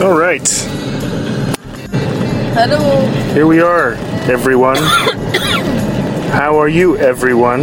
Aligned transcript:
All 0.00 0.16
right, 0.16 0.48
Hello. 2.56 3.06
here 3.34 3.46
we 3.46 3.60
are, 3.60 3.92
everyone. 4.30 4.78
How 6.32 6.56
are 6.58 6.70
you, 6.70 6.96
everyone? 6.96 7.60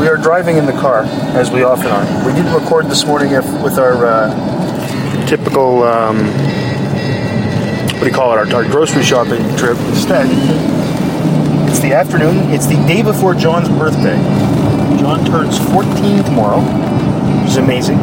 We 0.00 0.08
are 0.08 0.16
driving 0.16 0.56
in 0.56 0.64
the 0.64 0.72
car, 0.72 1.02
as 1.36 1.50
we 1.50 1.62
often 1.62 1.88
are. 1.88 2.26
We 2.26 2.32
didn't 2.32 2.54
record 2.54 2.86
this 2.86 3.04
morning 3.04 3.32
if, 3.32 3.44
with 3.62 3.78
our 3.78 4.06
uh, 4.06 5.26
typical, 5.26 5.82
um, 5.82 6.16
what 7.92 8.00
do 8.00 8.06
you 8.06 8.12
call 8.12 8.32
it, 8.32 8.38
our, 8.38 8.54
our 8.54 8.64
grocery 8.64 9.02
shopping 9.02 9.42
trip. 9.58 9.76
Instead, 9.90 10.26
it's 11.68 11.80
the 11.80 11.92
afternoon, 11.92 12.50
it's 12.50 12.66
the 12.66 12.76
day 12.86 13.02
before 13.02 13.34
John's 13.34 13.68
birthday. 13.68 14.16
John 14.98 15.22
turns 15.26 15.58
14 15.70 16.24
tomorrow, 16.24 16.60
which 17.42 17.50
is 17.50 17.56
amazing. 17.58 17.98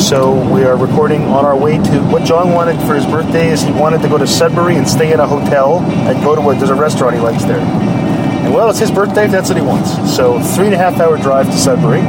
So 0.00 0.32
we 0.52 0.64
are 0.64 0.76
recording 0.76 1.24
on 1.24 1.44
our 1.44 1.56
way 1.56 1.76
to 1.76 2.00
what 2.10 2.24
John 2.24 2.52
wanted 2.52 2.80
for 2.86 2.94
his 2.94 3.04
birthday 3.04 3.48
is 3.48 3.62
he 3.62 3.70
wanted 3.70 4.00
to 4.02 4.08
go 4.08 4.16
to 4.18 4.26
Sudbury 4.26 4.76
and 4.76 4.88
stay 4.88 5.12
in 5.12 5.20
a 5.20 5.26
hotel 5.26 5.78
and 5.78 6.20
go 6.24 6.34
to 6.34 6.40
a 6.40 6.54
there's 6.56 6.70
a 6.70 6.74
restaurant 6.74 7.14
he 7.14 7.20
likes 7.20 7.44
there. 7.44 7.60
And 7.60 8.52
well, 8.52 8.70
it's 8.70 8.78
his 8.80 8.90
birthday, 8.90 9.28
that's 9.28 9.50
what 9.50 9.58
he 9.58 9.62
wants. 9.62 9.90
So 10.16 10.40
three 10.42 10.66
and 10.66 10.74
a 10.74 10.78
half 10.78 10.98
hour 10.98 11.16
drive 11.18 11.46
to 11.46 11.56
Sudbury. 11.56 12.00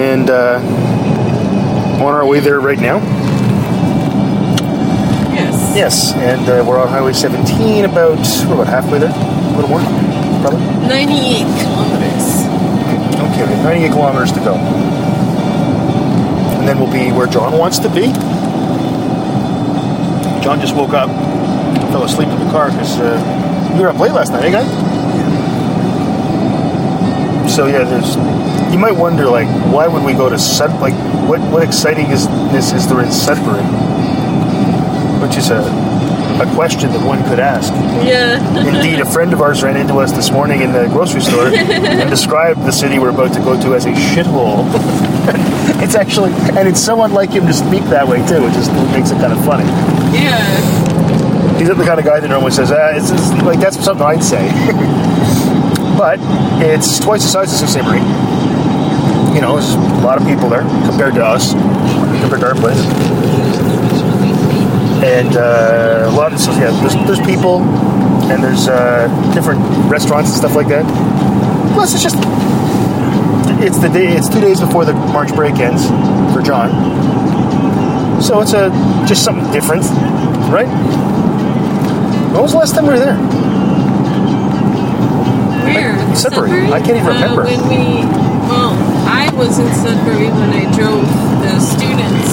And 0.00 0.30
uh, 0.30 0.60
on 2.00 2.14
our 2.14 2.24
way 2.24 2.40
there 2.40 2.60
right 2.60 2.78
now. 2.78 2.98
Yes. 5.34 5.76
Yes, 5.76 6.12
and 6.14 6.48
uh, 6.48 6.64
we're 6.66 6.78
on 6.78 6.88
Highway 6.88 7.12
17 7.12 7.84
about 7.84 8.16
we're 8.46 8.54
about 8.54 8.68
halfway 8.68 9.00
there, 9.00 9.10
a 9.12 9.56
little 9.56 9.68
more, 9.68 9.80
probably. 10.40 10.60
98 10.88 11.44
kilometers. 11.60 12.46
Okay, 13.18 13.44
we 13.44 13.52
have 13.52 13.64
98 13.64 13.90
kilometers 13.90 14.32
to 14.32 14.40
go. 14.40 14.97
And 16.68 16.76
then 16.76 16.84
we'll 16.84 16.92
be 16.92 17.10
where 17.16 17.26
John 17.26 17.56
wants 17.56 17.78
to 17.78 17.88
be. 17.88 18.12
John 20.44 20.60
just 20.60 20.76
woke 20.76 20.92
up, 20.92 21.08
fell 21.90 22.04
asleep 22.04 22.28
in 22.28 22.38
the 22.38 22.50
car 22.50 22.70
because 22.70 23.00
uh, 23.00 23.72
you 23.74 23.80
were 23.80 23.88
up 23.88 23.98
late 23.98 24.12
last 24.12 24.32
night, 24.32 24.44
eh, 24.44 24.50
guy? 24.50 24.68
So 27.48 27.68
yeah, 27.68 27.84
there's. 27.84 28.16
You 28.70 28.78
might 28.78 28.92
wonder, 28.92 29.30
like, 29.30 29.48
why 29.72 29.88
would 29.88 30.04
we 30.04 30.12
go 30.12 30.28
to 30.28 30.38
Sud? 30.38 30.78
Like, 30.78 30.92
what 31.26 31.40
what 31.50 31.62
exciting 31.62 32.10
is 32.10 32.28
this? 32.52 32.74
Is 32.74 32.86
there 32.86 33.00
in 33.00 33.10
Sudbury? 33.12 33.64
Which 35.26 35.38
is 35.38 35.50
a 35.50 35.62
a 36.40 36.54
question 36.54 36.90
that 36.92 37.04
one 37.04 37.22
could 37.24 37.40
ask. 37.40 37.72
Yeah. 38.06 38.38
Indeed, 38.76 39.00
a 39.00 39.06
friend 39.06 39.32
of 39.32 39.40
ours 39.40 39.62
ran 39.62 39.76
into 39.76 39.94
us 39.98 40.12
this 40.12 40.30
morning 40.30 40.62
in 40.62 40.72
the 40.72 40.86
grocery 40.86 41.20
store 41.20 41.48
and 41.48 42.10
described 42.10 42.64
the 42.64 42.72
city 42.72 42.98
we're 42.98 43.10
about 43.10 43.32
to 43.34 43.40
go 43.40 43.60
to 43.60 43.74
as 43.74 43.86
a 43.86 43.92
shithole. 43.92 44.64
it's 45.82 45.94
actually, 45.94 46.32
and 46.56 46.68
it's 46.68 46.80
somewhat 46.80 47.10
like 47.10 47.30
him 47.30 47.46
to 47.46 47.52
speak 47.52 47.82
that 47.84 48.06
way 48.06 48.18
too, 48.26 48.42
which 48.42 48.54
just 48.54 48.72
makes 48.92 49.10
it 49.10 49.18
kind 49.18 49.32
of 49.32 49.44
funny. 49.44 49.64
yeah. 50.14 50.38
He's 51.58 51.68
not 51.68 51.76
the 51.76 51.84
kind 51.84 51.98
of 51.98 52.06
guy 52.06 52.20
that 52.20 52.28
normally 52.28 52.52
says, 52.52 52.70
ah, 52.70 52.94
it's, 52.94 53.10
it's 53.10 53.32
like 53.42 53.58
that's 53.58 53.82
something 53.82 54.06
I'd 54.06 54.22
say. 54.22 54.46
but 55.98 56.20
it's 56.62 57.00
twice 57.00 57.22
the 57.24 57.28
size 57.28 57.52
of 57.52 57.68
Sault 57.68 57.70
Ste. 57.70 57.82
Marie. 57.82 57.98
You 59.34 59.42
know, 59.42 59.58
there's 59.58 59.74
a 59.74 60.06
lot 60.06 60.20
of 60.20 60.26
people 60.26 60.48
there 60.48 60.62
compared 60.86 61.14
to 61.14 61.24
us, 61.24 61.52
compared 62.22 62.40
to 62.40 62.46
our 62.46 62.54
place. 62.54 62.78
And 65.04 65.36
uh, 65.36 66.08
a 66.10 66.14
lot 66.16 66.32
of, 66.32 66.40
so 66.40 66.50
yeah, 66.52 66.70
there's, 66.80 66.94
there's 67.06 67.20
people 67.26 67.62
and 68.30 68.42
there's 68.42 68.68
uh, 68.68 69.06
different 69.34 69.60
restaurants 69.90 70.30
and 70.30 70.38
stuff 70.38 70.54
like 70.56 70.68
that. 70.68 70.84
Plus, 71.74 71.94
it's 71.94 72.02
just, 72.02 72.16
it's 73.62 73.78
the 73.78 73.88
day, 73.88 74.12
it's 74.16 74.28
two 74.28 74.40
days 74.40 74.60
before 74.60 74.84
the 74.84 74.92
March 74.92 75.34
break 75.34 75.54
ends 75.60 75.86
for 76.34 76.42
John. 76.42 76.70
So 78.20 78.40
it's 78.40 78.52
a, 78.52 78.70
just 79.06 79.24
something 79.24 79.50
different, 79.52 79.84
right? 80.50 80.66
When 82.32 82.42
was 82.42 82.52
the 82.52 82.58
last 82.58 82.74
time 82.74 82.84
we 82.84 82.90
were 82.94 82.98
there? 82.98 83.16
Where? 85.64 86.16
Sudbury. 86.16 86.66
I 86.72 86.80
can't 86.80 86.96
even 86.98 87.06
Uh, 87.06 87.14
remember. 87.14 87.44
when 87.44 87.62
we, 87.68 88.04
well, 88.50 88.74
I 89.06 89.30
was 89.34 89.58
in 89.58 89.68
Sudbury 89.74 90.28
when 90.28 90.50
I 90.50 90.64
drove 90.76 91.06
the 91.42 91.60
students 91.60 92.27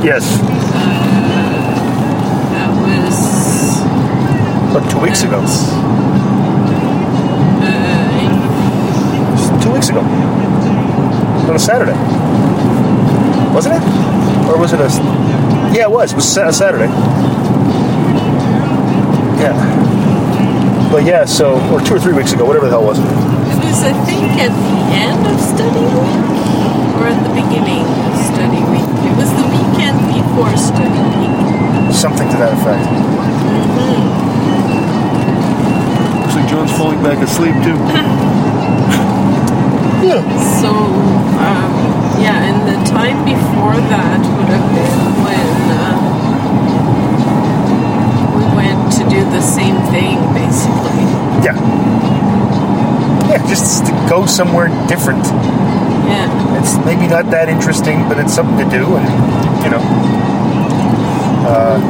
Yes, 0.00 0.38
That 2.54 2.70
was. 2.78 3.18
about 4.70 4.88
two 4.90 5.00
weeks 5.00 5.22
ago. 5.24 5.40
Uh, 7.60 9.60
Two 9.60 9.72
weeks 9.72 9.88
ago. 9.88 10.00
On 11.48 11.56
a 11.56 11.58
Saturday. 11.58 11.96
Wasn't 13.52 13.74
it? 13.74 13.82
Or 14.48 14.56
was 14.58 14.72
it 14.72 14.80
a. 14.80 14.88
Yeah, 15.74 15.82
it 15.84 15.90
was. 15.90 16.12
It 16.12 16.16
was 16.16 16.36
a 16.36 16.52
Saturday. 16.52 16.86
Yeah. 19.42 19.54
But 20.92 21.04
yeah, 21.04 21.24
so. 21.24 21.58
Or 21.72 21.80
two 21.80 21.94
or 21.96 22.00
three 22.00 22.14
weeks 22.14 22.32
ago, 22.32 22.44
whatever 22.44 22.66
the 22.66 22.70
hell 22.72 22.82
it 22.84 22.86
was. 22.86 22.98
it 22.98 23.02
was, 23.64 23.82
I 23.82 23.92
think, 24.06 24.22
at 24.40 24.52
the 24.54 24.94
end 24.94 25.26
of 25.26 25.40
study 25.40 25.80
week 25.80 26.06
or 26.98 27.06
at 27.06 27.22
the 27.22 27.30
beginning 27.30 27.86
of 27.86 28.12
study 28.18 28.58
week. 28.74 28.90
It 29.06 29.14
was 29.14 29.30
the 29.38 29.46
weekend 29.46 29.98
before 30.10 30.50
study 30.58 31.02
week. 31.14 31.30
Something 31.94 32.26
to 32.28 32.36
that 32.42 32.58
effect. 32.58 32.82
Looks 36.18 36.34
like 36.34 36.48
John's 36.50 36.72
falling 36.74 37.02
back 37.02 37.18
asleep, 37.22 37.54
too. 37.62 37.78
yeah. 40.06 40.22
So, 40.58 40.70
um, 40.74 41.70
yeah, 42.18 42.50
and 42.50 42.66
the 42.66 42.74
time 42.90 43.24
before 43.24 43.78
that 43.78 44.18
would 44.18 44.50
have 44.50 44.66
been 44.74 44.98
when 45.22 45.48
uh, 45.78 45.94
we 48.34 48.42
went 48.58 48.90
to 48.98 49.06
do 49.08 49.22
the 49.30 49.40
same 49.40 49.78
thing, 49.94 50.18
basically. 50.34 51.06
Yeah. 51.46 51.54
Yeah, 53.30 53.46
just 53.46 53.86
to 53.86 53.92
go 54.08 54.26
somewhere 54.26 54.68
different. 54.88 55.24
Yeah. 56.08 56.58
It's 56.60 56.76
maybe 56.84 57.06
not 57.06 57.30
that 57.30 57.48
interesting, 57.48 58.08
but 58.08 58.18
it's 58.18 58.32
something 58.34 58.56
to 58.58 58.64
do, 58.72 58.96
and 58.96 59.06
you 59.62 59.70
know. 59.70 59.82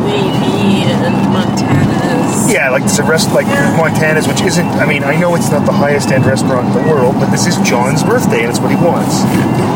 Maybe 0.07 0.87
in 0.87 1.01
Montana's. 1.33 2.51
Yeah, 2.53 2.71
like 2.71 2.83
this 2.85 2.99
rest 3.01 3.33
like 3.33 3.47
Montana's, 3.77 4.27
which 4.29 4.41
isn't. 4.43 4.67
I 4.79 4.87
mean, 4.87 5.03
I 5.05 5.17
know 5.17 5.35
it's 5.35 5.51
not 5.51 5.67
the 5.67 5.73
highest 5.73 6.11
end 6.11 6.27
restaurant 6.27 6.67
in 6.69 6.75
the 6.83 6.89
world, 6.91 7.15
but 7.19 7.31
this 7.31 7.47
is 7.47 7.57
John's 7.67 8.03
birthday, 8.05 8.43
and 8.43 8.51
it's 8.51 8.61
what 8.61 8.71
he 8.71 8.77
wants, 8.77 9.23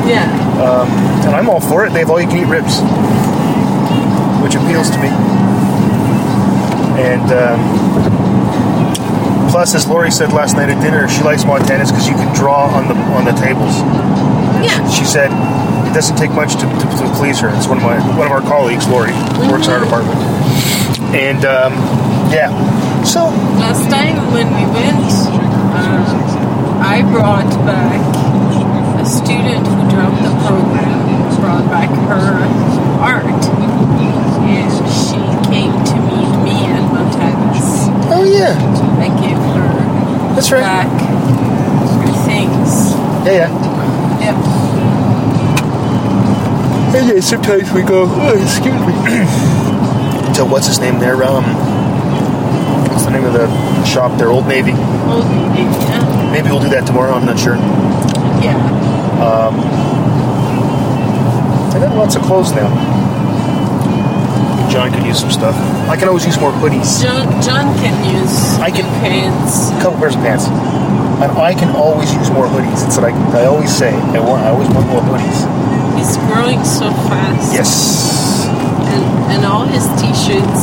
Yeah. 0.07 0.27
and 1.27 1.35
I'm 1.35 1.49
all 1.49 1.61
for 1.61 1.85
it. 1.87 1.93
They 1.93 2.01
have 2.01 2.11
all 2.11 2.21
you 2.21 2.29
can 2.29 2.39
eat 2.39 2.47
ribs, 2.51 2.81
which 4.43 4.55
appeals 4.55 4.91
to 4.91 4.99
me. 5.03 5.11
And 7.03 7.27
um, 7.33 7.59
plus, 9.53 9.75
as 9.77 9.87
Lori 9.87 10.11
said 10.11 10.33
last 10.33 10.57
night 10.57 10.71
at 10.71 10.81
dinner, 10.81 11.07
she 11.09 11.23
likes 11.23 11.45
Montana's 11.45 11.93
because 11.93 12.09
you 12.09 12.15
can 12.15 12.35
draw 12.35 12.73
on 12.73 12.89
the 12.89 12.97
on 13.13 13.25
the 13.29 13.37
tables. 13.37 13.77
Yeah. 14.65 14.81
She 14.89 15.05
said 15.05 15.29
it 15.87 15.93
doesn't 15.93 16.17
take 16.17 16.33
much 16.33 16.55
to, 16.57 16.65
to, 16.65 16.87
to 17.05 17.05
please 17.21 17.39
her. 17.41 17.53
It's 17.53 17.69
one 17.69 17.77
of 17.77 17.85
my 17.85 18.01
one 18.17 18.27
of 18.27 18.33
our 18.33 18.41
colleagues, 18.41 18.89
Lori, 18.89 19.13
who 19.13 19.53
works 19.53 19.69
in 19.69 19.75
our 19.77 19.85
department, 19.85 20.17
and 21.13 21.45
um, 21.45 21.73
yeah. 22.33 22.49
So 23.05 23.29
Last 23.61 23.91
time 23.91 24.17
when 24.33 24.49
we 24.57 24.65
went, 24.73 25.05
uh, 25.77 26.81
I 26.81 27.03
brought 27.13 27.51
back 27.69 28.01
a 28.99 29.05
student 29.05 29.67
who 29.69 29.85
dropped 29.93 30.23
the 30.25 30.33
program, 30.49 30.97
brought 31.41 31.69
back 31.69 31.91
her 32.09 32.41
art. 33.05 33.27
And 34.43 34.71
she 34.91 35.19
came 35.51 35.73
to 35.73 35.97
meet 36.09 36.33
me 36.43 36.57
at 36.73 36.83
Montana's. 36.93 37.89
oh 38.11 38.25
yeah, 38.25 38.55
I 38.99 39.09
gave 39.21 39.37
her 39.37 39.42
that's 40.35 40.51
right. 40.51 40.61
back 40.61 40.89
her 42.03 42.13
things. 42.27 42.95
Yeah, 43.27 43.49
yeah. 43.49 43.51
Yep. 44.21 44.37
And 46.95 47.09
yeah, 47.09 47.21
sometimes 47.21 47.73
we 47.73 47.83
go, 47.83 48.05
oh, 48.07 48.37
excuse 48.37 48.75
me. 48.87 48.93
so 50.35 50.45
what's 50.45 50.67
his 50.67 50.79
name 50.79 50.99
there? 50.99 51.23
Um, 51.25 51.45
what's 52.89 53.05
the 53.05 53.11
name 53.11 53.25
of 53.25 53.33
the 53.33 53.49
shop 53.85 54.19
there? 54.19 54.29
Old 54.29 54.47
Navy. 54.47 54.73
Old 54.73 55.27
Navy, 55.27 55.63
yeah. 55.63 56.31
Maybe 56.33 56.49
we'll 56.49 56.61
do 56.61 56.69
that 56.71 56.87
tomorrow. 56.87 57.13
I'm 57.13 57.25
not 57.25 57.39
sure. 57.39 57.57
Yeah. 58.43 58.57
Um, 59.23 59.61
I 61.71 61.79
got 61.79 61.97
lots 61.97 62.17
of 62.17 62.23
clothes 62.23 62.53
now. 62.53 63.02
John 64.73 64.91
could 64.91 65.05
use 65.05 65.21
some 65.21 65.31
stuff. 65.31 65.55
I 65.89 65.97
can 65.97 66.09
always 66.09 66.25
use 66.25 66.41
more 66.41 66.51
hoodies. 66.53 67.03
John, 67.03 67.29
John 67.43 67.77
can 67.77 67.93
use 68.09 68.59
I 68.59 68.71
can- 68.71 68.89
pants. 69.05 69.69
A 69.71 69.81
couple 69.83 69.99
pairs 70.01 70.15
of 70.17 70.23
pants. 70.23 70.47
And 70.49 71.31
I 71.39 71.53
can 71.55 71.77
always 71.77 72.13
use 72.15 72.31
more 72.31 72.47
hoodies. 72.47 72.81
It's 72.87 72.97
like 72.99 73.15
I 73.37 73.45
always 73.45 73.71
say. 73.71 73.93
I 73.93 74.19
want. 74.21 74.43
I 74.43 74.49
always 74.49 74.69
want 74.71 74.89
more 74.89 75.03
hoodies. 75.03 75.39
He's 75.99 76.17
growing 76.33 76.65
so 76.65 76.89
fast. 77.13 77.53
Yes. 77.53 78.49
And, 78.89 79.05
and 79.37 79.45
all 79.45 79.65
his 79.67 79.85
t-shirts 80.01 80.63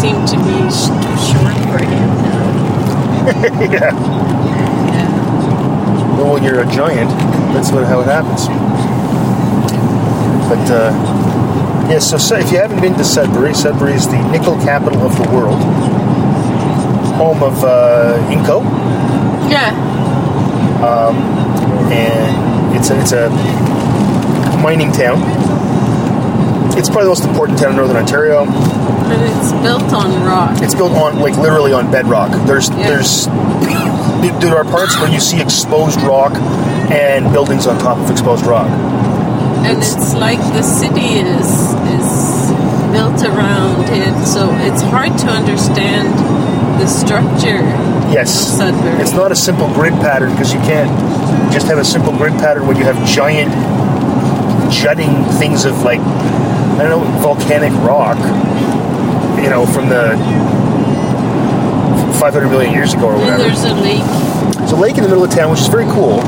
seem 0.00 0.16
to 0.24 0.36
be 0.46 0.56
sh- 0.70 0.94
too 1.02 1.16
short 1.28 1.58
for 1.66 1.82
him 1.82 2.06
now. 2.24 2.46
yeah. 3.74 3.90
Yeah. 4.94 6.16
Well, 6.16 6.32
when 6.34 6.42
you're 6.44 6.60
a 6.60 6.66
giant, 6.70 7.10
that's 7.52 7.70
what 7.72 7.84
how 7.86 8.00
it 8.00 8.06
happens. 8.06 8.46
But 10.48 10.64
uh, 10.70 10.92
yeah, 11.88 11.98
so, 11.98 12.36
if 12.36 12.52
you 12.52 12.58
haven't 12.58 12.80
been 12.80 12.94
to 12.94 13.04
Sudbury, 13.04 13.54
Sudbury 13.54 13.92
is 13.94 14.06
the 14.06 14.20
nickel 14.30 14.56
capital 14.58 15.00
of 15.02 15.16
the 15.16 15.28
world, 15.34 15.58
home 17.16 17.42
of 17.42 17.64
uh, 17.64 18.18
Inco, 18.30 18.62
Yeah. 19.50 19.72
and 21.90 22.76
it's 22.76 22.90
a, 22.90 23.00
it's 23.00 23.12
a 23.12 23.30
mining 24.62 24.92
town. 24.92 25.18
It's 26.78 26.88
probably 26.88 27.04
the 27.04 27.08
most 27.08 27.24
important 27.24 27.58
town 27.58 27.70
in 27.70 27.76
Northern 27.76 27.96
Ontario. 27.96 28.44
But 28.44 29.18
it's 29.20 29.52
built 29.62 29.92
on 29.92 30.22
rock. 30.24 30.62
It's 30.62 30.74
built 30.74 30.92
on 30.92 31.18
like 31.18 31.36
literally 31.36 31.72
on 31.72 31.90
bedrock. 31.90 32.30
There's 32.46 32.68
Yeah. 32.70 32.88
there's 32.88 33.26
there 34.40 34.56
are 34.56 34.64
parts 34.64 34.96
where 35.00 35.10
you 35.10 35.18
see 35.20 35.40
exposed 35.40 36.00
rock 36.02 36.32
and 36.92 37.32
buildings 37.32 37.66
on 37.66 37.78
top 37.78 37.98
of 37.98 38.10
exposed 38.10 38.44
rock. 38.46 38.68
And 39.66 39.78
it's 39.78 40.14
like 40.14 40.38
the 40.54 40.62
city 40.62 41.18
is 41.20 41.50
is 41.98 42.50
built 42.92 43.22
around 43.24 43.84
it, 43.90 44.14
so 44.26 44.48
it's 44.60 44.82
hard 44.82 45.16
to 45.18 45.26
understand 45.28 46.08
the 46.80 46.86
structure 46.86 47.60
Yes. 48.10 48.30
of 48.52 48.58
Sudbury. 48.58 49.00
It's 49.02 49.12
not 49.12 49.30
a 49.32 49.36
simple 49.36 49.68
grid 49.74 49.92
pattern 49.94 50.30
because 50.32 50.52
you 50.54 50.60
can't 50.60 50.88
just 51.52 51.66
have 51.66 51.78
a 51.78 51.84
simple 51.84 52.12
grid 52.16 52.32
pattern 52.34 52.66
when 52.66 52.76
you 52.76 52.84
have 52.84 52.96
giant 53.06 53.52
jutting 54.72 55.24
things 55.38 55.64
of 55.64 55.82
like 55.82 56.00
I 56.00 56.84
don't 56.84 56.90
know 56.90 57.20
volcanic 57.20 57.72
rock, 57.82 58.16
you 59.42 59.50
know, 59.50 59.66
from 59.66 59.88
the 59.88 60.16
500 62.20 62.48
million 62.48 62.72
years 62.72 62.94
ago 62.94 63.06
or 63.08 63.12
and 63.14 63.20
whatever. 63.22 63.42
there's 63.42 63.64
a 63.64 63.74
lake. 63.74 64.04
There's 64.58 64.72
a 64.72 64.76
lake 64.76 64.96
in 64.96 65.02
the 65.02 65.08
middle 65.08 65.24
of 65.24 65.30
town, 65.30 65.50
which 65.50 65.60
is 65.60 65.68
very 65.68 65.86
cool. 65.86 66.18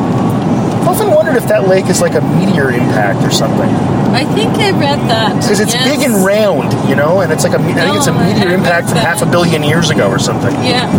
I've 0.90 0.98
often 0.98 1.14
wondered 1.14 1.36
if 1.36 1.46
that 1.46 1.68
lake 1.68 1.86
is 1.86 2.00
like 2.00 2.14
a 2.18 2.20
meteor 2.20 2.70
impact 2.74 3.22
or 3.22 3.30
something. 3.30 3.70
I 4.10 4.24
think 4.34 4.58
I 4.58 4.74
read 4.74 4.98
that. 5.06 5.38
Because 5.38 5.60
it's 5.60 5.72
yes. 5.72 5.86
big 5.86 6.02
and 6.02 6.26
round, 6.26 6.74
you 6.90 6.96
know, 6.96 7.20
and 7.20 7.30
it's 7.30 7.44
like 7.44 7.54
a, 7.54 7.62
I 7.62 7.86
think 7.86 7.94
it's 7.94 8.08
a 8.08 8.12
meteor 8.12 8.50
impact 8.50 8.88
from 8.88 8.98
half 8.98 9.22
a 9.22 9.26
billion 9.26 9.62
years 9.62 9.90
ago 9.90 10.10
or 10.10 10.18
something. 10.18 10.50
Yeah. 10.66 10.90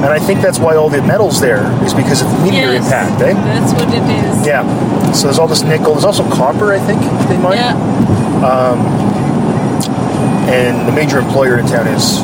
And 0.00 0.06
I 0.06 0.18
think 0.18 0.40
that's 0.40 0.58
why 0.58 0.76
all 0.76 0.88
the 0.88 1.02
metal's 1.02 1.42
there, 1.42 1.60
is 1.84 1.92
because 1.92 2.22
of 2.22 2.32
the 2.32 2.38
meteor 2.40 2.72
yes. 2.72 2.88
impact, 2.88 3.20
eh? 3.20 3.34
That's 3.36 3.72
what 3.76 3.92
it 3.92 4.00
is. 4.00 4.46
Yeah. 4.48 4.64
So 5.12 5.28
there's 5.28 5.38
all 5.38 5.46
this 5.46 5.60
nickel. 5.60 5.92
There's 5.92 6.08
also 6.08 6.24
copper, 6.32 6.72
I 6.72 6.78
think, 6.80 7.02
they 7.28 7.36
mine. 7.36 7.60
Yeah. 7.60 7.76
Um, 8.48 8.80
And 10.48 10.88
the 10.88 10.92
major 10.92 11.18
employer 11.18 11.58
in 11.58 11.66
town 11.66 11.86
is 11.88 12.20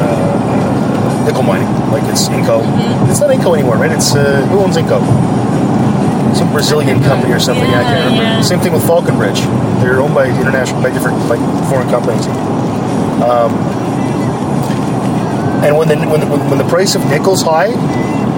uh, 0.00 1.24
nickel 1.26 1.42
mining. 1.42 1.68
Like 1.92 2.04
it's 2.08 2.28
Inco. 2.28 2.64
Mm-hmm. 2.64 3.10
It's 3.10 3.20
not 3.20 3.28
Inco 3.28 3.52
anymore, 3.52 3.76
right? 3.76 3.92
It's 3.92 4.14
uh, 4.14 4.46
who 4.48 4.60
owns 4.60 4.76
Inco? 4.78 5.00
Some 6.34 6.52
Brazilian 6.52 7.02
company 7.02 7.32
or 7.32 7.40
something. 7.40 7.66
I 7.68 7.82
can't 7.82 8.10
remember. 8.10 8.22
yeah. 8.22 8.40
Same 8.42 8.60
thing 8.60 8.72
with 8.72 8.86
Falconbridge. 8.86 9.40
They're 9.82 10.00
owned 10.00 10.14
by 10.14 10.26
international, 10.28 10.82
by 10.82 10.90
different, 10.90 11.16
by 11.28 11.36
foreign 11.68 11.88
companies. 11.88 12.26
Um, 13.22 13.52
and 15.64 15.76
when 15.76 15.88
the 15.88 15.96
when 16.08 16.20
the, 16.20 16.26
when 16.26 16.58
the 16.58 16.68
price 16.68 16.94
of 16.94 17.04
nickel's 17.06 17.42
high, 17.42 17.72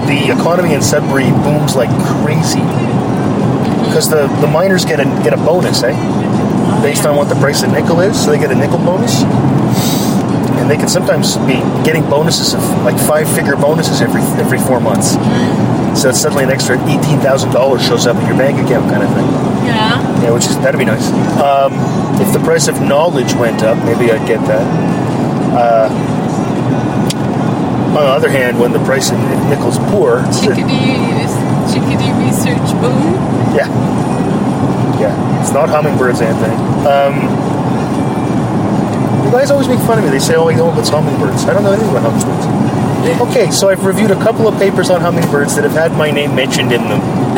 the 0.07 0.31
economy 0.33 0.73
in 0.73 0.81
Sudbury 0.81 1.29
booms 1.45 1.75
like 1.75 1.89
crazy. 2.23 2.65
Because 3.85 4.09
the, 4.09 4.27
the 4.39 4.47
miners 4.47 4.85
get 4.85 4.99
a 4.99 5.05
get 5.23 5.33
a 5.33 5.37
bonus, 5.37 5.83
eh? 5.83 5.93
Based 6.81 7.05
on 7.05 7.15
what 7.15 7.29
the 7.29 7.35
price 7.35 7.61
of 7.61 7.71
nickel 7.71 7.99
is, 7.99 8.17
so 8.23 8.31
they 8.31 8.39
get 8.39 8.51
a 8.51 8.55
nickel 8.55 8.79
bonus. 8.79 9.21
And 10.57 10.69
they 10.69 10.77
can 10.77 10.87
sometimes 10.87 11.37
be 11.45 11.61
getting 11.83 12.09
bonuses 12.09 12.53
of 12.53 12.63
like 12.83 12.97
five 12.97 13.29
figure 13.29 13.55
bonuses 13.55 14.01
every 14.01 14.21
every 14.41 14.57
four 14.57 14.79
months. 14.79 15.15
So 15.95 16.09
it's 16.09 16.19
suddenly 16.21 16.43
an 16.45 16.49
extra 16.51 16.77
eighteen 16.89 17.19
thousand 17.19 17.51
dollars 17.51 17.85
shows 17.85 18.07
up 18.07 18.15
in 18.17 18.25
your 18.27 18.37
bank 18.37 18.57
account, 18.63 18.89
kind 18.89 19.03
of 19.03 19.09
thing. 19.13 19.27
Yeah. 19.67 19.99
Yeah, 20.23 20.31
which 20.31 20.45
is 20.45 20.57
that'd 20.59 20.79
be 20.79 20.85
nice. 20.85 21.11
Um, 21.37 21.73
if 22.21 22.31
the 22.33 22.39
price 22.39 22.67
of 22.67 22.81
knowledge 22.81 23.33
went 23.35 23.61
up, 23.63 23.77
maybe 23.85 24.11
I'd 24.11 24.25
get 24.27 24.39
that. 24.47 24.65
Uh, 25.53 25.89
on 27.91 28.03
the 28.07 28.13
other 28.15 28.29
hand, 28.29 28.57
when 28.59 28.71
the 28.71 28.79
price 28.85 29.11
of 29.11 29.19
nickel's 29.49 29.77
poor, 29.91 30.23
Chickadee, 30.31 30.95
chickadee 31.67 32.13
research 32.23 32.71
boom. 32.79 33.13
yeah, 33.53 33.67
yeah, 34.97 35.41
it's 35.41 35.51
not 35.51 35.67
hummingbirds, 35.69 36.21
Anthony. 36.21 36.55
Um, 36.87 37.13
you 39.25 39.31
guys 39.31 39.51
always 39.51 39.67
make 39.67 39.79
fun 39.79 39.97
of 39.99 40.05
me. 40.05 40.09
They 40.09 40.19
say, 40.19 40.35
"Oh, 40.35 40.47
you 40.49 40.57
know 40.57 40.71
it's 40.79 40.89
hummingbirds." 40.89 41.43
I 41.45 41.53
don't 41.53 41.63
know 41.63 41.71
anything 41.73 41.89
about 41.91 42.03
hummingbirds. 42.09 42.47
Okay, 43.01 43.49
so 43.51 43.69
I've 43.69 43.83
reviewed 43.83 44.11
a 44.11 44.15
couple 44.15 44.47
of 44.47 44.57
papers 44.59 44.89
on 44.89 45.01
hummingbirds 45.01 45.55
that 45.55 45.63
have 45.63 45.73
had 45.73 45.91
my 45.93 46.11
name 46.11 46.35
mentioned 46.35 46.71
in 46.71 46.81
them. 46.81 46.99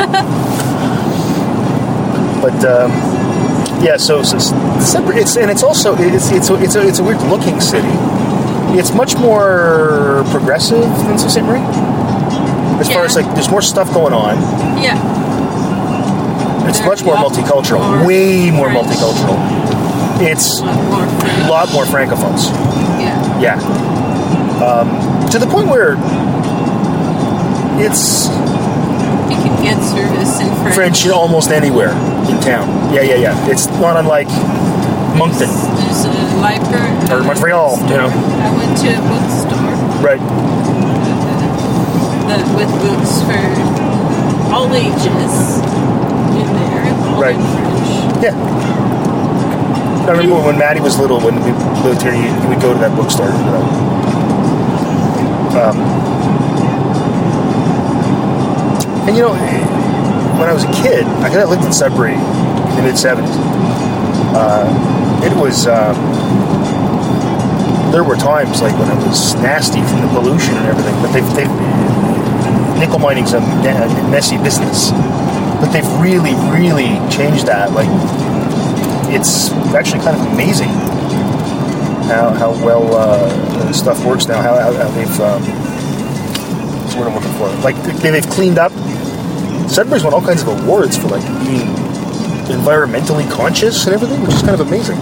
but 2.41 2.53
um, 2.65 2.91
yeah, 3.81 3.95
so, 3.97 4.23
so 4.23 4.37
separate. 4.79 5.17
It's 5.17 5.37
and 5.37 5.49
it's 5.49 5.63
also 5.63 5.95
it's 5.97 6.31
it's 6.31 6.49
a, 6.49 6.55
it's 6.61 6.75
a, 6.75 6.85
it's 6.87 6.99
a 6.99 7.03
weird 7.03 7.21
looking 7.23 7.61
city. 7.61 7.87
It's 8.77 8.91
much 8.93 9.15
more 9.15 10.23
progressive 10.31 10.81
than 10.81 11.17
Sault 11.17 11.31
Ste. 11.31 11.43
Marie. 11.43 11.61
As 12.79 12.91
far 12.91 13.05
as 13.05 13.15
like, 13.15 13.25
there's 13.35 13.49
more 13.49 13.61
stuff 13.61 13.93
going 13.93 14.13
on. 14.13 14.35
Yeah. 14.81 14.97
It's 16.67 16.81
much 16.81 17.03
more 17.03 17.15
multicultural, 17.15 17.79
more 17.97 18.07
way 18.07 18.51
more 18.51 18.69
French. 18.71 18.87
multicultural. 18.87 19.37
It's 20.19 20.59
A 20.59 20.65
lot 20.65 20.83
more 20.89 21.03
a 21.03 21.49
lot 21.49 21.71
more 21.73 21.85
francophones. 21.85 22.49
Yeah. 22.99 23.39
Yeah. 23.39 23.59
Um, 24.63 25.12
to 25.33 25.39
the 25.39 25.47
point 25.47 25.67
where 25.67 25.93
it's 27.81 28.27
You 28.29 29.37
can 29.41 29.63
get 29.63 29.81
service 29.81 30.39
in 30.39 30.47
French. 30.61 30.75
French 30.75 31.07
almost 31.09 31.49
anywhere 31.49 31.89
in 32.29 32.39
town. 32.39 32.69
Yeah, 32.93 33.01
yeah, 33.01 33.15
yeah. 33.15 33.49
It's 33.49 33.65
not 33.81 33.97
unlike 33.97 34.27
Moncton 35.17 35.49
There's 35.49 36.05
a 36.05 36.13
library. 36.37 36.93
or 37.09 37.23
Montreal, 37.23 37.77
you 37.89 37.97
know. 37.97 38.09
I 38.13 38.49
went 38.55 38.77
to 38.77 38.89
a 38.93 39.01
bookstore 39.09 39.73
Right. 40.05 40.21
with 42.53 42.69
books 42.81 43.21
for 43.25 44.53
all 44.53 44.69
ages 44.75 45.33
in 46.37 46.47
there, 46.53 46.93
all 47.09 47.21
Right. 47.21 47.35
in 47.35 47.41
French. 47.41 48.23
Yeah. 48.23 48.35
I 50.07 50.11
remember 50.11 50.35
when 50.45 50.57
Maddie 50.59 50.81
was 50.81 50.99
little, 50.99 51.19
when 51.19 51.35
we 51.43 51.51
lived 51.83 52.01
here, 52.03 52.13
you, 52.13 52.21
you 52.41 52.47
would 52.49 52.61
go 52.61 52.73
to 52.73 52.79
that 52.79 52.95
bookstore. 52.95 53.29
You 53.29 53.33
know. 53.45 53.92
Um, 55.55 55.77
and 59.07 59.15
you 59.15 59.23
know, 59.23 59.33
when 60.39 60.49
I 60.49 60.53
was 60.53 60.63
a 60.63 60.73
kid, 60.81 61.05
I 61.21 61.29
I 61.29 61.45
lived 61.45 61.63
in 61.63 61.73
Sudbury 61.73 62.13
in 62.13 62.75
the 62.75 62.81
mid 62.81 62.95
'70s. 62.95 63.29
Uh, 64.35 64.65
it 65.23 65.35
was 65.37 65.67
um, 65.67 65.95
there 67.91 68.03
were 68.03 68.15
times 68.15 68.61
like 68.61 68.73
when 68.79 68.89
it 68.89 69.07
was 69.07 69.35
nasty 69.35 69.81
from 69.81 70.01
the 70.01 70.07
pollution 70.07 70.57
and 70.57 70.65
everything, 70.65 70.95
but 71.01 71.13
they've, 71.13 71.29
they've 71.35 72.79
nickel 72.79 72.97
mining's 72.97 73.33
a, 73.33 73.37
a 73.37 74.09
messy 74.09 74.37
business, 74.37 74.89
but 75.61 75.71
they've 75.71 75.87
really, 76.01 76.33
really 76.49 76.97
changed 77.13 77.45
that. 77.45 77.71
Like 77.71 77.87
it's 79.13 79.51
actually 79.75 80.01
kind 80.01 80.17
of 80.17 80.25
amazing 80.33 80.92
how, 82.07 82.29
how 82.31 82.51
well 82.65 82.95
uh, 82.95 83.71
stuff 83.71 84.03
works 84.05 84.27
now. 84.27 84.41
How, 84.41 84.55
how, 84.55 84.73
how 84.73 84.89
they've 84.89 85.19
um, 85.19 85.41
what's 86.81 86.93
the 86.93 86.99
word 86.99 87.07
I'm 87.07 87.15
looking 87.15 87.33
for? 87.33 87.47
Like 87.63 87.75
they, 88.01 88.11
they've 88.11 88.29
cleaned 88.29 88.59
up. 88.59 88.71
Sudbury's 89.69 90.03
won 90.03 90.13
all 90.13 90.21
kinds 90.21 90.41
of 90.43 90.49
awards 90.49 90.97
for 90.97 91.07
like 91.07 91.25
being 91.45 91.67
environmentally 92.51 93.29
conscious 93.31 93.85
and 93.85 93.95
everything, 93.95 94.21
which 94.21 94.33
is 94.33 94.41
kind 94.41 94.59
of 94.59 94.67
amazing. 94.67 94.97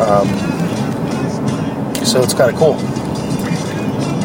Um, 0.00 0.28
so 2.04 2.22
it's 2.22 2.34
kind 2.34 2.50
of 2.52 2.56
cool. 2.56 2.76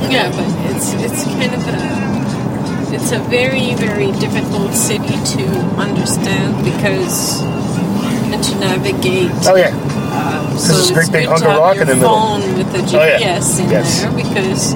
Yeah, 0.10 0.30
but 0.32 0.76
it's 0.76 0.94
it's 0.94 1.24
kind 1.26 1.54
of 1.54 1.68
a 1.68 2.96
it's 2.96 3.12
a 3.12 3.20
very 3.30 3.76
very 3.76 4.12
difficult 4.20 4.74
city 4.74 5.16
to 5.38 5.46
understand 5.78 6.64
because 6.66 7.42
and 7.42 8.44
to 8.44 8.56
navigate. 8.60 9.32
Oh 9.48 9.56
yeah, 9.56 9.72
Um, 10.52 10.58
so 10.58 10.74
there's 10.74 10.90
a 10.90 10.94
great 10.94 11.04
it's 11.04 11.10
big 11.12 11.28
of 11.28 11.42
rock 11.42 11.78
in 11.78 11.88
the 11.88 11.96
middle. 11.96 12.10
phone 12.10 12.42
with 12.58 12.72
the 12.74 12.98
Oh, 13.00 13.04
yeah. 13.06 13.20
GPS 13.40 13.60
in 13.60 13.70
Yes. 13.70 14.02
there 14.02 14.12
because 14.12 14.74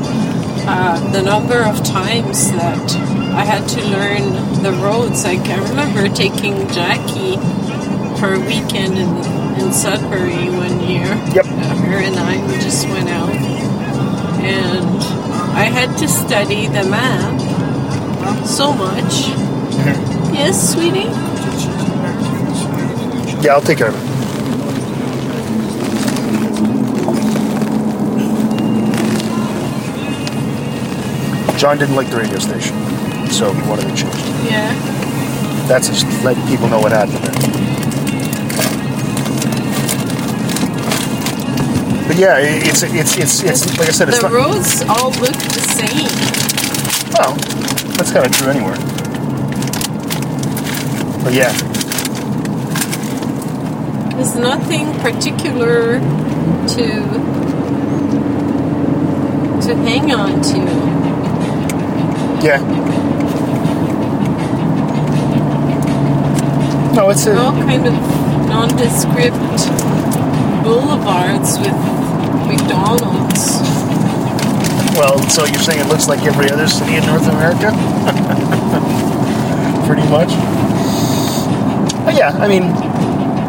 uh, 0.67 1.11
the 1.11 1.21
number 1.21 1.61
of 1.63 1.83
times 1.83 2.51
that 2.51 2.95
I 3.35 3.43
had 3.43 3.67
to 3.69 3.81
learn 3.85 4.63
the 4.63 4.71
roads. 4.81 5.23
Like 5.25 5.41
I 5.49 5.57
remember 5.69 6.07
taking 6.09 6.67
Jackie 6.69 7.35
for 8.19 8.33
a 8.33 8.39
weekend 8.39 8.97
in 8.97 9.09
in 9.59 9.71
Sudbury 9.71 10.49
one 10.49 10.79
year. 10.81 11.05
Yep. 11.35 11.45
Uh, 11.45 11.75
her 11.87 11.97
and 11.99 12.15
I 12.19 12.37
we 12.47 12.53
just 12.59 12.87
went 12.87 13.09
out, 13.09 13.29
and 14.43 15.01
I 15.55 15.65
had 15.65 15.97
to 15.99 16.07
study 16.07 16.67
the 16.67 16.83
map 16.89 17.39
so 18.47 18.73
much. 18.73 19.29
Mm-hmm. 19.75 20.33
Yes, 20.33 20.73
sweetie. 20.73 21.09
yeah. 23.43 23.53
I'll 23.53 23.61
take 23.61 23.77
care 23.77 23.89
of 23.89 23.95
it. 23.95 24.24
John 31.57 31.77
didn't 31.77 31.95
like 31.95 32.09
the 32.09 32.17
radio 32.17 32.37
station, 32.39 32.75
so 33.29 33.53
he 33.53 33.61
wanted 33.67 33.83
to 33.87 33.95
change 33.95 34.13
it. 34.15 34.51
Yeah. 34.51 34.73
That's 35.67 35.87
just 35.87 36.05
let 36.23 36.35
people 36.47 36.67
know 36.67 36.79
what 36.79 36.91
happened 36.91 37.17
there. 37.23 37.35
But 42.07 42.17
yeah, 42.17 42.37
it's 42.39 42.83
it's 42.83 43.17
it's 43.17 43.41
it's 43.43 43.77
like 43.79 43.89
I 43.89 43.91
said. 43.91 44.09
It's 44.09 44.21
the 44.21 44.29
not, 44.29 44.31
roads 44.31 44.81
all 44.83 45.09
look 45.11 45.33
the 45.33 45.59
same. 45.73 46.07
Well, 47.17 47.35
that's 47.97 48.11
kind 48.11 48.25
of 48.25 48.31
true 48.31 48.49
anywhere. 48.49 48.77
But 51.23 51.33
yeah, 51.33 51.51
there's 54.13 54.35
nothing 54.35 54.93
particular 54.99 55.99
to 55.99 56.85
to 59.65 59.75
hang 59.75 60.11
on 60.11 60.41
to 60.43 60.94
yeah. 62.45 62.61
No, 66.95 67.09
it's 67.09 67.25
They're 67.25 67.37
all 67.37 67.51
kind 67.51 67.85
of 67.87 67.93
nondescript 68.47 69.35
boulevards 70.63 71.59
with 71.59 71.73
McDonald's. 72.47 73.59
well. 74.95 75.17
So 75.29 75.43
you're 75.45 75.59
saying 75.59 75.81
it 75.81 75.87
looks 75.87 76.07
like 76.07 76.21
every 76.23 76.49
other 76.51 76.67
city 76.67 76.95
in 76.95 77.05
North 77.05 77.27
America, 77.27 77.71
pretty 79.87 80.07
much. 80.09 80.29
But 82.05 82.15
yeah, 82.15 82.29
I 82.39 82.47
mean, 82.47 82.63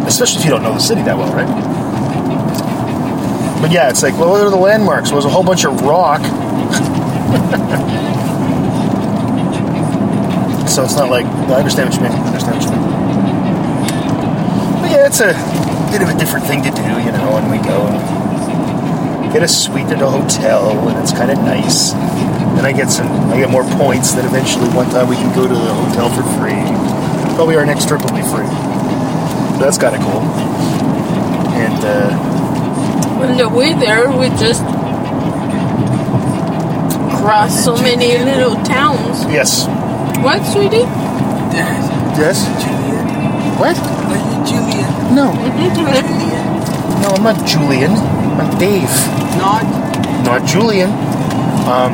especially 0.06 0.40
if 0.40 0.44
you 0.46 0.50
don't 0.50 0.62
know 0.62 0.72
the 0.72 0.80
city 0.80 1.02
that 1.02 1.16
well, 1.16 1.32
right? 1.34 1.46
But 3.60 3.70
yeah, 3.72 3.90
it's 3.90 4.02
like, 4.02 4.14
well, 4.14 4.30
what 4.30 4.40
are 4.40 4.50
the 4.50 4.56
landmarks? 4.56 5.10
Well, 5.10 5.20
there's 5.20 5.30
a 5.30 5.34
whole 5.34 5.44
bunch 5.44 5.64
of 5.66 5.80
rock. 5.82 6.22
so 10.76 10.84
it's 10.84 10.94
not 10.94 11.08
like 11.08 11.24
I 11.24 11.56
understand 11.56 11.88
what 11.88 11.96
you 11.96 12.04
mean. 12.04 12.12
I 12.12 12.20
understand 12.28 12.60
what 12.60 12.64
you 12.68 12.76
mean. 12.76 12.84
But 14.84 14.90
yeah, 14.92 15.08
it's 15.08 15.24
a 15.24 15.32
bit 15.88 16.04
of 16.04 16.12
a 16.12 16.16
different 16.20 16.44
thing 16.44 16.60
to 16.68 16.70
do, 16.70 16.84
you 17.00 17.12
know. 17.16 17.32
When 17.32 17.48
we 17.48 17.56
go 17.64 17.88
and 17.88 19.32
get 19.32 19.42
a 19.42 19.48
suite 19.48 19.88
at 19.88 20.02
a 20.04 20.10
hotel, 20.10 20.76
and 20.92 20.98
it's 21.00 21.12
kind 21.16 21.30
of 21.32 21.38
nice. 21.38 21.94
And 22.60 22.66
I 22.66 22.72
get 22.76 22.90
some, 22.90 23.08
I 23.32 23.40
get 23.40 23.48
more 23.48 23.64
points. 23.80 24.12
That 24.12 24.26
eventually, 24.28 24.68
one 24.76 24.90
time, 24.92 25.08
we 25.08 25.16
can 25.16 25.32
go 25.34 25.48
to 25.48 25.54
the 25.54 25.72
hotel 25.80 26.12
for 26.12 26.20
free. 26.36 26.60
Probably 27.40 27.56
our 27.56 27.64
next 27.64 27.88
trip 27.88 28.04
will 28.04 28.12
be 28.12 28.20
free. 28.28 28.44
That's 29.56 29.78
kind 29.80 29.96
of 29.96 30.02
cool. 30.04 30.20
And 31.56 31.80
uh, 31.88 33.24
On 33.24 33.36
the 33.38 33.48
way 33.48 33.72
there, 33.72 34.12
we 34.12 34.28
just 34.36 34.60
crossed 37.16 37.64
so 37.64 37.80
many 37.80 38.18
little 38.18 38.56
towns. 38.62 39.24
yes, 39.32 39.64
What, 40.22 40.42
sweetie? 40.44 40.86
yes. 42.16 42.46
Julian. 42.62 43.06
What? 43.58 43.76
Are 43.78 44.16
you 44.16 44.38
Julian? 44.44 44.88
No, 45.14 45.32
Julian. 45.74 46.04
no, 47.02 47.08
I'm 47.14 47.22
not 47.22 47.46
Julian. 47.46 47.92
I'm 47.92 48.58
Dave, 48.58 48.90
Not. 49.38 49.64
not 50.24 50.44
Julian. 50.46 50.90
Um. 51.68 51.92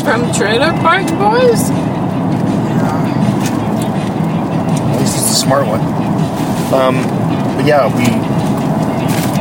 From 0.00 0.32
Trailer 0.32 0.72
Park 0.82 1.06
Boys? 1.18 1.70
Yeah. 1.70 3.04
At 4.92 5.00
least 5.00 5.14
he's 5.14 5.28
the 5.28 5.34
smart 5.34 5.66
one. 5.66 5.80
Um, 6.74 6.96
but 7.56 7.64
yeah, 7.66 7.86
we 7.94 8.04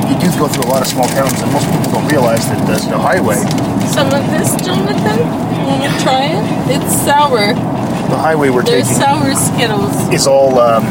you 0.10 0.16
do 0.20 0.28
go 0.38 0.48
through 0.48 0.64
a 0.70 0.72
lot 0.72 0.82
of 0.82 0.88
small 0.88 1.08
towns, 1.08 1.42
and 1.42 1.52
most 1.52 1.66
people 1.72 1.92
don't 1.92 2.08
realize 2.10 2.46
that 2.50 2.60
the, 2.68 2.76
the 2.90 2.98
highway, 2.98 3.38
Some 3.88 4.08
of 4.08 4.24
this, 4.32 4.56
Jonathan? 4.66 5.20
Want 5.66 5.84
to 5.84 6.04
try 6.04 6.26
it? 6.26 6.76
It's 6.76 6.94
sour. 7.04 7.54
The 8.14 8.20
highway 8.22 8.50
we're 8.50 8.62
There's 8.64 8.88
taking, 8.88 9.02
sour 9.02 9.34
Skittles. 9.34 10.14
is 10.14 10.28
all 10.28 10.60
um, 10.60 10.84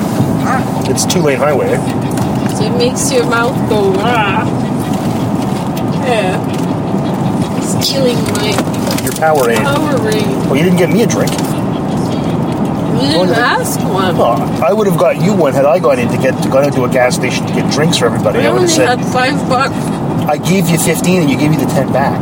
it's 0.90 1.06
two 1.06 1.20
lane 1.20 1.38
highway. 1.38 1.68
So 2.58 2.64
it 2.66 2.76
makes 2.76 3.12
your 3.12 3.24
mouth 3.30 3.54
go, 3.70 3.94
ah. 3.98 4.42
Yeah. 6.04 6.34
It's 7.62 7.74
killing 7.90 8.18
my 8.34 8.50
Your 9.06 9.14
Powerade. 9.22 9.62
power 9.62 9.96
ring. 10.02 10.26
Well, 10.50 10.56
you 10.56 10.64
didn't 10.64 10.78
get 10.78 10.90
me 10.90 11.02
a 11.02 11.06
drink. 11.06 11.30
You 11.30 13.08
didn't 13.08 13.38
ask 13.38 13.78
one. 13.80 14.16
I 14.62 14.72
would 14.72 14.86
have 14.88 14.98
got 14.98 15.20
you 15.22 15.32
one 15.32 15.52
had 15.54 15.64
I 15.64 15.78
gone 15.78 15.98
in 16.00 16.08
to 16.08 16.16
get 16.18 16.42
to 16.42 16.48
gone 16.50 16.64
into 16.64 16.82
a 16.84 16.88
gas 16.90 17.14
station 17.14 17.46
to 17.46 17.52
get 17.52 17.70
drinks 17.72 17.98
for 17.98 18.06
everybody. 18.06 18.40
I 18.40 18.46
I 18.46 18.48
would 18.50 18.62
only 18.62 18.68
have 18.68 18.76
said 18.76 18.98
had 18.98 19.12
five 19.12 19.48
bucks. 19.48 19.74
I 20.28 20.38
gave 20.38 20.68
you 20.68 20.78
fifteen 20.78 21.22
and 21.22 21.30
you 21.30 21.38
gave 21.38 21.50
me 21.50 21.56
the 21.56 21.66
ten 21.70 21.92
back. 21.92 22.20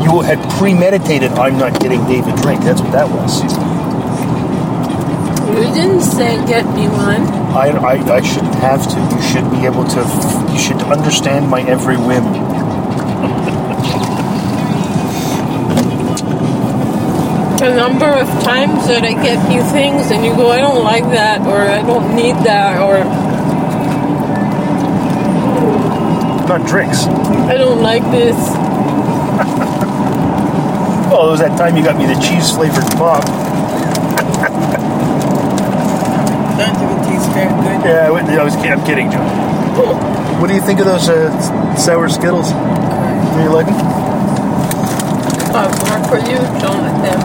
You 0.00 0.20
had 0.20 0.38
premeditated. 0.58 1.32
I'm 1.32 1.58
not 1.58 1.80
getting 1.80 2.04
Dave 2.06 2.26
a 2.26 2.36
drink. 2.42 2.62
That's 2.62 2.80
what 2.80 2.92
that 2.92 3.08
was. 3.08 3.42
You 5.48 5.74
didn't 5.74 6.02
say 6.02 6.36
get 6.46 6.64
me 6.74 6.88
one. 6.88 7.22
I, 7.56 7.70
I, 7.70 8.16
I 8.16 8.20
shouldn't 8.22 8.54
have 8.56 8.86
to. 8.88 9.16
You 9.16 9.22
should 9.22 9.50
be 9.50 9.66
able 9.66 9.84
to. 9.84 10.52
You 10.52 10.58
should 10.58 10.82
understand 10.82 11.48
my 11.48 11.62
every 11.62 11.96
whim. 11.96 12.24
The 17.58 17.74
number 17.74 18.06
of 18.06 18.28
times 18.44 18.86
that 18.86 19.02
I 19.02 19.14
get 19.14 19.50
you 19.50 19.62
things 19.72 20.12
and 20.12 20.24
you 20.24 20.34
go, 20.36 20.50
I 20.50 20.60
don't 20.60 20.84
like 20.84 21.04
that, 21.10 21.40
or 21.40 21.58
I 21.58 21.82
don't 21.82 22.14
need 22.14 22.36
that, 22.46 22.80
or 22.80 23.04
Not 26.48 26.66
drinks. 26.66 27.04
I 27.04 27.58
don't 27.58 27.82
like 27.82 28.02
this. 28.10 28.34
Oh, 31.20 31.28
it 31.28 31.30
was 31.32 31.40
that 31.40 31.58
time 31.58 31.76
you 31.76 31.82
got 31.82 31.96
me 31.98 32.06
the 32.06 32.14
cheese 32.20 32.52
flavored 32.52 32.86
pop. 32.96 33.24
That 36.54 36.72
didn't 36.78 37.02
taste 37.10 37.28
very 37.34 37.50
good. 37.50 37.84
Yeah, 37.84 38.06
I, 38.06 38.10
wouldn't- 38.10 38.30
I 38.30 38.44
was. 38.44 38.54
I'm 38.54 38.84
kidding, 38.84 39.10
John. 39.10 39.26
What 40.38 40.46
do 40.46 40.54
you 40.54 40.60
think 40.62 40.78
of 40.78 40.86
those 40.86 41.08
uh, 41.08 41.74
sour 41.74 42.08
Skittles? 42.08 42.50
Do 42.52 43.42
you 43.42 43.50
like 43.50 43.66
them? 43.66 43.74
Uh, 45.50 45.66
more 45.88 46.08
for 46.08 46.18
you, 46.18 46.38
Jonathan. 46.60 47.18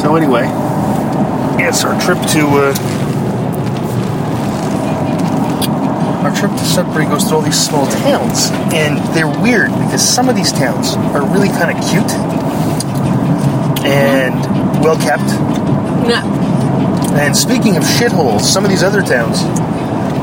So 0.00 0.14
anyway, 0.14 0.42
yes, 1.58 1.84
our 1.84 2.00
trip 2.00 2.18
to 2.30 2.46
uh, 2.46 2.74
our 6.24 6.27
trip 6.38 6.52
to 6.52 6.64
Sudbury 6.64 7.04
goes 7.06 7.24
through 7.24 7.38
all 7.38 7.42
these 7.42 7.58
small 7.58 7.86
towns, 8.06 8.50
and 8.72 8.98
they're 9.14 9.26
weird 9.42 9.70
because 9.82 10.02
some 10.06 10.28
of 10.28 10.36
these 10.36 10.52
towns 10.52 10.94
are 11.14 11.26
really 11.26 11.48
kind 11.48 11.70
of 11.76 11.82
cute 11.90 12.10
and 13.84 14.34
well 14.82 14.96
kept. 14.98 15.26
No. 16.06 16.20
And 17.18 17.36
speaking 17.36 17.76
of 17.76 17.82
shitholes, 17.82 18.42
some 18.42 18.64
of 18.64 18.70
these 18.70 18.82
other 18.82 19.02
towns 19.02 19.42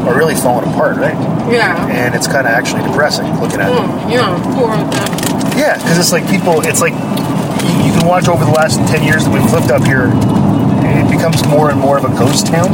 are 0.08 0.16
really 0.16 0.36
falling 0.36 0.70
apart, 0.72 0.98
right? 0.98 1.16
Yeah. 1.52 1.76
And 1.90 2.16
it's 2.16 2.28
kind 2.28 2.48
of 2.48 2.54
actually 2.54 2.84
depressing 2.84 3.26
looking 3.42 3.60
at 3.60 3.70
them. 3.74 3.90
Mm, 3.90 4.12
yeah, 4.12 4.56
poor 4.56 4.72
them. 4.78 4.88
Yeah, 5.58 5.76
because 5.78 5.98
it's 6.00 6.12
like 6.12 6.30
people, 6.30 6.62
it's 6.62 6.80
like 6.82 6.94
you, 6.94 7.90
you 7.90 7.92
can 7.98 8.08
watch 8.08 8.28
over 8.28 8.46
the 8.46 8.52
last 8.52 8.78
10 8.88 9.04
years 9.04 9.26
that 9.26 9.34
we've 9.34 9.52
lived 9.52 9.72
up 9.72 9.84
here, 9.84 10.12
it 10.86 11.10
becomes 11.12 11.46
more 11.48 11.72
and 11.72 11.80
more 11.80 11.98
of 11.98 12.06
a 12.06 12.10
ghost 12.10 12.48
town, 12.48 12.72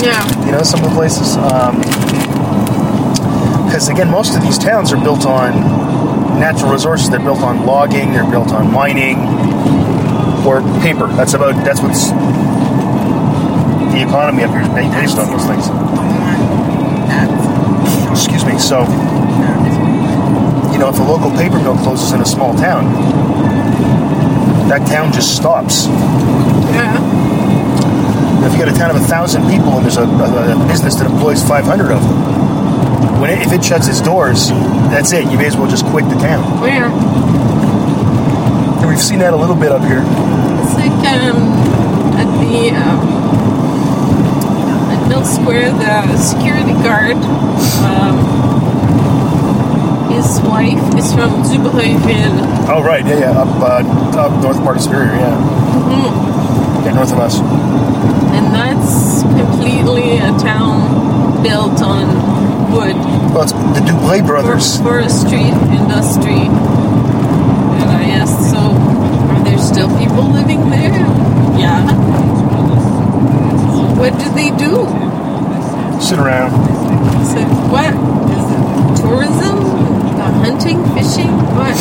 Yeah. 0.00 0.22
you 0.46 0.52
know, 0.52 0.62
some 0.62 0.82
of 0.84 0.90
the 0.90 0.96
places. 0.96 1.36
Because 3.80 3.96
again, 3.96 4.10
most 4.10 4.36
of 4.36 4.42
these 4.42 4.58
towns 4.58 4.92
are 4.92 5.00
built 5.02 5.24
on 5.24 5.56
natural 6.38 6.70
resources. 6.70 7.08
They're 7.08 7.18
built 7.18 7.40
on 7.40 7.64
logging, 7.64 8.12
they're 8.12 8.30
built 8.30 8.52
on 8.52 8.70
mining, 8.70 9.16
or 10.44 10.60
paper. 10.84 11.08
That's 11.16 11.32
about, 11.32 11.64
that's 11.64 11.80
what's 11.80 12.10
the 13.88 14.04
economy 14.04 14.44
up 14.44 14.50
here 14.50 14.60
is 14.60 14.68
based 14.68 15.16
on 15.16 15.32
those 15.32 15.46
things. 15.48 15.64
Excuse 18.12 18.44
me. 18.44 18.58
So, 18.58 18.80
you 20.72 20.78
know, 20.78 20.90
if 20.92 20.98
a 21.00 21.02
local 21.02 21.30
paper 21.30 21.56
mill 21.56 21.78
closes 21.78 22.12
in 22.12 22.20
a 22.20 22.26
small 22.26 22.52
town, 22.52 22.84
that 24.68 24.86
town 24.88 25.10
just 25.10 25.34
stops. 25.34 25.86
Yeah. 26.76 27.00
If 28.44 28.52
you 28.52 28.58
got 28.58 28.68
a 28.68 28.76
town 28.76 28.90
of 28.90 28.96
a 28.96 29.06
thousand 29.06 29.48
people 29.48 29.72
and 29.72 29.84
there's 29.86 29.96
a, 29.96 30.04
a, 30.04 30.64
a 30.64 30.68
business 30.68 30.96
that 30.96 31.10
employs 31.10 31.42
500 31.48 31.92
of 31.92 32.02
them, 32.02 32.39
when 33.20 33.30
it, 33.30 33.46
if 33.46 33.52
it 33.52 33.62
shuts 33.62 33.86
its 33.86 34.00
doors, 34.00 34.48
that's 34.88 35.12
it. 35.12 35.30
You 35.30 35.36
may 35.36 35.46
as 35.46 35.56
well 35.56 35.68
just 35.68 35.84
quit 35.86 36.08
the 36.08 36.16
town. 36.16 36.42
Yeah. 36.64 36.90
And 38.80 38.88
we've 38.88 38.98
seen 38.98 39.18
that 39.18 39.34
a 39.34 39.36
little 39.36 39.54
bit 39.54 39.70
up 39.70 39.82
here. 39.82 40.00
It's 40.00 40.74
like 40.74 40.90
um, 41.12 41.36
at 42.16 42.24
the 42.40 42.70
um, 42.80 42.98
at 44.88 45.08
Mill 45.08 45.24
Square, 45.24 45.72
the 45.72 46.16
security 46.16 46.72
guard, 46.82 47.16
um, 47.84 48.16
his 50.10 50.40
wife 50.40 50.80
is 50.96 51.12
from 51.12 51.42
Dubreuilville. 51.44 52.68
Oh 52.68 52.82
right, 52.82 53.04
yeah, 53.04 53.18
yeah, 53.20 53.32
up 53.32 53.48
uh, 53.60 53.84
up 54.18 54.42
north 54.42 54.58
part 54.64 54.76
of 54.76 54.82
Superior, 54.82 55.12
yeah, 55.12 55.36
yeah, 56.84 56.92
north 56.94 57.12
of 57.12 57.18
us. 57.18 57.38
And 57.38 58.54
that's 58.54 59.22
completely 59.22 60.16
a 60.16 60.32
town 60.38 61.42
built 61.42 61.82
on 61.82 62.29
wood. 62.70 62.96
Well, 63.34 63.42
it's 63.42 63.52
the 63.52 63.82
Dubreuil 63.84 64.24
brothers. 64.26 64.76
For, 64.78 64.84
forestry 65.02 65.42
industry. 65.42 66.46
And 67.80 67.90
I 67.90 68.04
asked, 68.20 68.50
so 68.50 68.58
are 68.58 69.42
there 69.44 69.58
still 69.58 69.88
people 69.98 70.24
living 70.24 70.70
there? 70.70 70.90
Yeah. 71.58 71.82
What 73.98 74.18
do 74.18 74.30
they 74.30 74.50
do? 74.56 74.86
Sit 76.00 76.18
around. 76.18 76.50
So 77.26 77.40
what? 77.70 77.92
Is 78.36 78.46
it 78.54 79.02
tourism? 79.02 79.56
Uh, 80.20 80.32
hunting? 80.44 80.82
Fishing? 80.94 81.30
What? 81.56 81.76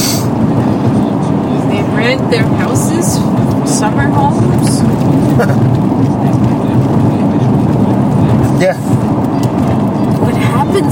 They 1.69 1.81
rent 1.95 2.29
their 2.31 2.43
houses? 2.43 3.15
Summer 3.79 4.07
homes? 4.09 4.81
Yeah. 8.59 8.75
What 10.19 10.35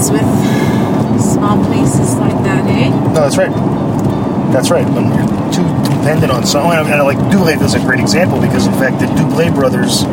happens 0.09 1.11
with 1.11 1.21
small 1.21 1.63
places 1.65 2.15
like 2.15 2.37
that, 2.43 2.65
eh? 2.67 2.89
No, 2.89 3.21
that's 3.21 3.37
right. 3.37 3.51
That's 4.51 4.71
right. 4.71 4.87
When 4.87 5.07
you're 5.11 5.51
too 5.51 5.65
dependent 5.83 6.31
on 6.31 6.45
someone, 6.45 6.77
and 6.77 6.87
I 6.87 7.01
like 7.01 7.17
Dubé 7.31 7.61
is 7.61 7.73
a 7.73 7.79
great 7.79 7.99
example 7.99 8.39
because, 8.39 8.65
in 8.65 8.73
fact, 8.73 8.99
the 8.99 9.07
Dubreuil 9.07 9.53
brothers, 9.53 10.03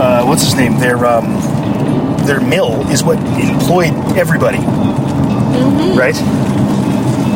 uh, 0.00 0.24
what's 0.24 0.42
his 0.42 0.54
name? 0.54 0.78
Their 0.78 1.04
um, 1.06 1.38
their 2.26 2.40
mill 2.40 2.88
is 2.90 3.02
what 3.04 3.18
employed 3.38 3.94
everybody, 4.16 4.58
right? 5.96 6.16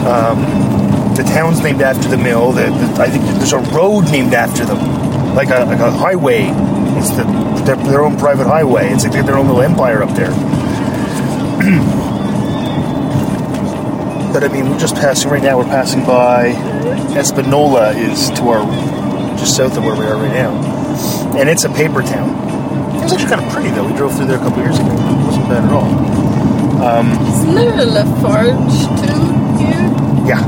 Um, 0.05 1.15
the 1.15 1.23
town's 1.23 1.63
named 1.63 1.81
after 1.81 2.09
the 2.09 2.19
mill. 2.19 2.53
The, 2.53 2.63
the, 2.67 3.03
I 3.03 3.09
think 3.09 3.25
there's 3.39 3.53
a 3.53 3.59
road 3.59 4.11
named 4.11 4.35
after 4.35 4.65
them, 4.65 4.79
like 5.35 5.49
a 5.49 5.65
like 5.65 5.79
a 5.79 5.91
highway. 5.91 6.49
It's 6.99 7.11
the 7.11 7.23
their, 7.65 7.77
their 7.77 8.03
own 8.05 8.19
private 8.19 8.47
highway. 8.47 8.89
It's 8.89 9.05
like 9.05 9.13
they 9.13 9.19
have 9.19 9.27
their 9.27 9.39
own 9.39 9.47
little 9.47 9.63
empire 9.63 10.03
up 10.03 10.15
there. 10.17 10.33
But 14.35 14.43
I 14.43 14.49
mean, 14.49 14.69
we're 14.69 14.79
just 14.81 14.97
passing 14.97 15.31
right 15.31 15.41
now. 15.43 15.57
We're 15.59 15.65
passing 15.71 16.05
by 16.05 16.49
Espanola 17.17 17.93
is 17.93 18.31
to 18.31 18.49
our 18.49 18.67
just 19.39 19.57
south 19.57 19.77
of 19.79 19.85
where 19.85 19.95
we 19.95 20.05
are 20.07 20.17
right 20.17 20.33
now, 20.33 20.51
and 21.39 21.49
it's 21.49 21.63
a 21.63 21.69
paper 21.71 22.03
town. 22.03 22.31
It 22.97 23.05
was 23.05 23.13
actually 23.13 23.29
kind 23.31 23.45
of 23.47 23.53
pretty 23.53 23.71
though. 23.71 23.87
We 23.87 23.93
drove 23.97 24.13
through 24.17 24.27
there 24.27 24.39
a 24.39 24.41
couple 24.41 24.59
years 24.65 24.77
ago. 24.77 24.91
It 24.91 25.25
wasn't 25.25 25.49
bad 25.49 25.65
at 25.65 25.71
all. 25.73 25.87
Um, 26.83 27.13
Isn't 27.13 27.55
there 27.55 27.79
a 27.79 27.85
Lafarge 27.87 28.75
too 29.07 29.23
here? 29.63 29.87
Yeah, 30.27 30.43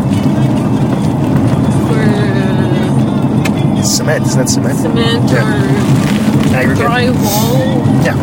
For 1.87 3.85
cement. 3.85 4.27
Isn't 4.27 4.39
that 4.41 4.49
cement? 4.49 4.79
cement 4.81 5.31
Yeah. 5.31 6.61
or 6.61 6.75
drywall? 6.75 8.05
Yeah. 8.05 8.17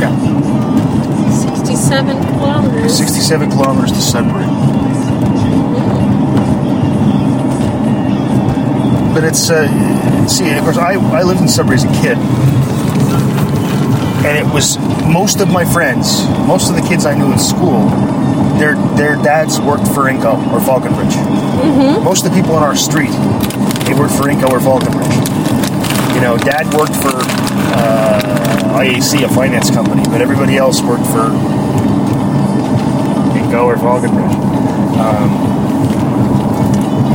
Yeah. 0.00 0.10
Yeah. 0.10 1.28
67 1.30 2.22
kilometers. 2.26 2.96
67 2.96 3.50
kilometers 3.50 3.92
to 3.92 4.00
Sudbury. 4.00 4.46
But 9.14 9.24
it's, 9.24 9.50
uh, 9.50 9.66
see, 10.28 10.50
of 10.56 10.62
course, 10.62 10.76
I, 10.78 10.92
I 10.94 11.22
lived 11.22 11.40
in 11.40 11.48
Sudbury 11.48 11.76
as 11.76 11.84
a 11.84 11.88
kid. 12.02 12.16
And 14.26 14.36
it 14.38 14.52
was 14.52 14.78
most 15.06 15.40
of 15.40 15.48
my 15.48 15.64
friends, 15.64 16.22
most 16.46 16.68
of 16.70 16.76
the 16.76 16.82
kids 16.82 17.06
I 17.06 17.14
knew 17.14 17.32
in 17.32 17.38
school, 17.38 17.88
their, 18.58 18.74
their 18.96 19.16
dads 19.22 19.60
worked 19.60 19.86
for 19.88 20.04
Inco 20.10 20.36
or 20.52 20.60
Falconbridge. 20.60 21.16
Most 22.04 22.24
of 22.26 22.32
the 22.32 22.40
people 22.40 22.54
on 22.54 22.62
our 22.62 22.76
street, 22.76 23.10
they 23.86 23.94
worked 23.94 24.14
for 24.14 24.24
Inco 24.28 24.50
or 24.50 24.60
Falconbridge. 24.60 25.14
You 26.14 26.20
know, 26.20 26.36
dad 26.36 26.66
worked 26.74 26.94
for 26.96 27.14
uh, 27.74 28.57
IAC, 28.68 29.24
a 29.24 29.28
finance 29.28 29.70
company, 29.70 30.02
but 30.04 30.20
everybody 30.20 30.56
else 30.56 30.80
worked 30.82 31.06
for 31.06 31.28
Inco 33.38 33.64
or 33.64 33.76
Falconbridge. 33.78 34.34
Um, 34.98 35.30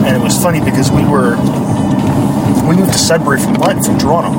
and 0.06 0.16
it 0.16 0.22
was 0.22 0.42
funny 0.42 0.60
because 0.60 0.92
we 0.92 1.06
were 1.06 1.36
we 2.68 2.76
moved 2.76 2.94
to 2.94 2.98
Sudbury 3.00 3.40
from 3.40 3.56
London, 3.56 3.84
from 3.84 4.00
Toronto, 4.00 4.32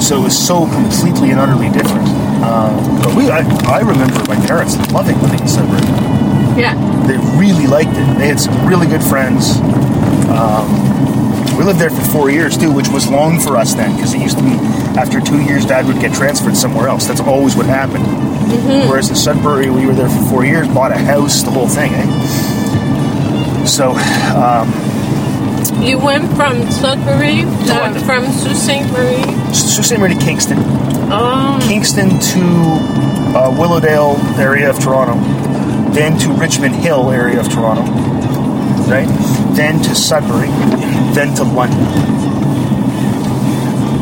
so 0.00 0.20
it 0.20 0.24
was 0.24 0.36
so 0.36 0.66
completely 0.66 1.30
and 1.30 1.38
utterly 1.40 1.70
different. 1.70 2.08
Uh, 2.42 2.72
but 3.02 3.14
we, 3.14 3.30
I, 3.30 3.40
I 3.68 3.80
remember 3.80 4.18
my 4.26 4.36
parents 4.46 4.76
loving 4.92 5.20
living 5.20 5.40
in 5.40 5.48
Sudbury. 5.48 5.80
Yeah. 6.58 6.74
They 7.06 7.16
really 7.38 7.66
liked 7.66 7.90
it. 7.92 8.18
They 8.18 8.28
had 8.28 8.40
some 8.40 8.66
really 8.66 8.86
good 8.86 9.02
friends. 9.02 9.56
Um, 10.30 10.66
we 11.60 11.66
lived 11.66 11.78
there 11.78 11.90
for 11.90 12.00
four 12.00 12.30
years 12.30 12.56
too, 12.56 12.72
which 12.72 12.88
was 12.88 13.06
long 13.06 13.38
for 13.38 13.58
us 13.58 13.74
then, 13.74 13.94
because 13.94 14.14
it 14.14 14.22
used 14.22 14.38
to 14.38 14.42
be 14.42 14.52
after 14.96 15.20
two 15.20 15.42
years, 15.42 15.66
Dad 15.66 15.86
would 15.86 16.00
get 16.00 16.14
transferred 16.14 16.56
somewhere 16.56 16.88
else. 16.88 17.06
That's 17.06 17.20
always 17.20 17.54
what 17.54 17.66
happened. 17.66 18.06
Whereas 18.88 19.10
in 19.10 19.14
Sudbury, 19.14 19.68
we 19.68 19.84
were 19.84 19.92
there 19.92 20.08
for 20.08 20.22
four 20.30 20.44
years, 20.46 20.66
bought 20.68 20.90
a 20.90 20.96
house, 20.96 21.42
the 21.42 21.50
whole 21.50 21.68
thing. 21.68 21.92
Eh? 21.92 23.66
So, 23.66 23.90
um, 24.40 24.72
You 25.82 25.98
went 25.98 26.34
from 26.34 26.62
Sudbury, 26.70 27.42
uh, 27.44 27.92
from 28.06 28.24
Sault 28.32 28.56
Ste. 28.56 28.90
Marie. 28.90 29.22
Sault 29.52 29.84
Ste. 29.84 29.98
Marie 29.98 30.14
to 30.14 30.20
Kingston, 30.20 30.56
Oh, 31.12 31.58
Kingston 31.68 32.08
to 32.08 33.36
uh, 33.36 33.54
Willowdale 33.54 34.16
area 34.40 34.70
of 34.70 34.78
Toronto, 34.82 35.14
then 35.92 36.18
to 36.20 36.32
Richmond 36.32 36.74
Hill 36.76 37.10
area 37.10 37.38
of 37.38 37.50
Toronto, 37.52 37.82
right? 38.90 39.08
Then 39.54 39.80
to 39.82 39.94
Sudbury, 39.94 40.48
then 41.14 41.34
to 41.36 41.44
London. 41.44 41.78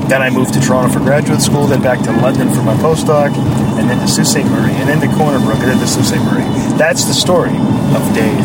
Then 0.09 0.23
I 0.23 0.31
moved 0.31 0.55
to 0.55 0.61
Toronto 0.61 0.91
for 0.91 1.01
graduate 1.01 1.43
school, 1.43 1.67
then 1.67 1.83
back 1.83 2.01
to 2.05 2.13
London 2.13 2.49
for 2.49 2.63
my 2.63 2.75
postdoc, 2.77 3.37
and 3.79 3.91
then 3.91 4.01
to 4.01 4.09
Sault 4.09 4.27
Ste. 4.27 4.47
Marie, 4.49 4.73
and 4.73 4.89
then 4.89 5.01
to 5.01 5.17
Corner 5.17 5.39
Brook, 5.39 5.61
and 5.61 5.69
then 5.69 5.79
to 5.79 5.87
Sault 5.87 6.07
Ste. 6.07 6.17
Marie. 6.25 6.49
That's 6.79 7.05
the 7.05 7.13
story 7.13 7.53
of 7.93 8.03
Dave. 8.15 8.41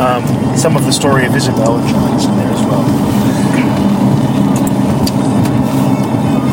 Um, 0.00 0.24
some 0.56 0.74
of 0.74 0.86
the 0.86 0.92
story 0.92 1.26
of 1.26 1.36
Isabel 1.36 1.76
and 1.76 2.16
is 2.16 2.24
in 2.24 2.36
there 2.36 2.48
as 2.48 2.64
well. 2.64 2.80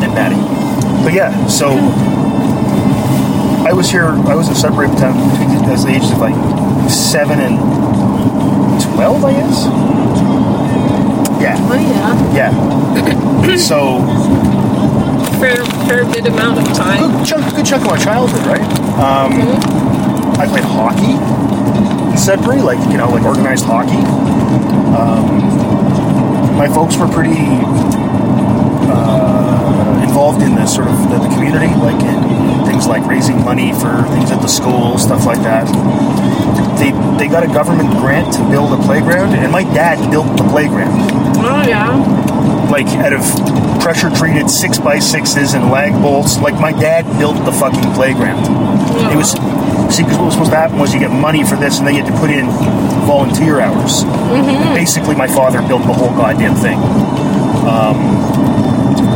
and 0.04 0.14
Maddie. 0.14 0.36
But 1.02 1.14
yeah, 1.14 1.46
so 1.46 1.68
I 3.66 3.72
was 3.72 3.90
here. 3.90 4.08
I 4.28 4.34
was 4.34 4.48
in 4.48 4.54
Sudbury 4.54 4.88
town 4.98 5.16
between 5.30 5.70
as 5.70 5.84
the 5.84 5.92
ages 5.92 6.10
of 6.12 6.18
like 6.18 6.36
seven 6.90 7.40
and 7.40 7.56
twelve, 8.84 9.24
I 9.24 9.32
guess. 9.32 9.64
Yeah, 11.40 11.56
oh 11.58 12.32
yeah. 12.34 12.50
yeah. 12.50 13.56
so 13.68 14.00
Fair, 15.40 15.64
fair 15.88 16.04
bit 16.04 16.26
amount 16.26 16.58
of 16.60 16.76
time. 16.76 17.10
good 17.16 17.26
chunk, 17.26 17.54
good 17.56 17.64
chunk 17.64 17.82
of 17.84 17.90
my 17.92 17.98
childhood, 17.98 18.44
right? 18.46 18.60
Um, 19.00 19.32
I 20.38 20.46
played 20.46 20.64
hockey 20.64 21.12
in 22.12 22.18
Sudbury, 22.18 22.60
like 22.60 22.78
you 22.90 22.98
know, 22.98 23.08
like 23.08 23.22
organized 23.24 23.64
hockey. 23.64 23.96
Um, 24.94 25.40
my 26.58 26.68
folks 26.68 26.96
were 26.98 27.08
pretty 27.08 27.36
uh, 28.90 30.02
involved 30.02 30.42
in 30.42 30.54
the 30.54 30.66
sort 30.66 30.88
of 30.88 30.98
the, 31.10 31.18
the 31.18 31.30
community, 31.34 31.72
like 31.78 32.00
in 32.02 32.66
things 32.66 32.86
like 32.86 33.06
raising 33.06 33.38
money 33.44 33.72
for 33.72 34.02
things 34.14 34.30
at 34.30 34.40
the 34.42 34.48
school, 34.48 34.98
stuff 34.98 35.24
like 35.26 35.40
that. 35.42 35.66
They 36.78 36.92
they 37.18 37.28
got 37.30 37.42
a 37.44 37.48
government 37.48 37.90
grant 38.00 38.32
to 38.34 38.42
build 38.50 38.72
a 38.72 38.82
playground, 38.82 39.34
and 39.34 39.52
my 39.52 39.62
dad 39.64 40.10
built 40.10 40.36
the 40.36 40.44
playground 40.48 41.10
Oh 41.42 41.62
yeah. 41.66 41.96
like 42.70 42.86
out 43.00 43.12
of 43.12 43.22
pressure 43.80 44.10
treated 44.10 44.48
six 44.50 44.78
by 44.78 44.98
sixes 44.98 45.54
and 45.54 45.70
lag 45.70 45.92
bolts. 46.02 46.38
Like 46.38 46.54
my 46.60 46.72
dad 46.72 47.04
built 47.18 47.36
the 47.44 47.52
fucking 47.52 47.92
playground. 47.94 48.44
Yeah. 48.96 49.12
It 49.12 49.16
was 49.16 49.32
see 49.94 50.02
because 50.04 50.16
what 50.18 50.26
was 50.26 50.34
supposed 50.34 50.52
to 50.52 50.56
happen 50.56 50.78
was 50.78 50.94
you 50.94 51.00
get 51.00 51.10
money 51.10 51.44
for 51.44 51.56
this 51.56 51.78
and 51.78 51.86
then 51.86 51.94
you 51.96 52.02
had 52.02 52.12
to 52.12 52.18
put 52.18 52.30
in 52.30 52.46
volunteer 53.06 53.60
hours. 53.60 54.04
Mm-hmm. 54.04 54.74
Basically, 54.74 55.14
my 55.16 55.26
father 55.26 55.60
built 55.66 55.82
the 55.82 55.92
whole 55.92 56.10
goddamn 56.16 56.54
thing. 56.56 56.78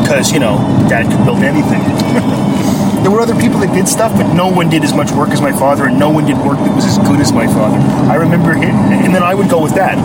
Because 0.03 0.33
you 0.33 0.41
know, 0.41 0.57
dad 0.89 1.11
could 1.11 1.25
build 1.25 1.43
anything. 1.43 1.83
there 3.03 3.11
were 3.11 3.21
other 3.21 3.35
people 3.35 3.61
that 3.61 3.73
did 3.75 3.89
stuff, 3.89 4.13
but 4.13 4.33
no 4.33 4.49
one 4.49 4.71
did 4.71 4.85
as 4.85 4.95
much 4.95 5.13
work 5.13 5.31
as 5.31 5.41
my 5.41 5.53
father, 5.53 5.87
and 5.87 5.99
no 5.99 6.11
one 6.11 6.27
did 6.27 6.39
work 6.39 6.59
that 6.59 6.75
was 6.75 6.85
as 6.85 6.99
good 6.99 7.21
as 7.21 7.33
my 7.33 7.47
father. 7.47 7.79
I 8.11 8.17
remember 8.17 8.55
him, 8.55 8.75
and 8.75 9.15
then 9.15 9.23
I 9.23 9.35
would 9.35 9.49
go 9.49 9.63
with 9.63 9.75
dad 9.75 9.99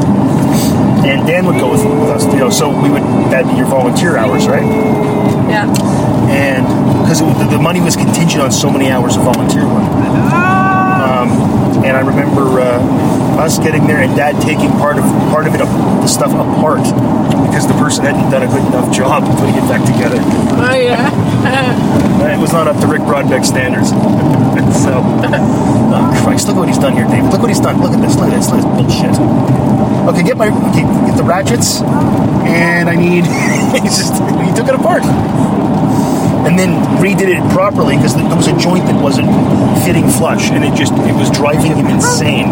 and 1.06 1.26
Dan 1.26 1.46
would 1.46 1.60
go 1.60 1.72
with, 1.72 1.84
with 1.84 2.10
us. 2.10 2.26
You 2.26 2.40
know, 2.40 2.50
so 2.50 2.70
we 2.70 2.90
would 2.90 3.04
that'd 3.32 3.48
be 3.50 3.56
your 3.56 3.68
volunteer 3.68 4.18
hours, 4.18 4.48
right? 4.48 4.66
Yeah. 5.50 5.66
And 6.30 6.66
because 7.02 7.20
the, 7.20 7.48
the 7.50 7.58
money 7.58 7.82
was 7.82 7.96
contingent 7.96 8.42
on 8.42 8.52
so 8.52 8.70
many 8.70 8.92
hours 8.92 9.16
of 9.16 9.24
volunteer 9.24 9.66
work. 9.66 9.90
Um, 11.20 11.84
and 11.84 11.98
I 11.98 12.00
remember 12.00 12.64
uh, 12.64 12.80
us 13.44 13.60
getting 13.60 13.88
there 13.88 14.00
and 14.00 14.16
Dad 14.16 14.40
taking 14.42 14.72
part 14.80 14.98
of 14.98 15.04
part 15.28 15.48
of 15.48 15.54
it, 15.54 15.60
the 15.60 16.08
stuff 16.08 16.32
apart 16.32 16.80
because 17.44 17.68
the 17.68 17.76
person 17.76 18.06
hadn't 18.06 18.32
done 18.32 18.44
a 18.44 18.48
good 18.48 18.64
enough 18.64 18.88
job 18.96 19.28
putting 19.36 19.56
it 19.56 19.68
back 19.68 19.84
together. 19.84 20.16
Oh 20.16 20.76
yeah. 20.80 21.96
It 22.20 22.38
was 22.38 22.54
not 22.54 22.68
up 22.68 22.80
to 22.80 22.88
Rick 22.88 23.02
Brodbeck 23.02 23.44
standards. 23.44 23.90
so, 24.84 25.04
oh 25.04 26.20
Christ, 26.24 26.48
look 26.48 26.56
what 26.56 26.68
he's 26.68 26.78
done 26.78 26.94
here, 26.94 27.08
David. 27.08 27.32
Look 27.32 27.42
what 27.42 27.50
he's 27.50 27.60
done. 27.60 27.82
Look 27.82 27.92
at 27.92 28.00
this. 28.00 28.16
Look 28.16 28.30
at 28.30 28.36
this. 28.36 28.52
Look 28.52 28.64
at 28.64 28.68
this 28.68 28.80
bullshit. 28.80 29.16
Okay, 30.08 30.24
get 30.24 30.38
my 30.38 30.48
okay, 30.72 30.84
get 31.08 31.18
the 31.18 31.24
ratchets, 31.24 31.82
and 31.82 32.88
I 32.88 32.96
need. 32.96 33.26
he's 33.84 33.98
just 33.98 34.16
he 34.40 34.52
took 34.56 34.68
it 34.68 34.76
apart, 34.76 35.04
and 36.48 36.58
then 36.58 36.72
redid 37.02 37.28
it 37.28 37.44
properly 37.52 37.96
because 37.96 38.16
there 38.16 38.24
was 38.36 38.48
a 38.48 38.58
joint 38.58 38.86
that 38.86 39.02
wasn't 39.02 39.28
fitting 39.84 40.08
flush, 40.08 40.50
and 40.52 40.64
it 40.64 40.74
just 40.76 40.94
it 40.94 41.16
was 41.16 41.30
driving 41.32 41.76
him 41.76 41.88
insane. 41.88 42.50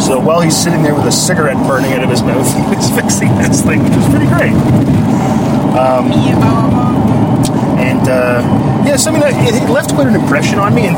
So 0.00 0.18
while 0.18 0.40
he's 0.40 0.56
sitting 0.56 0.82
there 0.82 0.94
with 0.94 1.06
a 1.06 1.12
cigarette 1.12 1.56
burning 1.66 1.92
out 1.92 2.02
of 2.02 2.10
his 2.10 2.22
mouth, 2.22 2.46
he 2.56 2.62
was 2.74 2.90
fixing 2.90 3.34
this 3.38 3.62
thing, 3.62 3.82
which 3.82 3.96
was 3.96 4.08
pretty 4.08 4.26
great. 4.26 4.56
And 7.80 8.08
uh, 8.08 8.40
yes, 8.84 9.06
I 9.06 9.10
mean, 9.12 9.22
it 9.24 9.70
left 9.70 9.94
quite 9.94 10.06
an 10.06 10.14
impression 10.14 10.58
on 10.58 10.74
me. 10.74 10.88
And 10.88 10.96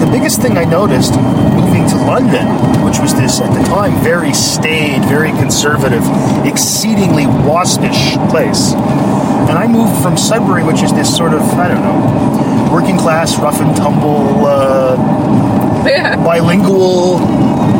the 0.00 0.10
biggest 0.10 0.40
thing 0.40 0.56
I 0.56 0.64
noticed 0.64 1.14
moving 1.58 1.86
to 1.88 1.96
London, 1.96 2.46
which 2.84 2.98
was 2.98 3.14
this 3.14 3.40
at 3.40 3.50
the 3.52 3.62
time 3.64 3.94
very 4.02 4.32
staid, 4.32 5.04
very 5.06 5.30
conservative, 5.30 6.02
exceedingly 6.46 7.26
waspish 7.26 8.14
place. 8.30 8.74
And 9.48 9.56
I 9.58 9.66
moved 9.66 10.02
from 10.02 10.16
Sudbury, 10.16 10.62
which 10.62 10.82
is 10.82 10.92
this 10.92 11.14
sort 11.14 11.32
of, 11.32 11.40
I 11.54 11.68
don't 11.68 11.80
know, 11.82 12.70
working 12.72 12.98
class, 12.98 13.38
rough 13.38 13.60
and 13.60 13.74
tumble, 13.76 14.44
uh, 14.46 14.96
Yeah. 15.86 16.16
bilingual, 16.16 17.16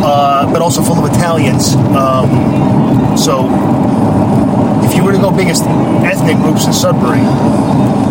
uh, 0.04 0.46
but 0.50 0.62
also 0.62 0.80
full 0.82 0.98
of 1.04 1.12
Italians. 1.14 1.74
Um, 1.94 3.16
so, 3.16 3.44
if 4.84 4.94
you 4.96 5.04
were 5.04 5.12
to 5.12 5.18
go 5.18 5.30
biggest 5.30 5.64
ethnic 6.04 6.38
groups 6.38 6.64
in 6.66 6.72
Sudbury, 6.72 7.20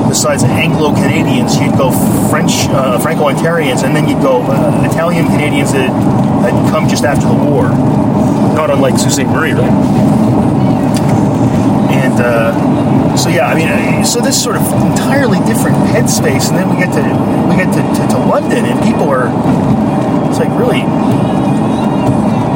besides 0.07 0.43
Anglo 0.43 0.93
Canadians, 0.93 1.59
you'd 1.59 1.77
go 1.77 1.89
French, 2.29 2.67
uh, 2.69 2.99
Franco 2.99 3.27
Ontarians, 3.29 3.83
and 3.83 3.95
then 3.95 4.07
you'd 4.07 4.21
go 4.21 4.41
uh, 4.43 4.87
Italian 4.89 5.25
Canadians 5.27 5.71
that 5.73 5.89
had 5.89 6.53
come 6.71 6.87
just 6.87 7.03
after 7.03 7.25
the 7.27 7.33
war. 7.33 7.69
Not 8.53 8.69
unlike 8.69 8.97
Sault 8.99 9.13
Ste. 9.13 9.25
Marie, 9.27 9.53
right? 9.53 9.71
And 11.91 12.13
uh, 12.19 13.15
so, 13.17 13.29
yeah, 13.29 13.47
I 13.47 13.55
mean, 13.55 13.69
uh, 13.69 14.03
so 14.03 14.21
this 14.21 14.41
sort 14.41 14.55
of 14.55 14.63
entirely 14.83 15.39
different 15.39 15.77
headspace, 15.89 16.49
and 16.49 16.57
then 16.57 16.69
we 16.69 16.77
get 16.77 16.93
to 16.93 17.01
we 17.49 17.55
get 17.55 17.73
to, 17.73 17.81
to, 17.81 18.07
to 18.13 18.19
London, 18.25 18.65
and 18.65 18.81
people 18.83 19.09
are 19.09 19.27
it's 20.29 20.39
like 20.39 20.49
really 20.59 20.81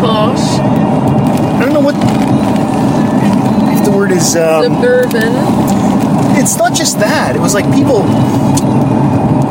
Posh, 0.01 0.39
I 0.59 1.61
don't 1.61 1.73
know 1.73 1.79
what 1.79 1.95
if 3.77 3.85
the 3.85 3.91
word 3.91 4.11
is. 4.11 4.35
Um, 4.35 4.63
suburban. 4.63 5.33
it's 6.37 6.57
not 6.57 6.73
just 6.73 6.99
that. 6.99 7.35
It 7.35 7.39
was 7.39 7.53
like 7.53 7.65
people. 7.73 8.01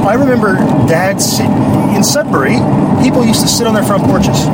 I 0.07 0.15
remember 0.15 0.57
dads 0.89 1.39
in 1.41 2.03
Sudbury. 2.03 2.57
People 3.03 3.25
used 3.25 3.43
to 3.43 3.49
sit 3.49 3.67
on 3.67 3.75
their 3.75 3.85
front 3.85 4.05
porches. 4.05 4.45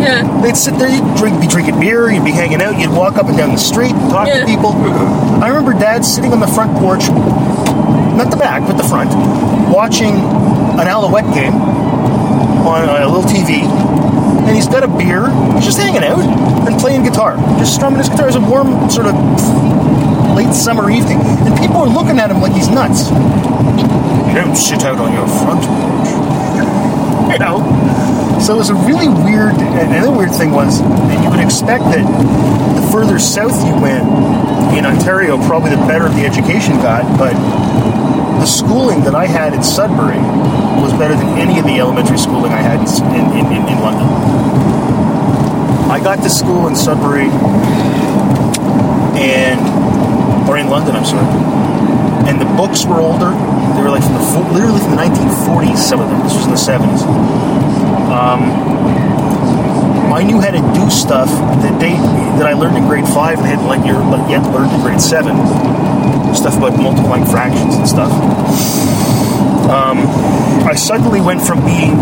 Yeah. 0.00 0.40
They'd 0.42 0.56
sit 0.56 0.78
there, 0.78 0.88
you'd 0.88 1.14
drink, 1.16 1.40
be 1.40 1.46
drinking 1.46 1.78
beer, 1.80 2.10
you'd 2.10 2.24
be 2.24 2.32
hanging 2.32 2.62
out, 2.62 2.78
you'd 2.78 2.90
walk 2.90 3.16
up 3.16 3.28
and 3.28 3.36
down 3.36 3.50
the 3.52 3.58
street, 3.58 3.92
and 3.92 4.10
talk 4.10 4.26
Yeah. 4.28 4.40
to 4.40 4.46
people. 4.46 4.72
I 5.42 5.48
remember 5.48 5.72
Dad 5.74 6.04
sitting 6.04 6.32
on 6.32 6.40
the 6.40 6.46
front 6.48 6.76
porch, 6.78 7.08
not 8.16 8.30
the 8.30 8.36
back, 8.36 8.66
but 8.66 8.76
the 8.76 8.84
front, 8.84 9.10
watching 9.72 10.14
an 10.80 10.88
Alouette 10.88 11.32
game 11.34 11.54
on 12.66 12.88
a 12.88 13.06
little 13.06 13.22
TV, 13.22 13.62
and 14.46 14.56
he's 14.56 14.66
got 14.68 14.82
a 14.84 14.88
beer, 14.88 15.28
he's 15.54 15.64
just 15.66 15.78
hanging 15.78 16.04
out 16.04 16.20
and 16.20 16.78
playing 16.80 17.02
guitar, 17.02 17.36
just 17.58 17.74
strumming 17.74 17.98
his 17.98 18.08
guitar. 18.08 18.28
It 18.28 18.34
was 18.34 18.36
a 18.36 18.40
warm 18.40 18.88
sort 18.90 19.06
of 19.06 19.14
late 20.34 20.52
summer 20.54 20.90
evening, 20.90 21.20
and 21.20 21.58
people 21.58 21.76
are 21.78 21.88
looking 21.88 22.18
at 22.18 22.30
him 22.30 22.40
like 22.40 22.52
he's 22.52 22.68
nuts. 22.68 23.10
You 23.10 24.34
don't 24.36 24.56
sit 24.56 24.84
out 24.84 24.98
on 24.98 25.12
your 25.12 25.26
front 25.26 25.60
porch, 25.66 27.32
you 27.32 27.38
know. 27.38 27.60
So 28.40 28.54
it 28.54 28.58
was 28.58 28.70
a 28.70 28.74
really 28.74 29.08
weird. 29.08 29.54
And 29.54 29.92
another 29.92 30.10
weird 30.10 30.32
thing 30.32 30.52
was 30.52 30.80
that 30.80 31.22
you 31.22 31.30
would 31.30 31.40
expect 31.40 31.84
that 31.84 32.04
the 32.74 32.88
further 32.90 33.18
south 33.18 33.64
you 33.66 33.74
went 33.80 34.08
in 34.76 34.86
Ontario, 34.86 35.36
probably 35.46 35.70
the 35.70 35.84
better 35.86 36.08
the 36.08 36.24
education 36.24 36.76
got. 36.78 37.04
But 37.18 37.34
the 38.40 38.46
schooling 38.46 39.04
that 39.04 39.14
I 39.14 39.26
had 39.26 39.52
in 39.52 39.62
Sudbury 39.62 40.18
was 40.80 40.92
better 40.94 41.14
than 41.14 41.38
any 41.38 41.58
of 41.58 41.66
the 41.66 41.78
elementary 41.78 42.16
schooling 42.16 42.52
I 42.52 42.62
had 42.62 42.80
in, 43.12 43.24
in, 43.38 43.46
in, 43.52 43.68
in 43.68 43.78
London. 43.80 44.08
I 45.90 46.00
got 46.02 46.22
to 46.22 46.30
school 46.30 46.66
in 46.68 46.74
Sudbury 46.74 47.28
and 49.20 49.60
or 50.50 50.58
in 50.58 50.68
London, 50.68 50.96
I'm 50.96 51.06
sorry. 51.06 51.30
And 52.26 52.42
the 52.42 52.50
books 52.58 52.84
were 52.84 52.98
older. 52.98 53.30
They 53.30 53.82
were 53.86 53.94
like 53.94 54.02
from 54.02 54.18
the 54.18 54.50
literally 54.50 54.82
from 54.82 54.98
the 54.98 55.02
1940s. 55.06 55.78
Some 55.78 56.00
of 56.00 56.10
them. 56.10 56.20
This 56.26 56.34
was 56.34 56.44
in 56.44 56.50
the 56.50 56.58
70s. 56.58 57.30
I 60.20 60.22
knew 60.22 60.38
how 60.38 60.50
to 60.50 60.60
do 60.76 60.90
stuff 60.90 61.32
that 61.64 61.80
they 61.80 61.96
that 62.36 62.44
I 62.44 62.52
learned 62.52 62.76
in 62.76 62.84
grade 62.84 63.08
five 63.08 63.38
and 63.38 63.46
hadn't 63.48 63.64
you're 63.86 64.04
yet 64.28 64.44
learned 64.52 64.70
in 64.70 64.80
grade 64.82 65.00
seven. 65.00 65.32
Stuff 66.36 66.58
about 66.58 66.76
multiplying 66.76 67.24
fractions 67.24 67.74
and 67.76 67.88
stuff. 67.88 68.12
Um, 69.72 70.04
I 70.68 70.74
suddenly 70.74 71.22
went 71.22 71.40
from 71.40 71.64
being 71.64 71.96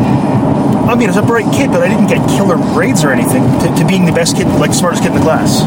I 0.88 0.96
mean, 0.96 1.06
I 1.06 1.14
was 1.14 1.16
a 1.16 1.22
bright 1.22 1.46
kid, 1.54 1.70
but 1.70 1.82
I 1.82 1.88
didn't 1.88 2.08
get 2.08 2.26
killer 2.26 2.56
grades 2.56 3.04
or 3.04 3.12
anything, 3.12 3.44
to, 3.60 3.68
to 3.76 3.86
being 3.86 4.04
the 4.04 4.12
best 4.12 4.34
kid, 4.34 4.48
like 4.58 4.74
smartest 4.74 5.04
kid 5.04 5.12
in 5.12 5.18
the 5.18 5.22
class. 5.22 5.62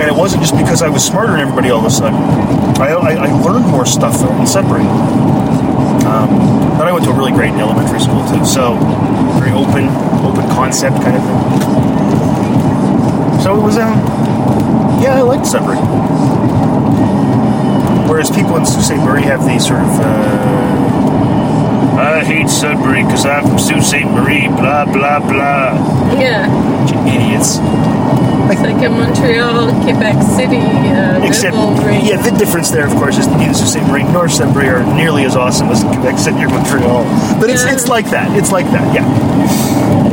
And 0.00 0.08
it 0.08 0.14
wasn't 0.16 0.42
just 0.42 0.56
because 0.56 0.80
I 0.80 0.88
was 0.88 1.04
smarter 1.04 1.32
than 1.32 1.40
everybody 1.40 1.68
all 1.68 1.80
of 1.80 1.84
a 1.84 1.90
sudden. 1.90 2.18
I, 2.80 2.92
I, 2.92 3.12
I 3.28 3.30
learned 3.42 3.66
more 3.66 3.84
stuff 3.84 4.14
in 4.40 4.46
Sudbury. 4.46 4.86
Um, 6.08 6.28
but 6.78 6.88
I 6.88 6.92
went 6.92 7.04
to 7.04 7.10
a 7.10 7.14
really 7.14 7.32
great 7.32 7.52
elementary 7.52 8.00
school 8.00 8.24
too, 8.26 8.42
so 8.46 8.78
very 9.38 9.52
open, 9.52 9.88
open 10.24 10.48
concept 10.56 10.96
kind 11.02 11.16
of 11.16 11.22
thing. 11.22 11.40
So 13.44 13.54
it 13.60 13.62
was, 13.62 13.76
um, 13.76 14.00
yeah, 15.02 15.16
I 15.16 15.20
liked 15.20 15.46
Sudbury. 15.46 15.76
Whereas 18.08 18.30
people 18.30 18.56
in 18.56 18.64
Sault 18.64 18.84
Ste. 18.84 18.96
Marie 18.96 19.22
have 19.22 19.46
these 19.46 19.66
sort 19.66 19.80
of, 19.80 20.00
uh, 20.00 20.80
I 22.00 22.24
hate 22.24 22.48
Sudbury 22.48 23.04
because 23.04 23.26
I'm 23.26 23.46
from 23.46 23.58
Sault 23.58 23.84
Ste. 23.84 24.06
Marie, 24.06 24.48
blah, 24.48 24.86
blah, 24.86 25.20
blah. 25.20 25.76
Yeah. 26.18 26.48
Idiots. 27.06 27.58
It's 28.80 28.88
like 28.88 28.96
a 28.96 29.12
Montreal, 29.12 29.68
Quebec 29.84 30.16
City 30.22 30.56
uh, 30.56 31.20
Except, 31.22 31.54
yeah, 32.02 32.16
the 32.16 32.30
difference 32.38 32.70
there, 32.70 32.86
of 32.86 32.94
course, 32.94 33.18
is 33.18 33.26
neither 33.26 33.52
Sault 33.52 33.68
Ste. 33.68 33.82
Marie 33.86 34.04
nor 34.04 34.26
Sudbury 34.26 34.70
are 34.70 34.82
nearly 34.96 35.24
as 35.24 35.36
awesome 35.36 35.68
as 35.68 35.82
Quebec 35.84 36.16
City 36.16 36.42
or 36.42 36.48
Montreal. 36.48 37.04
But 37.38 37.50
it's, 37.50 37.62
Yeah. 37.62 37.74
it's 37.74 37.88
like 37.88 38.08
that. 38.08 38.34
It's 38.38 38.50
like 38.50 38.64
that, 38.72 38.94
yeah. 38.94 39.04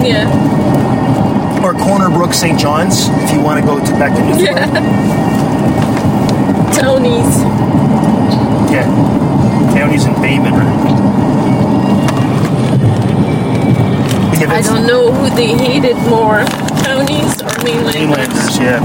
Yeah. 0.04 1.64
Or 1.64 1.72
Corner 1.76 2.10
Brook 2.10 2.34
St. 2.34 2.60
John's, 2.60 3.08
if 3.24 3.32
you 3.32 3.40
want 3.40 3.58
to 3.62 3.66
go 3.66 3.80
to 3.80 3.92
back 3.94 4.12
to 4.18 4.22
Newfoundland. 4.26 4.76
Yeah. 4.76 6.72
Townies. 6.76 7.40
Yeah. 8.70 8.84
Townies 9.80 10.04
in 10.06 10.14
Baymen, 10.16 10.52
right? 10.52 10.98
I 14.50 14.62
don't 14.62 14.86
know 14.86 15.12
who 15.12 15.30
they 15.36 15.48
hated 15.56 15.96
more, 16.10 16.44
Townies 17.58 17.58
or 17.58 17.64
mainlanders. 17.64 17.96
Mainlanders, 17.96 18.58
yeah. 18.60 18.80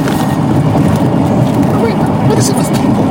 Oh, 1.75 1.81
wait, 1.85 1.97
what 2.29 2.39
is 2.39 2.49
it 2.49 2.57
with 2.57 2.69
people? 2.77 3.05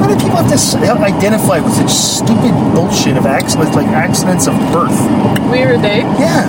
Why 0.00 0.08
do 0.08 0.16
people 0.16 0.36
have 0.36 0.48
to 0.48 0.54
s- 0.54 0.74
identify 0.74 1.60
with 1.60 1.72
such 1.74 1.90
stupid 1.90 2.52
bullshit 2.74 3.16
of 3.16 3.26
accidents, 3.26 3.74
like 3.76 3.86
accidents 3.88 4.46
of 4.46 4.54
birth? 4.72 4.98
Weird, 5.50 5.80
eh? 5.84 6.02
Yeah. 6.18 6.44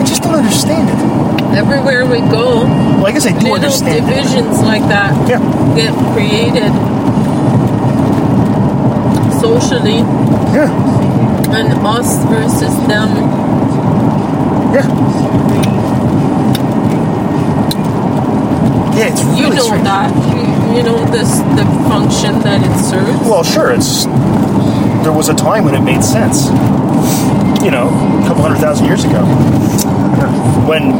I 0.00 0.04
just 0.04 0.22
don't 0.22 0.34
understand 0.34 0.88
it. 0.88 1.56
Everywhere 1.56 2.06
we 2.06 2.20
go, 2.20 2.64
Well, 2.64 3.06
I 3.06 3.12
guess 3.12 3.26
I 3.26 3.30
do 3.30 3.36
little 3.38 3.54
understand 3.54 4.08
it. 4.08 4.14
divisions 4.14 4.60
like 4.62 4.82
that 4.88 5.12
Yeah. 5.28 5.38
get 5.74 5.92
created 6.12 6.70
socially, 9.40 9.98
Yeah. 10.52 10.68
and 11.56 11.72
us 11.86 12.16
versus 12.26 12.74
them. 12.86 13.08
Yeah. 14.74 14.86
Yeah, 18.98 19.08
it's 19.14 19.22
really 19.22 19.40
You 19.40 19.54
know 19.54 19.62
strange. 19.70 19.84
that. 19.84 20.10
You, 20.34 20.76
you 20.76 20.82
know 20.82 20.98
this 21.10 21.38
the 21.56 21.64
function 21.88 22.40
that 22.42 22.60
it 22.66 22.74
serves. 22.84 23.18
Well, 23.22 23.44
sure, 23.44 23.70
it's 23.72 24.04
there 25.06 25.12
was 25.12 25.28
a 25.28 25.34
time 25.34 25.64
when 25.64 25.74
it 25.74 25.82
made 25.82 26.02
sense. 26.02 26.46
You 27.62 27.70
know, 27.70 27.88
a 27.88 28.26
couple 28.26 28.42
hundred 28.42 28.58
thousand 28.58 28.86
years 28.86 29.04
ago. 29.04 29.22
When 30.66 30.92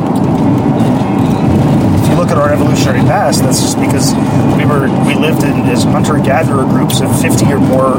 if 1.99 2.09
you 2.09 2.15
look 2.17 2.31
at 2.31 2.39
our 2.39 2.53
evolutionary 2.53 3.01
past, 3.01 3.43
that's 3.43 3.61
just 3.61 3.79
because 3.79 4.15
we 4.57 4.65
were 4.65 4.87
we 5.07 5.15
lived 5.15 5.43
in 5.43 5.67
as 5.69 5.85
hunter-gatherer 5.85 6.65
groups 6.65 7.01
of 7.01 7.11
50 7.21 7.45
or 7.53 7.59
more 7.59 7.95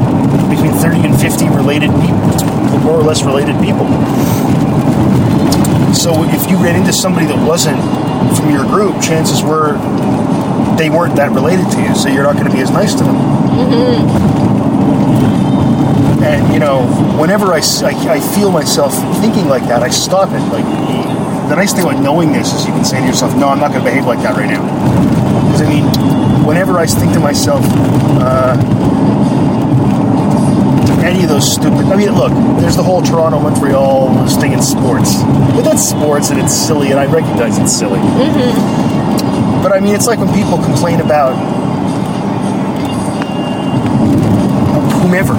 between 0.50 0.72
30 0.72 1.06
and 1.06 1.14
50 1.20 1.48
related 1.50 1.90
people, 2.00 2.24
more 2.82 2.98
or 2.98 3.04
less 3.04 3.22
related 3.22 3.54
people. 3.62 3.86
So 5.94 6.24
if 6.32 6.48
you 6.50 6.56
ran 6.56 6.76
into 6.76 6.92
somebody 6.92 7.26
that 7.26 7.38
wasn't 7.46 7.78
from 8.36 8.50
your 8.50 8.64
group, 8.64 9.00
chances 9.02 9.42
were 9.42 9.78
they 10.76 10.88
weren't 10.88 11.16
that 11.16 11.30
related 11.32 11.70
to 11.72 11.82
you, 11.82 11.94
so 11.94 12.08
you're 12.08 12.24
not 12.24 12.34
going 12.34 12.46
to 12.46 12.52
be 12.52 12.62
as 12.62 12.70
nice 12.70 12.94
to 12.94 13.04
them. 13.04 13.16
And 16.22 16.52
you 16.52 16.60
know, 16.60 16.86
whenever 17.18 17.52
I 17.52 17.60
I 17.60 18.20
feel 18.34 18.50
myself 18.50 18.94
thinking 19.20 19.48
like 19.48 19.64
that, 19.64 19.82
I 19.82 19.88
stop 19.88 20.30
it. 20.30 20.40
Like 20.52 20.64
the 21.48 21.56
nice 21.56 21.72
thing 21.72 21.84
about 21.84 22.02
knowing 22.02 22.32
this 22.32 22.52
is 22.52 22.66
you 22.66 22.72
can 22.72 22.84
say 22.84 23.00
to 23.00 23.06
yourself, 23.06 23.34
"No, 23.36 23.48
I'm 23.48 23.58
not 23.58 23.72
going 23.72 23.84
to 23.84 23.90
behave 23.90 24.06
like 24.06 24.20
that 24.20 24.36
right 24.36 24.48
now." 24.48 24.62
Because 25.46 25.62
I 25.62 25.68
mean, 25.68 25.84
whenever 26.46 26.78
I 26.78 26.86
think 26.86 27.12
to 27.12 27.20
myself, 27.20 27.64
uh, 28.20 28.56
any 31.02 31.22
of 31.22 31.28
those 31.28 31.52
stupid. 31.52 31.86
I 31.86 31.96
mean, 31.96 32.12
look, 32.12 32.32
there's 32.60 32.76
the 32.76 32.82
whole 32.82 33.02
Toronto 33.02 33.40
Montreal 33.40 34.26
thing 34.40 34.52
in 34.52 34.62
sports, 34.62 35.22
but 35.54 35.62
that's 35.62 35.82
sports 35.88 36.30
and 36.30 36.40
it's 36.40 36.54
silly, 36.54 36.90
and 36.90 37.00
I 37.00 37.06
recognize 37.06 37.58
it's 37.58 37.76
silly. 37.76 37.98
Mm-hmm. 37.98 39.62
But 39.62 39.72
I 39.72 39.80
mean, 39.80 39.94
it's 39.94 40.06
like 40.06 40.18
when 40.18 40.32
people 40.34 40.58
complain 40.58 41.00
about 41.00 41.34
whomever. 45.02 45.34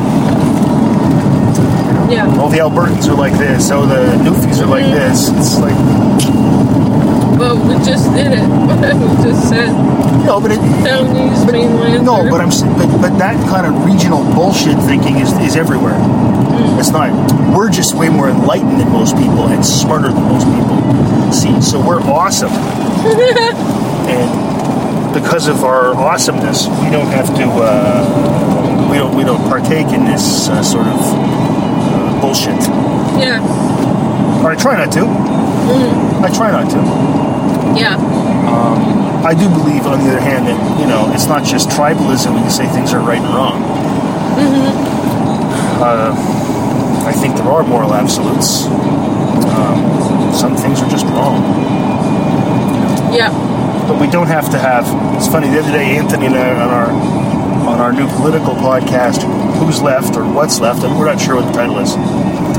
Yeah. 2.11 2.27
Oh, 2.37 2.49
the 2.49 2.57
Albertans 2.57 3.07
are 3.07 3.15
like 3.15 3.37
this. 3.37 3.71
Oh, 3.71 3.85
the 3.85 4.17
Newfies 4.23 4.61
are 4.61 4.67
like 4.67 4.83
mm-hmm. 4.83 4.95
this. 4.95 5.29
It's 5.29 5.59
like 5.59 5.77
Well, 7.41 7.57
we 7.57 7.73
just 7.83 8.13
did 8.13 8.33
it. 8.37 8.45
we 9.01 9.23
just 9.25 9.49
said 9.49 9.73
no, 10.25 10.39
but 10.39 10.51
it, 10.51 10.59
Taiwanese 10.59 11.43
but, 11.43 11.53
mainland. 11.53 12.05
no, 12.05 12.29
but 12.29 12.39
I'm 12.39 12.49
but, 12.77 13.01
but 13.01 13.17
that 13.17 13.33
kind 13.49 13.65
of 13.65 13.83
regional 13.83 14.23
bullshit 14.35 14.77
thinking 14.85 15.17
is 15.17 15.33
is 15.39 15.55
everywhere. 15.55 15.97
It's 16.77 16.91
not. 16.91 17.09
We're 17.57 17.71
just 17.71 17.95
way 17.95 18.09
more 18.09 18.29
enlightened 18.29 18.79
than 18.79 18.91
most 18.91 19.17
people 19.17 19.47
and 19.47 19.65
smarter 19.65 20.09
than 20.09 20.21
most 20.21 20.45
people. 20.45 21.33
See, 21.33 21.59
so 21.61 21.81
we're 21.81 22.01
awesome, 22.01 22.51
and 24.05 25.13
because 25.15 25.47
of 25.47 25.63
our 25.63 25.95
awesomeness, 25.95 26.67
we 26.67 26.91
don't 26.91 27.09
have 27.09 27.35
to. 27.37 27.45
Uh, 27.49 28.87
we 28.91 28.97
don't 28.97 29.15
we 29.15 29.23
don't 29.23 29.41
partake 29.49 29.87
in 29.87 30.05
this 30.05 30.47
uh, 30.47 30.61
sort 30.61 30.85
of 30.85 30.99
uh, 31.01 32.21
bullshit. 32.21 32.61
Yeah. 33.17 33.41
Or 34.45 34.51
I 34.51 34.55
try 34.55 34.77
not 34.77 34.93
to. 34.93 35.40
I 36.23 36.29
try 36.33 36.51
not 36.51 36.69
to. 36.71 36.79
Yeah. 37.79 37.97
I 39.23 39.35
do 39.35 39.47
believe, 39.49 39.85
on 39.85 39.99
the 40.03 40.09
other 40.09 40.19
hand, 40.19 40.47
that 40.47 40.57
you 40.81 40.87
know 40.87 41.11
it's 41.13 41.27
not 41.27 41.43
just 41.45 41.69
tribalism 41.69 42.33
when 42.33 42.43
you 42.43 42.49
say 42.49 42.65
things 42.67 42.91
are 42.93 42.99
right 42.99 43.21
and 43.21 43.33
wrong. 43.33 43.61
Uh, 45.81 46.13
I 47.05 47.13
think 47.13 47.35
there 47.35 47.45
are 47.47 47.63
moral 47.63 47.93
absolutes. 47.93 48.65
Um, 48.65 50.33
some 50.33 50.55
things 50.55 50.81
are 50.81 50.89
just 50.89 51.05
wrong, 51.07 51.37
Yeah. 53.13 53.29
but 53.87 53.99
we 54.01 54.07
don't 54.07 54.27
have 54.27 54.49
to 54.51 54.57
have. 54.57 54.85
It's 55.17 55.27
funny. 55.27 55.49
The 55.49 55.59
other 55.59 55.71
day, 55.71 55.97
Anthony 55.97 56.25
and 56.27 56.35
I 56.35 56.49
on 56.51 56.69
our 56.69 56.89
on 57.69 57.79
our 57.79 57.93
new 57.93 58.07
political 58.17 58.55
podcast, 58.55 59.21
"Who's 59.61 59.81
Left" 59.81 60.15
or 60.17 60.23
"What's 60.25 60.59
Left," 60.59 60.83
and 60.83 60.97
we're 60.97 61.05
not 61.05 61.19
sure 61.21 61.35
what 61.35 61.45
the 61.45 61.53
title 61.53 61.77
is. 61.79 61.95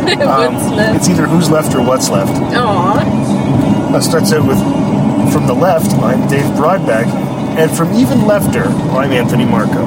Um, 0.02 0.54
left? 0.76 0.96
It's 0.96 1.08
either 1.08 1.26
"Who's 1.26 1.48
Left" 1.50 1.74
or 1.74 1.82
"What's 1.82 2.08
Left." 2.10 2.32
Aw. 2.54 3.96
It 3.96 4.02
starts 4.02 4.32
out 4.32 4.46
with 4.46 4.58
From 5.32 5.46
the 5.46 5.54
left, 5.54 5.92
I'm 6.02 6.28
Dave 6.28 6.44
Brodbeck, 6.56 7.06
and 7.56 7.70
from 7.70 7.92
even 7.94 8.18
lefter, 8.20 8.66
I'm 8.92 9.12
Anthony 9.12 9.44
Marco. 9.44 9.84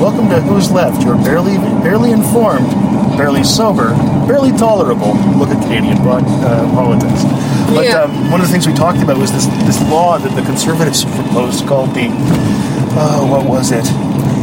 Welcome 0.00 0.28
to 0.30 0.40
Who's 0.40 0.70
Left, 0.72 1.02
your 1.04 1.16
barely 1.16 1.58
barely 1.82 2.10
informed, 2.10 2.70
barely 3.18 3.44
sober, 3.44 3.90
barely 4.26 4.50
tolerable 4.52 5.14
look 5.38 5.50
at 5.50 5.62
Canadian 5.62 5.98
broad, 6.02 6.24
uh, 6.42 6.64
politics. 6.74 7.22
But 7.74 7.84
Yeah. 7.84 8.02
um, 8.02 8.30
one 8.30 8.40
of 8.40 8.46
the 8.46 8.52
things 8.52 8.66
we 8.66 8.72
talked 8.74 9.02
about 9.02 9.18
was 9.18 9.30
this 9.30 9.46
this 9.68 9.80
law 9.90 10.18
that 10.18 10.34
the 10.34 10.42
Conservatives 10.42 11.04
proposed 11.04 11.66
called 11.66 11.92
the 11.94 12.08
oh, 12.96 13.26
what 13.30 13.44
was 13.46 13.70
it? 13.72 13.84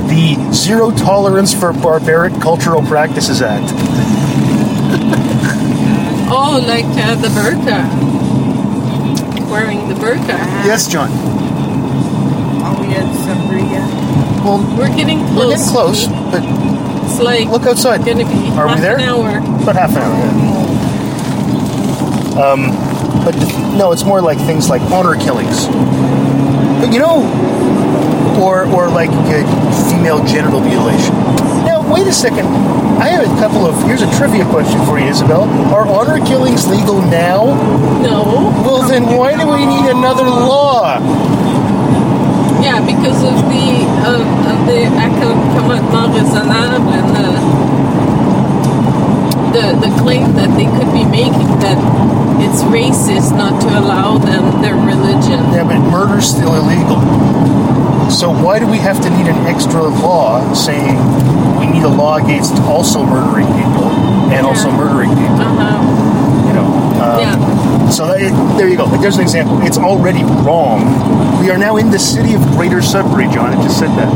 The 0.09 0.51
Zero 0.53 0.91
Tolerance 0.91 1.53
for 1.53 1.71
Barbaric 1.71 2.33
Cultural 2.41 2.81
Practices 2.81 3.41
Act. 3.41 3.71
Oh, 6.31 6.63
like 6.67 6.85
uh, 6.85 7.15
the 7.15 7.27
burqa. 7.29 7.89
Wearing 9.49 9.89
the 9.89 9.95
burqa. 9.95 10.37
Yes, 10.63 10.87
John. 10.87 11.09
Oh, 11.11 12.83
yeah, 12.87 13.01
Sabria. 13.25 13.81
Well, 14.45 14.59
We're 14.77 14.95
getting 14.95 15.17
close. 15.29 15.35
we're 15.35 15.49
getting 15.49 15.67
close, 15.71 16.05
but 16.05 16.43
It's 17.05 17.19
like 17.19 17.47
look 17.49 17.63
outside. 17.65 18.05
gonna 18.05 18.25
be 18.27 18.51
Are 18.55 18.67
we 18.67 18.79
there? 18.79 18.97
an 18.97 19.01
hour. 19.01 19.39
About 19.63 19.75
half 19.75 19.89
an 19.89 20.03
hour. 20.03 20.17
Yeah. 22.35 22.51
Um, 22.51 22.61
but 23.25 23.35
no, 23.75 23.91
it's 23.91 24.03
more 24.03 24.21
like 24.21 24.37
things 24.37 24.69
like 24.69 24.83
honor 24.91 25.15
killings. 25.19 25.65
But 25.65 26.93
you 26.93 26.99
know, 26.99 27.25
or 28.39 28.65
or 28.71 28.87
like 28.87 29.09
uh, 29.09 29.43
female 29.99 30.23
genital 30.23 30.61
mutilation. 30.61 31.13
Now, 31.67 31.83
wait 31.91 32.07
a 32.07 32.13
second. 32.13 32.47
I 33.03 33.09
have 33.09 33.27
a 33.27 33.35
couple 33.35 33.65
of. 33.65 33.75
Here's 33.83 34.01
a 34.01 34.09
trivia 34.15 34.45
question 34.45 34.79
for 34.85 34.97
you, 34.97 35.07
Isabel. 35.07 35.43
Are 35.75 35.85
honor 35.85 36.25
killings 36.25 36.67
legal 36.69 37.01
now? 37.01 37.51
No. 37.99 38.23
Well, 38.63 38.87
then 38.87 39.03
why 39.03 39.35
do 39.35 39.45
we 39.45 39.65
need 39.65 39.91
another 39.91 40.23
law? 40.23 40.99
Yeah, 42.63 42.79
because 42.79 43.23
of 43.27 43.43
the 43.51 43.83
of, 44.07 44.23
of 44.23 44.67
the 44.71 44.87
accommodement 44.87 46.15
raisonnable 46.15 46.95
and 46.95 47.11
the, 47.11 47.27
the 49.51 49.87
the 49.87 49.91
claim 50.01 50.31
that 50.39 50.55
they 50.55 50.67
could 50.79 50.93
be 50.93 51.03
making 51.03 51.59
that 51.59 51.75
it's 52.41 52.63
racist 52.63 53.35
not 53.35 53.61
to 53.61 53.67
allow 53.79 54.17
them 54.17 54.61
their 54.61 54.75
religion. 54.75 55.39
Yeah, 55.53 55.63
but 55.63 55.79
murder's 55.89 56.27
still 56.29 56.55
illegal. 56.55 56.99
So 58.09 58.31
why 58.31 58.59
do 58.59 58.67
we 58.67 58.77
have 58.79 59.01
to 59.03 59.09
need 59.09 59.27
an 59.27 59.45
extra 59.45 59.83
law 59.83 60.53
saying 60.53 60.97
we 61.59 61.67
need 61.67 61.83
a 61.83 61.89
law 61.89 62.17
against 62.17 62.55
also 62.63 63.05
murdering 63.05 63.45
people 63.47 63.85
and 64.33 64.45
also 64.45 64.71
murdering 64.71 65.09
people? 65.09 65.45
Uh-huh. 65.45 66.47
You 66.47 66.53
know. 66.53 66.65
Um, 67.03 67.19
Yeah. 67.21 67.89
So 67.89 68.05
that, 68.07 68.19
there 68.57 68.67
you 68.67 68.77
go. 68.77 68.85
Like, 68.85 69.01
there's 69.01 69.15
an 69.15 69.21
example. 69.21 69.61
It's 69.61 69.77
already 69.77 70.23
wrong. 70.23 71.39
We 71.41 71.49
are 71.49 71.57
now 71.57 71.77
in 71.77 71.89
the 71.89 71.99
city 71.99 72.33
of 72.35 72.41
Greater 72.57 72.81
Sudbury, 72.81 73.27
John. 73.29 73.53
It 73.53 73.63
just 73.63 73.79
said 73.79 73.89
that. 73.97 74.09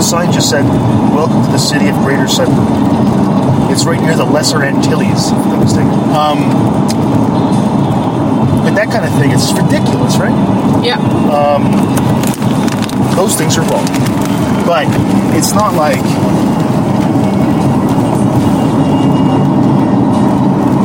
The 0.00 0.06
sign 0.06 0.32
just 0.32 0.48
said, 0.48 0.64
"Welcome 1.12 1.44
to 1.44 1.52
the 1.52 1.58
city 1.58 1.88
of 1.88 1.96
Greater 1.96 2.26
Sudbury." 2.26 2.56
It's 3.70 3.84
right 3.84 4.00
near 4.00 4.16
the 4.16 4.24
Lesser 4.24 4.64
Antilles, 4.64 5.28
if 5.28 5.36
I'm 5.36 5.48
not 5.50 5.60
mistaken. 5.60 5.92
Um, 6.16 6.38
but 8.64 8.72
that 8.80 8.88
kind 8.88 9.04
of 9.04 9.12
thing, 9.20 9.30
it's 9.30 9.52
ridiculous, 9.52 10.16
right? 10.16 10.32
Yeah. 10.82 10.96
Um, 11.28 11.68
those 13.14 13.36
things 13.36 13.58
are 13.58 13.64
wrong. 13.68 13.84
But 14.64 14.88
it's 15.36 15.52
not 15.52 15.74
like 15.74 16.00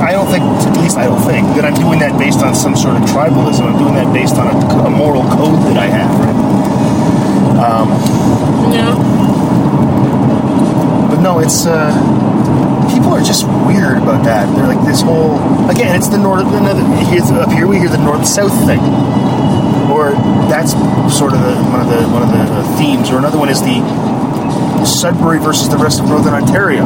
I 0.03 0.11
don't 0.11 0.27
think, 0.27 0.43
at 0.43 0.77
least 0.83 0.97
I 0.97 1.05
don't 1.05 1.23
think, 1.23 1.47
that 1.55 1.63
I'm 1.63 1.73
doing 1.75 1.99
that 1.99 2.19
based 2.19 2.43
on 2.43 2.53
some 2.53 2.75
sort 2.75 2.97
of 2.97 3.03
tribalism. 3.03 3.63
I'm 3.63 3.77
doing 3.79 3.95
that 3.95 4.11
based 4.11 4.35
on 4.35 4.47
a, 4.51 4.87
a 4.87 4.89
moral 4.89 5.23
code 5.23 5.63
that 5.71 5.77
I 5.77 5.87
have, 5.87 6.19
right? 6.19 6.44
Yeah. 8.73 8.93
But 11.09 11.21
no, 11.21 11.39
it's 11.39 11.65
uh, 11.65 11.91
people 12.93 13.13
are 13.13 13.23
just 13.23 13.45
weird 13.65 13.97
about 13.97 14.23
that. 14.25 14.53
They're 14.55 14.67
like 14.67 14.83
this 14.85 15.01
whole 15.01 15.39
again. 15.69 15.95
It's 15.95 16.09
the 16.09 16.17
north. 16.17 16.47
Another 16.47 16.83
here's 17.05 17.31
up 17.31 17.51
here 17.51 17.67
we 17.67 17.77
hear 17.79 17.89
the 17.89 18.03
north 18.03 18.25
south 18.27 18.53
thing, 18.65 18.81
or 19.91 20.11
that's 20.51 20.73
sort 21.15 21.33
of 21.33 21.39
the 21.41 21.55
one 21.71 21.81
of 21.81 21.87
the 21.87 22.01
one 22.09 22.21
of 22.23 22.29
the 22.29 22.43
uh, 22.43 22.77
themes. 22.77 23.09
Or 23.11 23.17
another 23.17 23.37
one 23.37 23.49
is 23.49 23.61
the 23.61 23.79
Sudbury 24.85 25.39
versus 25.39 25.69
the 25.69 25.77
rest 25.77 25.99
of 25.99 26.07
Northern 26.07 26.33
Ontario. 26.33 26.83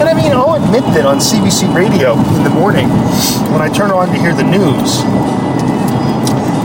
And 0.00 0.08
I 0.08 0.14
mean, 0.14 0.32
I'll 0.32 0.54
admit 0.56 0.82
that 0.94 1.04
on 1.04 1.18
CBC 1.18 1.74
Radio 1.74 2.14
in 2.38 2.44
the 2.44 2.50
morning, 2.50 2.88
when 3.52 3.60
I 3.60 3.68
turn 3.68 3.90
on 3.90 4.08
to 4.08 4.18
hear 4.18 4.32
the 4.32 4.44
news, 4.44 5.02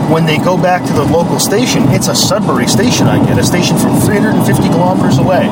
when 0.09 0.25
they 0.25 0.37
go 0.37 0.55
back 0.61 0.85
to 0.85 0.93
the 0.93 1.03
local 1.03 1.39
station, 1.39 1.83
it's 1.89 2.07
a 2.07 2.15
Sudbury 2.15 2.67
station 2.67 3.07
I 3.07 3.23
get, 3.25 3.37
a 3.39 3.43
station 3.43 3.77
from 3.77 3.99
350 3.99 4.69
kilometers 4.69 5.17
away. 5.17 5.49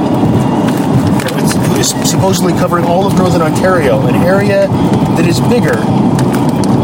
It's 1.79 1.91
supposedly 2.09 2.53
covering 2.53 2.85
all 2.85 3.05
of 3.05 3.17
Northern 3.17 3.41
Ontario, 3.41 4.05
an 4.07 4.15
area 4.15 4.67
that 5.17 5.25
is 5.25 5.39
bigger, 5.41 5.75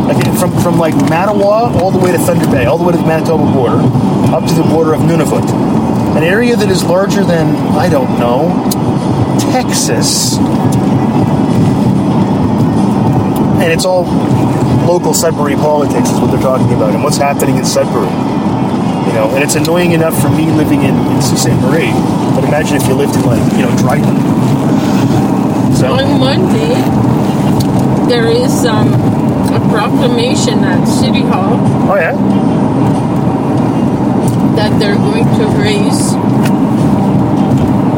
like 0.09 0.17
from, 0.39 0.51
from 0.61 0.79
like 0.79 0.93
Mattawa 1.09 1.75
all 1.79 1.91
the 1.91 1.99
way 1.99 2.11
to 2.11 2.17
Thunder 2.17 2.49
Bay, 2.49 2.65
all 2.65 2.77
the 2.77 2.83
way 2.83 2.91
to 2.91 2.97
the 2.97 3.05
Manitoba 3.05 3.45
border, 3.53 3.79
up 4.33 4.47
to 4.47 4.53
the 4.53 4.63
border 4.63 4.93
of 4.93 5.01
Nunavut. 5.01 5.47
An 6.17 6.23
area 6.23 6.55
that 6.55 6.69
is 6.69 6.83
larger 6.83 7.23
than, 7.23 7.55
I 7.77 7.87
don't 7.87 8.19
know, 8.19 8.49
Texas. 9.51 10.37
And 13.61 13.71
it's 13.71 13.85
all 13.85 14.03
local 14.87 15.13
Sudbury 15.13 15.55
politics 15.55 16.09
is 16.09 16.19
what 16.19 16.31
they're 16.31 16.41
talking 16.41 16.73
about 16.73 16.93
and 16.95 17.03
what's 17.03 17.17
happening 17.17 17.57
in 17.57 17.65
Sudbury. 17.65 18.07
You 19.07 19.13
know, 19.15 19.31
and 19.35 19.43
it's 19.43 19.55
annoying 19.55 19.91
enough 19.91 20.19
for 20.21 20.29
me 20.29 20.45
living 20.51 20.83
in, 20.83 20.95
in 20.95 21.21
Sault 21.21 21.39
Ste. 21.39 21.49
Marie, 21.61 21.91
but 22.35 22.43
imagine 22.45 22.77
if 22.77 22.87
you 22.87 22.93
lived 22.93 23.15
in 23.15 23.23
like, 23.25 23.41
you 23.53 23.63
know, 23.63 23.75
Dryden. 23.77 24.15
So 25.75 25.91
On 25.93 26.19
Monday, 26.19 26.75
there 28.07 28.27
is 28.27 28.65
um, 28.65 28.93
a 29.53 29.59
proclamation 29.69 30.59
at 30.63 30.85
City 30.85 31.21
Hall 31.21 31.57
Oh 31.89 31.95
yeah? 31.95 32.13
that 34.55 34.77
they're 34.79 34.95
going 34.95 35.23
to 35.25 35.45
raise 35.57 36.11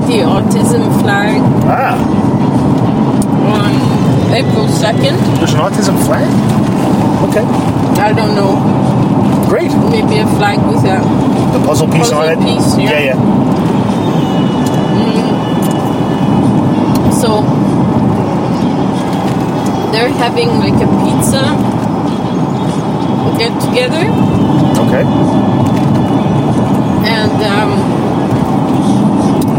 the 0.08 0.20
autism 0.28 0.84
flag 1.02 1.42
Ah, 1.66 1.98
on 3.56 3.72
April 4.34 4.66
2nd. 4.68 5.16
there's 5.40 5.54
an 5.54 5.60
autism 5.60 5.98
flag? 6.06 6.28
Okay. 7.30 7.46
I 8.02 8.14
don't 8.14 8.34
know, 8.36 8.56
Great. 9.48 9.72
maybe 9.90 10.18
a 10.20 10.28
flag 10.38 10.60
with 10.68 10.84
a 10.86 11.00
The 11.58 11.60
puzzle 11.66 11.88
piece 11.88 12.10
Puzzle 12.10 12.20
on 12.20 12.30
it. 12.32 12.40
piece, 12.40 12.78
yeah. 12.78 12.90
yeah, 12.92 13.00
yeah. 13.14 13.18
So 17.22 17.42
they're 19.92 20.10
having 20.10 20.50
like 20.58 20.74
a 20.82 20.88
pizza 21.04 21.44
get 23.38 23.54
together 23.62 24.06
Okay. 24.82 25.04
and 27.06 27.38
um, 27.44 27.72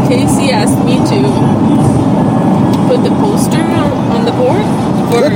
Casey 0.07 0.51
asked 0.51 0.83
me 0.83 0.95
to 0.97 1.19
put 2.93 3.03
the 3.03 3.15
poster 3.17 3.57
on, 3.57 4.23
the 4.23 4.31
board 4.37 4.61
for 5.09 5.25
Good. 5.25 5.33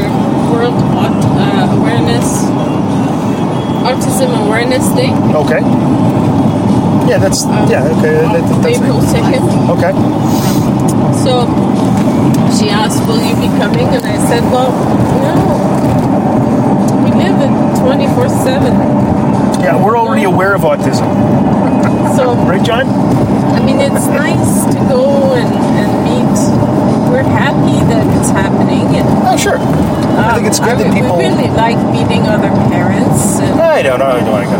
World 0.54 0.76
Aut- 0.93 1.26
uh, 1.41 1.76
Awareness 1.80 2.46
Autism 3.82 4.46
Awareness 4.46 4.86
Day, 4.89 5.10
Okay. 5.34 5.62
Yeah, 7.10 7.17
that's 7.17 7.46
yeah. 7.72 7.82
Okay, 7.98 8.13
that, 8.13 8.34
that- 8.34 8.62
that's 8.62 8.78
April 8.78 9.02
second. 9.02 9.41
okay. 9.74 9.91
So 11.24 11.48
she 12.54 12.70
asked, 12.70 13.00
"Will 13.08 13.24
you 13.24 13.34
be 13.36 13.48
coming?" 13.58 13.88
And 13.88 14.06
I 14.06 14.17
said, 14.28 14.43
"Well, 14.52 14.72
no. 15.24 15.34
We 17.06 17.12
live 17.12 17.38
at 17.41 17.80
twenty 17.80 18.08
four 18.13 18.28
seven. 18.30 18.74
Yeah, 19.63 19.82
we're 19.84 19.98
already 19.98 20.26
aware 20.26 20.54
of 20.54 20.62
autism, 20.62 21.08
So 22.17 22.36
right, 22.46 22.62
John? 22.62 22.86
I 23.56 23.60
mean, 23.65 23.80
it's 23.80 24.06
nice 24.08 24.65
to 24.76 24.80
go 24.91 25.34
and, 25.34 25.48
and 25.80 25.91
meet. 26.08 26.39
We're 27.12 27.24
happy 27.28 27.78
that 27.91 28.04
it's 28.20 28.32
happening, 28.32 28.96
and 28.96 29.08
Oh, 29.28 29.36
sure. 29.38 29.60
I 29.60 30.34
think 30.36 30.48
it's 30.48 30.60
good 30.60 30.80
um, 30.80 30.80
that 30.80 30.93
people. 30.96 31.17
We 31.17 31.26
really 31.28 31.50
like 31.52 31.78
meeting 31.91 32.24
other 32.28 32.50
parents, 32.72 33.39
and 33.43 33.60
I 33.60 33.82
don't 33.84 34.00
know. 34.00 34.08
I 34.08 34.20
don't 34.20 34.32
want 34.32 34.48
to 34.48 34.56
go. 34.56 34.60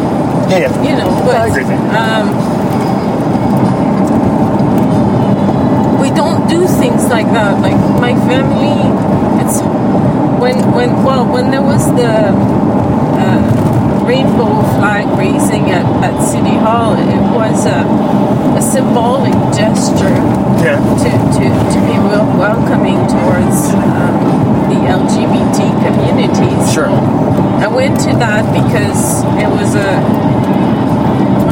Yeah, 0.52 0.60
yeah. 0.68 0.84
you 0.84 0.94
know, 1.00 1.10
but 1.26 1.36
I 1.36 1.48
agree 1.48 1.66
um, 1.92 2.26
we 6.00 6.10
don't 6.12 6.48
do 6.48 6.68
things 6.68 7.08
like 7.08 7.26
that. 7.36 7.60
Like 7.62 7.76
my 8.00 8.14
family, 8.28 8.76
it's 9.44 9.60
when 10.42 10.56
when 10.74 10.90
well 11.04 11.26
when 11.26 11.52
there 11.52 11.62
was 11.64 11.86
the 11.96 12.32
uh, 12.32 13.57
rainbow 14.08 14.62
flag 14.80 15.06
raising 15.18 15.70
at, 15.72 15.86
at 16.04 16.16
City 16.26 16.56
Hall, 16.56 16.94
it 16.96 17.22
was 17.36 17.66
a, 17.66 17.84
a 18.58 18.62
symbolic 18.62 19.34
gesture 19.54 20.16
Yeah. 20.64 20.80
to, 20.80 21.10
to, 21.38 21.44
to 21.44 21.78
be 21.86 21.98
wel- 22.00 22.32
welcoming 22.38 22.98
towards 23.08 23.74
um, 23.76 24.16
the 24.72 24.80
LGBT 24.88 25.60
community. 25.86 26.52
So 26.66 26.72
Sure. 26.74 26.90
I 26.90 27.68
went 27.68 28.00
to 28.02 28.12
that 28.18 28.44
because 28.54 29.24
it 29.44 29.50
was 29.50 29.76
a 29.76 29.90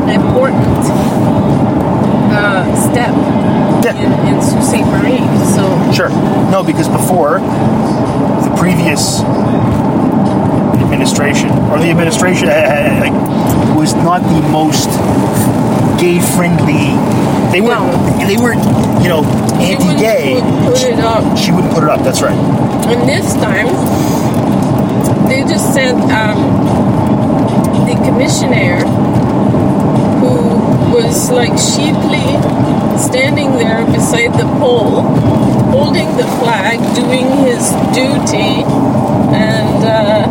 an 0.05 0.09
important 0.21 0.85
uh, 2.31 2.63
step 2.91 3.13
Yeah. 3.83 3.95
in, 3.97 4.35
in 4.35 4.41
Sault 4.41 4.63
Ste. 4.63 4.85
Marie. 4.85 5.19
So 5.53 5.63
Sure. 5.91 6.09
No, 6.51 6.63
because 6.63 6.87
before 6.87 7.39
the 7.39 8.55
previous 8.57 9.21
administration 10.83 11.49
or 11.71 11.79
the 11.79 11.89
administration 11.89 12.49
uh, 12.49 12.99
like 13.01 13.13
was 13.75 13.93
not 13.95 14.21
the 14.21 14.41
most 14.49 14.89
gay 15.99 16.19
friendly. 16.35 16.95
They 17.51 17.61
were 17.61 17.75
No. 17.75 17.91
they 18.27 18.37
were 18.37 18.53
you 19.01 19.09
know 19.09 19.23
anti-gay. 19.61 20.35
wouldn't 20.41 20.65
put 20.65 20.81
it 20.83 20.99
up. 20.99 21.37
She 21.37 21.51
wouldn't 21.51 21.73
put 21.73 21.83
it 21.83 21.89
up. 21.89 22.01
That's 22.03 22.21
right. 22.21 22.35
And 22.91 23.07
this 23.07 23.33
time, 23.35 23.67
they 25.27 25.41
just 25.41 25.73
sent 25.73 25.97
um, 26.11 26.37
the 27.87 27.95
commissioner, 28.05 28.83
was 31.05 31.29
like 31.29 31.53
sheeply 31.57 32.25
standing 32.97 33.51
there 33.53 33.85
beside 33.85 34.33
the 34.33 34.47
pole, 34.59 35.01
holding 35.69 36.07
the 36.17 36.25
flag, 36.41 36.79
doing 36.95 37.27
his 37.45 37.69
duty, 37.93 38.65
and 39.29 39.85
uh, 39.85 40.25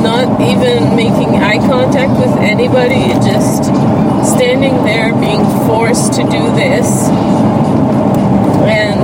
not 0.00 0.40
even 0.40 0.96
making 0.96 1.36
eye 1.42 1.58
contact 1.58 2.12
with 2.18 2.34
anybody, 2.38 3.08
just 3.28 3.64
standing 4.32 4.76
there 4.84 5.12
being 5.20 5.44
forced 5.66 6.14
to 6.14 6.22
do 6.22 6.42
this. 6.56 7.08
And, 8.64 8.98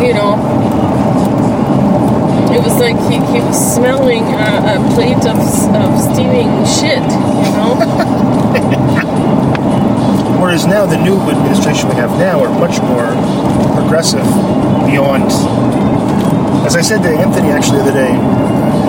you 0.00 0.14
know, 0.14 0.38
it 2.54 2.62
was 2.62 2.78
like 2.78 2.98
he, 3.10 3.16
he 3.32 3.40
was 3.44 3.74
smelling 3.74 4.22
a, 4.22 4.78
a 4.78 4.94
plate 4.94 5.26
of, 5.26 5.38
of 5.74 6.14
steaming 6.14 6.64
shit, 6.66 7.02
you 7.02 7.50
know? 7.56 8.30
Whereas 10.54 10.70
now 10.70 10.86
the 10.86 11.02
new 11.02 11.18
administration 11.18 11.88
we 11.88 11.96
have 11.96 12.14
now 12.14 12.38
are 12.38 12.54
much 12.62 12.78
more 12.86 13.10
progressive 13.74 14.22
beyond. 14.86 15.26
As 16.62 16.78
I 16.78 16.80
said 16.80 17.02
to 17.02 17.10
Anthony 17.10 17.50
actually 17.50 17.82
the 17.82 17.90
other 17.90 17.98
day, 17.98 18.14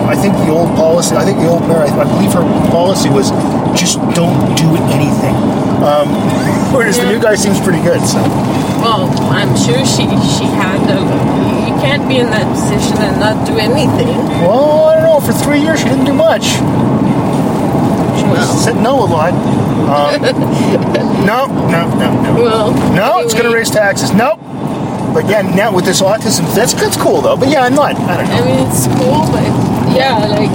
I 0.06 0.14
think 0.14 0.38
the 0.46 0.54
old 0.54 0.70
policy, 0.78 1.16
I 1.16 1.24
think 1.24 1.42
the 1.42 1.50
old 1.50 1.66
mayor, 1.66 1.82
I, 1.82 1.90
I 1.90 2.06
believe 2.06 2.30
her 2.38 2.46
policy 2.70 3.10
was 3.10 3.34
just 3.74 3.98
don't 4.14 4.38
do 4.54 4.78
anything. 4.94 5.34
Um, 5.82 6.06
whereas 6.70 7.02
the 7.02 7.10
new 7.10 7.18
guy 7.18 7.34
seems 7.34 7.58
pretty 7.58 7.82
good. 7.82 7.98
So 8.06 8.22
Well, 8.78 9.10
I'm 9.34 9.50
sure 9.58 9.82
she, 9.82 10.06
she 10.22 10.46
had 10.46 10.78
a. 10.86 11.02
You 11.66 11.74
can't 11.82 12.06
be 12.06 12.22
in 12.22 12.30
that 12.30 12.46
position 12.46 12.94
and 13.02 13.18
not 13.18 13.42
do 13.42 13.58
anything. 13.58 14.14
well, 14.46 14.86
I 14.86 14.94
don't 14.94 15.02
know. 15.02 15.18
For 15.18 15.34
three 15.34 15.66
years, 15.66 15.82
she 15.82 15.90
didn't 15.90 16.06
do 16.06 16.14
much. 16.14 16.46
She 18.26 18.32
Well. 18.32 18.56
said 18.58 18.76
no 18.76 19.04
a 19.04 19.06
lot. 19.06 19.32
Um, 19.86 20.20
no, 21.24 21.46
no, 21.46 21.86
no, 21.96 22.22
no. 22.22 22.34
Well, 22.42 22.72
No, 22.94 23.20
it's 23.20 23.34
going 23.34 23.46
to 23.48 23.54
raise 23.54 23.70
taxes. 23.70 24.12
Nope. 24.12 24.40
But 25.14 25.28
yeah, 25.28 25.42
now 25.42 25.72
with 25.74 25.84
this 25.84 26.02
autism, 26.02 26.44
that's 26.54 26.74
that's 26.74 26.96
cool 26.96 27.20
though. 27.22 27.36
But 27.36 27.48
yeah, 27.48 27.62
I'm 27.62 27.74
not. 27.74 27.94
I 27.96 28.16
don't 28.18 28.28
know. 28.28 28.34
I 28.34 28.44
mean, 28.44 28.66
it's 28.68 28.86
cool, 28.88 29.24
but 29.32 29.46
yeah, 29.96 30.18
like, 30.28 30.50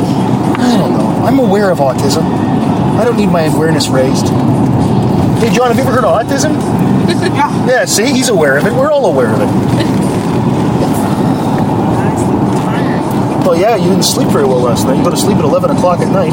I 0.59 0.77
don't 0.77 0.91
know. 0.93 1.25
I'm 1.25 1.39
aware 1.39 1.71
of 1.71 1.79
autism. 1.79 2.23
I 2.99 3.03
don't 3.05 3.17
need 3.17 3.29
my 3.31 3.43
awareness 3.43 3.87
raised. 3.87 4.27
Hey, 5.41 5.49
John, 5.49 5.69
have 5.69 5.77
you 5.77 5.81
ever 5.83 5.91
heard 5.91 6.05
of 6.05 6.13
autism? 6.25 6.53
Yeah. 7.35 7.49
Yeah, 7.67 7.85
see, 7.85 8.05
he's 8.05 8.29
aware 8.29 8.57
of 8.57 8.65
it. 8.65 8.73
We're 8.73 8.91
all 8.91 9.05
aware 9.11 9.33
of 9.33 9.41
it. 9.41 9.47
Well, 13.45 13.59
yeah, 13.59 13.75
you 13.75 13.89
didn't 13.89 14.03
sleep 14.05 14.29
very 14.29 14.45
well 14.45 14.59
last 14.61 14.85
night. 14.85 14.97
You 14.97 15.03
go 15.03 15.09
to 15.09 15.17
sleep 15.17 15.37
at 15.37 15.43
11 15.43 15.71
o'clock 15.71 15.99
at 15.99 16.11
night. 16.11 16.31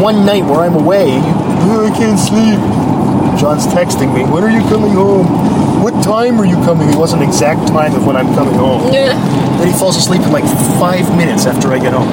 One 0.00 0.26
night 0.26 0.44
where 0.44 0.60
I'm 0.60 0.74
away, 0.74 1.06
"Oh, 1.68 1.86
I 1.90 1.96
can't 1.96 2.18
sleep. 2.18 2.58
John's 3.38 3.66
texting 3.66 4.14
me, 4.14 4.24
when 4.24 4.42
are 4.44 4.50
you 4.50 4.60
coming 4.68 4.92
home? 4.92 5.26
What 5.82 6.02
time 6.02 6.40
are 6.40 6.46
you 6.46 6.56
coming? 6.64 6.88
It 6.88 6.96
wasn't 6.96 7.22
exact 7.22 7.66
time 7.68 7.94
of 7.94 8.06
when 8.06 8.16
I'm 8.16 8.34
coming 8.34 8.54
home. 8.54 8.92
yeah. 8.92 9.12
Then 9.58 9.66
he 9.68 9.74
falls 9.74 9.96
asleep 9.96 10.22
in 10.22 10.32
like 10.32 10.44
five 10.80 11.04
minutes 11.16 11.44
after 11.46 11.70
I 11.72 11.78
get 11.78 11.92
home. 11.92 12.08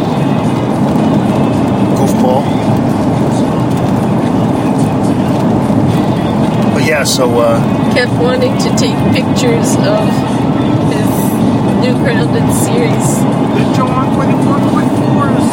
Goofball. 1.95 2.43
But 6.73 6.83
yeah, 6.85 7.03
so 7.03 7.39
uh, 7.39 7.59
Kept 7.93 8.11
wanting 8.21 8.57
to 8.57 8.69
take 8.75 8.95
pictures 9.15 9.75
of 9.79 10.03
his 10.91 11.11
new 11.83 11.93
grounded 12.03 12.47
series. 12.53 13.07
The 13.55 13.63
John 13.77 14.07
2424s. 14.17 15.47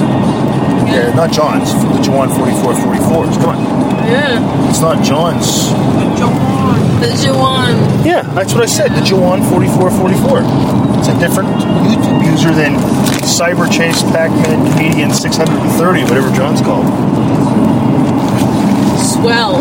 Yeah, 0.91 1.15
not 1.15 1.31
John's. 1.33 1.73
The 1.73 2.03
Jawan 2.03 2.29
4444s. 2.29 3.35
Come 3.41 3.57
on. 3.57 3.81
Yeah, 4.07 4.69
It's 4.71 4.81
not 4.81 5.03
John's. 5.05 5.71
The 5.71 6.17
John. 6.19 7.01
the 7.01 7.07
Juwan. 7.15 8.05
Yeah, 8.05 8.23
that's 8.35 8.53
what 8.55 8.63
I 8.63 8.67
said. 8.67 8.91
The 8.91 9.01
Jawan 9.03 9.47
4444. 9.49 10.99
It's 10.99 11.09
a 11.09 11.19
different 11.19 11.49
YouTube 11.87 12.25
user 12.25 12.53
than 12.53 12.75
Cyber 13.25 13.71
Chase 13.71 14.03
Pac-Man 14.03 14.71
Comedian 14.73 15.11
630, 15.13 16.03
whatever 16.05 16.31
John's 16.35 16.61
called. 16.61 16.87
Swell. 19.01 19.57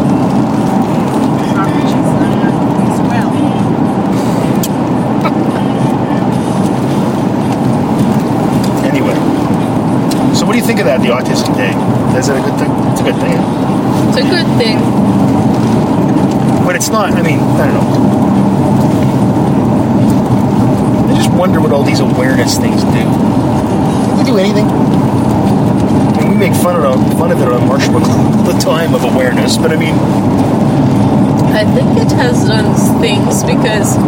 What 10.50 10.54
do 10.54 10.62
you 10.62 10.66
think 10.66 10.80
of 10.80 10.90
that, 10.90 10.98
the 11.06 11.14
Autism 11.14 11.54
Day? 11.54 11.70
Is 12.18 12.26
it 12.26 12.34
a 12.34 12.42
good 12.42 12.58
thing? 12.58 12.74
It's 12.90 13.02
a 13.02 13.06
good 13.06 13.22
thing. 13.22 13.38
It's 14.10 14.18
a 14.18 14.26
good 14.26 14.50
thing. 14.58 14.82
But 16.66 16.74
it's 16.76 16.90
not, 16.90 17.14
I 17.14 17.22
mean, 17.22 17.38
I 17.38 17.70
don't 17.70 17.78
know. 17.78 17.86
I 21.06 21.14
just 21.14 21.30
wonder 21.38 21.62
what 21.62 21.72
all 21.72 21.84
these 21.84 22.00
awareness 22.00 22.58
things 22.58 22.82
do. 22.82 23.06
Do 23.06 24.18
we 24.18 24.26
do 24.26 24.42
anything? 24.42 24.66
I 24.66 26.18
mean, 26.18 26.34
we 26.34 26.50
make 26.50 26.58
fun 26.58 26.82
of 26.82 26.82
it, 26.82 26.98
fun 27.14 27.30
of 27.30 27.40
it 27.40 27.48
on 27.48 27.68
Marshall 27.68 28.02
all 28.02 28.42
the 28.42 28.58
time 28.58 28.96
of 28.96 29.04
awareness, 29.06 29.56
but 29.56 29.70
I 29.72 29.78
mean, 29.78 29.94
I 31.54 31.62
think 31.62 31.94
it 32.02 32.10
has 32.18 32.50
done 32.50 32.74
things 32.98 33.46
because 33.46 34.02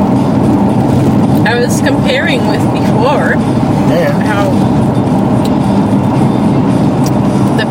I 1.45 1.53
was 1.53 1.85
comparing 1.85 2.41
with 2.49 2.65
before 2.73 3.37
yeah, 3.93 4.09
how 4.25 4.90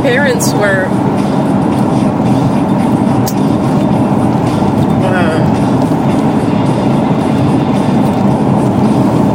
parents 0.02 0.52
were 0.52 0.86
uh, 5.04 5.40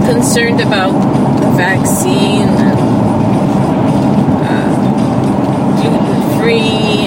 concerned 0.07 0.61
about 0.61 0.93
the 1.39 1.49
vaccine 1.55 2.49
and 2.49 2.80
uh, 4.43 4.74
gluten 5.82 6.39
free. 6.39 7.05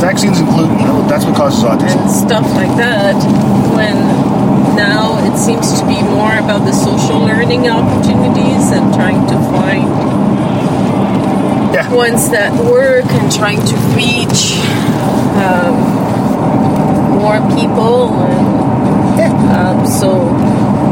Vaccines 0.00 0.40
and 0.40 0.48
gluten, 0.48 0.78
that's 1.06 1.24
what 1.24 1.36
causes 1.36 1.62
autism. 1.62 2.00
And 2.00 2.10
stuff 2.10 2.46
like 2.54 2.74
that. 2.76 3.14
When 3.74 3.94
now 4.74 5.18
it 5.24 5.38
seems 5.38 5.78
to 5.78 5.86
be 5.86 6.02
more 6.02 6.32
about 6.38 6.64
the 6.64 6.72
social 6.72 7.20
learning 7.20 7.68
opportunities 7.68 8.72
and 8.72 8.92
trying 8.94 9.26
to 9.26 9.36
find 9.52 10.10
yeah. 11.72 11.86
ones 11.94 12.30
that 12.30 12.52
work 12.64 13.04
and 13.06 13.30
trying 13.32 13.60
to 13.64 13.76
reach 13.94 14.58
um, 15.38 15.74
more 17.22 17.38
people 17.54 18.10
and 18.14 19.18
Yeah. 19.18 19.30
um, 19.56 19.86
so 19.86 20.28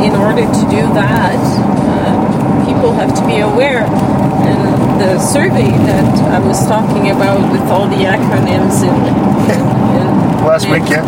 in 0.02 0.14
order 0.14 0.42
to 0.46 0.62
do 0.70 0.82
that 0.94 1.34
uh, 1.34 2.64
people 2.66 2.92
have 2.92 3.12
to 3.14 3.26
be 3.26 3.38
aware 3.40 3.82
and 3.86 5.00
the 5.00 5.18
survey 5.18 5.66
that 5.90 6.18
I 6.30 6.38
was 6.46 6.64
talking 6.66 7.10
about 7.10 7.50
with 7.50 7.62
all 7.70 7.88
the 7.88 8.04
acronyms 8.04 8.82
in 8.86 8.94
Last 10.46 10.66
it, 10.66 10.70
week, 10.70 10.88
yeah. 10.88 11.02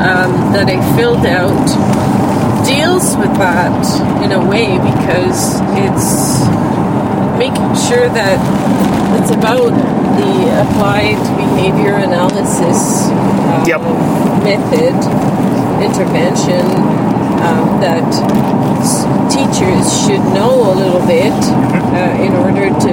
um, 0.00 0.52
that 0.54 0.66
I 0.68 0.78
filled 0.96 1.24
out 1.26 1.66
deals 2.66 3.16
with 3.16 3.32
that 3.38 3.76
in 4.24 4.32
a 4.32 4.40
way 4.48 4.78
because 4.78 5.60
it's 5.84 6.42
making 7.38 7.68
sure 7.88 8.08
that 8.08 8.38
it's 9.20 9.30
about 9.30 9.70
the 10.16 10.32
applied 10.64 11.18
behavior 11.36 11.94
analysis 11.96 13.08
um, 13.10 13.64
Yep. 13.66 13.80
method 14.44 14.96
intervention 15.84 16.64
um, 17.46 17.80
that 17.80 18.06
teachers 19.30 19.84
should 20.04 20.24
know 20.32 20.72
a 20.72 20.74
little 20.74 21.04
bit 21.06 21.32
uh, 21.32 22.22
in 22.22 22.32
order 22.34 22.68
to 22.80 22.92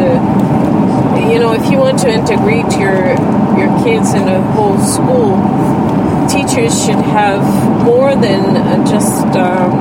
you 1.31 1.39
know 1.39 1.53
if 1.53 1.71
you 1.71 1.77
want 1.77 1.97
to 1.99 2.09
integrate 2.09 2.69
your 2.77 3.07
your 3.57 3.71
kids 3.83 4.13
in 4.13 4.27
a 4.27 4.41
whole 4.53 4.77
school 4.79 5.37
teachers 6.27 6.83
should 6.85 6.99
have 7.15 7.41
more 7.85 8.15
than 8.15 8.57
uh, 8.57 8.85
just 8.85 9.23
um, 9.37 9.71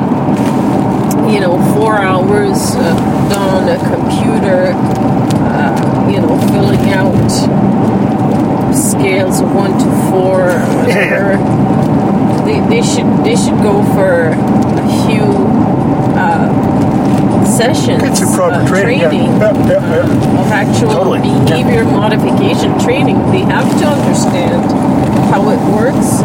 you 1.33 1.41
know 1.41 1.57
four 1.75 1.99
hours 1.99 2.75
uh, 2.77 3.39
on 3.39 3.69
a 3.69 3.79
computer 3.93 4.73
uh, 4.75 6.09
you 6.11 6.21
know 6.21 6.39
filling 6.51 6.91
out 6.91 7.13
scales 8.75 9.41
of 9.41 9.55
one 9.55 9.73
to 9.79 9.89
four 10.11 10.51
or 10.51 10.59
whatever 10.81 11.37
they, 12.45 12.59
they 12.69 12.83
should 12.83 13.07
they 13.25 13.37
should 13.37 13.59
go 13.63 13.83
for 13.95 14.29
a 14.33 15.07
few 15.07 15.23
uh, 16.17 16.49
sessions 17.45 18.03
Get 18.03 18.17
some 18.17 18.35
proper 18.35 18.55
uh, 18.65 18.67
training. 18.69 19.01
yeah. 19.01 19.09
training 19.09 19.31
Yeah, 19.39 19.53
yeah, 19.69 20.05
yeah. 20.07 20.41
of 20.41 20.47
actual 20.53 20.89
Totally. 20.93 21.21
behavior 21.21 21.85
modification 21.85 22.79
training. 22.81 23.17
They 23.31 23.41
have 23.41 23.69
to 23.81 23.87
understand 23.87 24.65
how 25.31 25.49
it 25.51 25.61
works, 25.77 26.21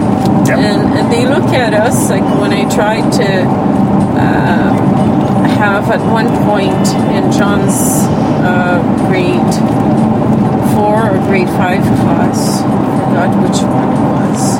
and 0.49 0.81
and 0.97 1.11
they 1.11 1.25
look 1.25 1.51
at 1.53 1.73
us 1.73 2.09
like 2.09 2.23
when 2.39 2.51
I 2.53 2.63
tried 2.73 3.11
to 3.19 3.27
uh, 4.17 5.47
have 5.57 5.89
at 5.91 6.01
one 6.11 6.27
point 6.45 6.87
in 7.15 7.31
John's 7.31 8.05
uh, 8.43 8.81
grade 9.07 9.53
four 10.75 11.15
or 11.15 11.19
grade 11.27 11.49
five 11.49 11.81
class, 12.01 12.61
I 12.61 12.99
forgot 13.05 13.31
which 13.43 13.59
one 13.65 13.89
it 13.93 14.01
was. 14.13 14.59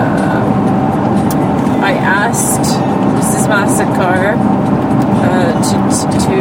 Um, 0.00 0.46
I 1.82 1.92
asked 1.92 2.66
Mrs. 3.16 3.48
Massacre 3.48 4.34
uh, 4.36 5.52
to, 5.68 5.76
to 6.26 6.36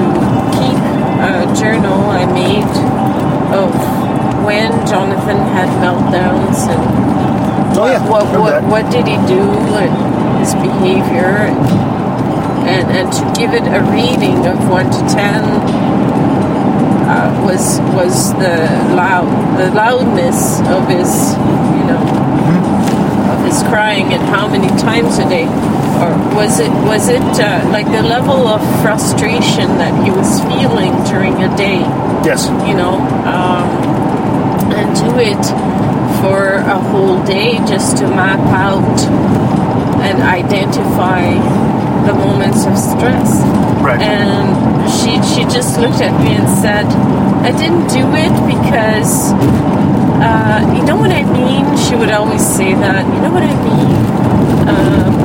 keep 0.60 0.80
a 1.20 1.56
journal 1.60 2.00
I 2.10 2.26
made 2.26 2.74
of 3.56 3.74
when 4.46 4.72
Jonathan 4.88 5.38
had 5.38 5.70
meltdowns 5.84 6.68
and 6.70 7.00
Oh, 7.82 7.86
yeah. 7.86 8.10
what 8.10 8.26
what, 8.40 8.64
what 8.64 8.92
did 8.92 9.08
he 9.08 9.16
do 9.28 9.40
and 9.80 10.19
his 10.40 10.54
behavior 10.56 11.52
and 12.68 12.88
and 12.92 13.12
to 13.12 13.24
give 13.40 13.54
it 13.54 13.64
a 13.64 13.82
reading 13.92 14.46
of 14.46 14.58
one 14.70 14.90
to 14.90 15.00
ten 15.14 15.44
uh, 17.10 17.42
was 17.46 17.80
was 17.96 18.34
the 18.34 18.56
loud 18.96 19.30
the 19.58 19.72
loudness 19.74 20.60
of 20.62 20.88
his 20.88 21.34
you 21.80 21.86
know 21.90 22.30
of 23.30 23.46
his 23.46 23.62
crying 23.64 24.14
and 24.14 24.22
how 24.24 24.48
many 24.48 24.68
times 24.80 25.18
a 25.18 25.28
day. 25.28 25.46
Or 26.00 26.16
was 26.36 26.60
it 26.60 26.72
was 26.86 27.10
it 27.10 27.22
uh, 27.22 27.68
like 27.72 27.86
the 27.88 28.04
level 28.04 28.48
of 28.48 28.62
frustration 28.82 29.68
that 29.80 29.94
he 30.04 30.12
was 30.12 30.40
feeling 30.42 30.94
during 31.06 31.44
a 31.44 31.56
day? 31.58 31.80
Yes. 32.24 32.48
you 32.68 32.76
know, 32.76 32.96
um, 33.26 33.68
and 34.74 34.96
do 34.96 35.18
it 35.20 35.44
for 36.22 36.56
a 36.56 36.80
whole 36.80 37.24
day 37.26 37.58
just 37.66 37.98
to 37.98 38.08
map 38.08 38.40
out 38.54 39.49
and 40.02 40.22
identify 40.22 41.34
the 42.06 42.14
moments 42.14 42.66
of 42.66 42.78
stress. 42.78 43.42
Right. 43.82 44.02
And 44.02 44.90
she 44.90 45.22
she 45.32 45.44
just 45.46 45.80
looked 45.80 46.02
at 46.02 46.14
me 46.24 46.36
and 46.36 46.48
said, 46.60 46.86
"I 47.44 47.52
didn't 47.52 47.88
do 47.88 48.06
it 48.16 48.34
because." 48.48 49.34
Uh, 50.20 50.60
you 50.76 50.84
know 50.84 50.98
what 50.98 51.12
I 51.12 51.24
mean? 51.24 51.64
She 51.78 51.96
would 51.96 52.12
always 52.12 52.46
say 52.46 52.74
that. 52.74 53.08
You 53.08 53.22
know 53.22 53.32
what 53.32 53.42
I 53.42 53.56
mean? 53.64 53.88
Um, 54.68 55.16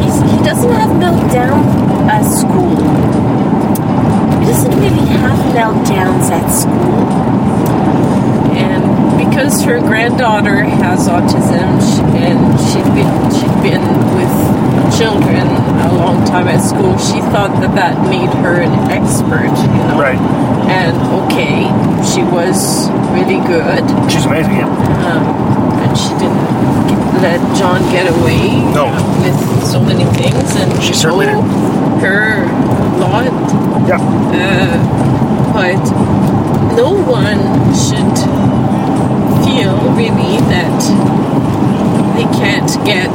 he's, 0.00 0.16
he 0.32 0.38
doesn't 0.42 0.72
have 0.72 0.88
meltdown 0.96 1.60
at 2.08 2.24
school. 2.24 2.80
He 4.40 4.46
doesn't 4.46 4.72
really 4.80 5.06
have 5.20 5.36
meltdowns 5.52 6.30
at 6.32 6.48
school. 6.48 7.04
And 8.56 8.84
because 9.16 9.62
her 9.64 9.80
granddaughter 9.80 10.62
has 10.64 11.08
autism 11.08 11.80
and 12.16 12.38
she'd 12.70 12.90
been 12.94 13.12
she'd 13.32 13.62
been 13.62 13.84
with 14.16 14.34
children 14.98 15.46
a 15.84 15.92
long 15.94 16.24
time 16.26 16.46
at 16.48 16.60
school, 16.60 16.96
she 16.98 17.20
thought 17.32 17.50
that 17.60 17.74
that 17.74 18.08
made 18.08 18.30
her 18.44 18.60
an 18.60 18.72
expert. 18.90 19.50
You 19.50 19.82
know. 19.88 19.98
Right. 19.98 20.18
And 20.70 20.96
okay, 21.24 21.66
she 22.06 22.22
was 22.22 22.88
really 23.12 23.40
good, 23.46 23.84
She's 24.10 24.24
amazing, 24.24 24.56
yeah. 24.56 24.66
um, 25.06 25.22
and 25.84 25.92
she 25.98 26.08
didn't 26.16 26.40
get, 26.88 26.98
let 27.20 27.40
John 27.58 27.82
get 27.92 28.08
away 28.10 28.48
No. 28.72 28.86
uh, 28.88 29.20
with 29.22 29.66
so 29.66 29.80
many 29.80 30.04
things, 30.16 30.56
and 30.56 30.82
She 30.82 30.94
certainly 30.94 31.26
owe 31.28 31.42
her 32.00 32.44
a 32.44 32.98
lot 32.98 33.24
Yeah. 33.86 34.00
uh, 34.00 35.52
but 35.52 35.76
no 36.76 36.92
one 37.04 37.38
should 37.76 38.16
feel 39.44 39.74
really 39.94 40.36
that 40.50 40.80
they 42.16 42.24
can't 42.38 42.70
get 42.84 43.10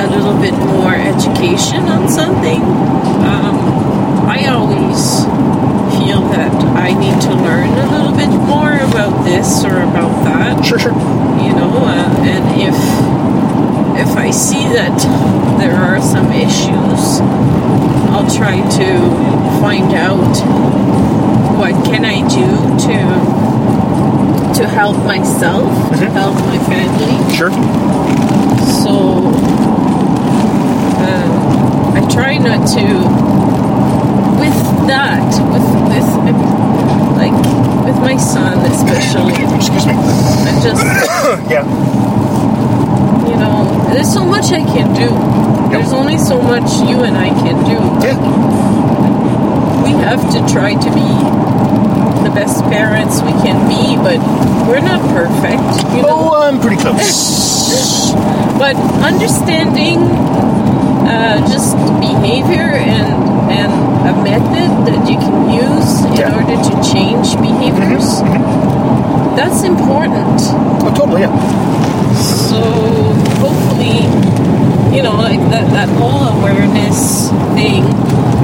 a 0.00 0.06
little 0.10 0.38
bit 0.40 0.54
more 0.54 0.94
education 0.94 1.88
on 1.88 2.08
something. 2.08 2.60
Um, 2.62 3.56
I 4.28 4.46
always 4.48 5.24
feel 5.98 6.20
that 6.30 6.52
I 6.76 6.92
need 6.92 7.20
to 7.22 7.34
learn 7.34 7.70
a 7.70 7.90
little 7.90 8.12
bit 8.14 8.28
more 8.46 8.74
about 8.74 9.24
this 9.24 9.64
or 9.64 9.82
about 9.82 10.24
that 10.24 10.64
Sure, 10.64 10.78
sure. 10.78 10.92
you 10.92 11.52
know 11.54 11.70
uh, 11.84 12.14
and 12.26 12.44
if 12.60 12.76
if 14.08 14.16
i 14.16 14.30
see 14.30 14.64
that 14.74 14.98
there 15.58 15.74
are 15.74 16.00
some 16.00 16.30
issues 16.32 17.20
i'll 18.12 18.28
try 18.36 18.56
to 18.76 18.88
find 19.60 19.94
out 19.94 20.36
what 21.58 21.72
can 21.86 22.04
i 22.04 22.20
do 22.28 22.46
to 22.86 23.55
to 24.54 24.66
help 24.68 24.96
myself 25.04 25.68
to 25.98 26.06
help 26.10 26.34
my 26.46 26.58
family 26.70 27.16
Sure. 27.34 27.50
so 28.82 28.94
uh, 31.02 31.94
i 31.96 32.00
try 32.12 32.38
not 32.38 32.66
to 32.68 32.84
with 34.40 34.58
that 34.86 35.26
with 35.52 35.66
this, 35.92 36.06
like 37.16 37.36
with 37.86 37.98
my 38.00 38.16
son 38.16 38.58
especially 38.70 39.34
Excuse 39.56 39.86
me. 39.86 39.92
i 39.94 40.60
just 40.62 40.82
Yeah. 41.50 41.64
you 43.28 43.36
know, 43.36 43.88
there's 43.92 44.12
so 44.12 44.24
much 44.24 44.52
I 44.52 44.60
can 44.62 44.92
do. 44.94 45.08
There's 45.70 45.92
only 45.92 46.18
so 46.18 46.40
much 46.40 46.70
you 46.88 47.02
and 47.04 47.16
I 47.16 47.28
can 47.30 47.56
do. 47.64 47.78
Yeah. 48.04 48.18
We 49.82 49.90
have 50.04 50.22
to 50.32 50.52
try 50.52 50.74
to 50.74 50.90
be 50.94 51.06
the 52.26 52.34
best 52.34 52.62
parents 52.64 53.22
we 53.22 53.30
can 53.46 53.68
be, 53.70 53.94
but 53.96 54.18
we're 54.66 54.80
not 54.82 55.00
perfect. 55.14 55.62
You 55.94 56.02
know? 56.02 56.32
Oh, 56.34 56.42
I'm 56.42 56.60
pretty 56.60 56.76
close. 56.76 58.14
But 58.56 58.74
understanding 59.04 59.98
uh, 61.06 61.38
just 61.52 61.76
behavior 62.00 62.72
and 62.72 63.12
and 63.52 63.70
a 64.08 64.14
method 64.24 64.70
that 64.88 65.02
you 65.10 65.18
can 65.18 65.50
use 65.52 66.04
in 66.06 66.14
Yeah. 66.14 66.30
Mm-hmm. 66.30 66.40
order 66.40 66.56
to 66.64 66.74
change 66.92 67.36
behaviors, 67.36 68.08
that's 69.36 69.62
important. 69.62 70.40
Oh, 70.82 70.92
totally, 70.96 71.20
yeah. 71.22 71.36
So 72.16 72.60
hopefully, 73.44 74.08
you 74.94 75.02
know, 75.02 75.14
like 75.16 75.40
that, 75.50 75.66
that 75.72 75.88
whole 75.98 76.24
awareness 76.38 77.28
thing, 77.54 77.82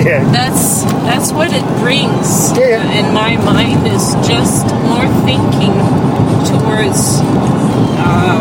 Yeah. 0.05 0.25
that's 0.33 0.83
that's 1.09 1.33
what 1.33 1.53
it 1.53 1.65
brings 1.81 2.53
Yeah, 2.59 2.83
yeah. 2.83 2.99
in 3.01 3.15
my 3.15 3.37
mind 3.37 3.87
is 3.87 4.15
just 4.27 4.67
more 4.91 5.07
thinking 5.25 5.75
towards 6.51 7.21
uh, 8.03 8.41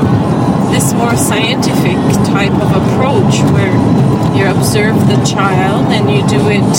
this 0.71 0.93
more 0.93 1.15
scientific 1.15 1.97
type 2.33 2.53
of 2.53 2.69
approach 2.81 3.35
where 3.53 3.75
you 4.35 4.45
observe 4.49 4.95
the 5.07 5.19
child 5.25 5.85
and 5.91 6.09
you 6.09 6.21
do 6.27 6.41
it 6.49 6.73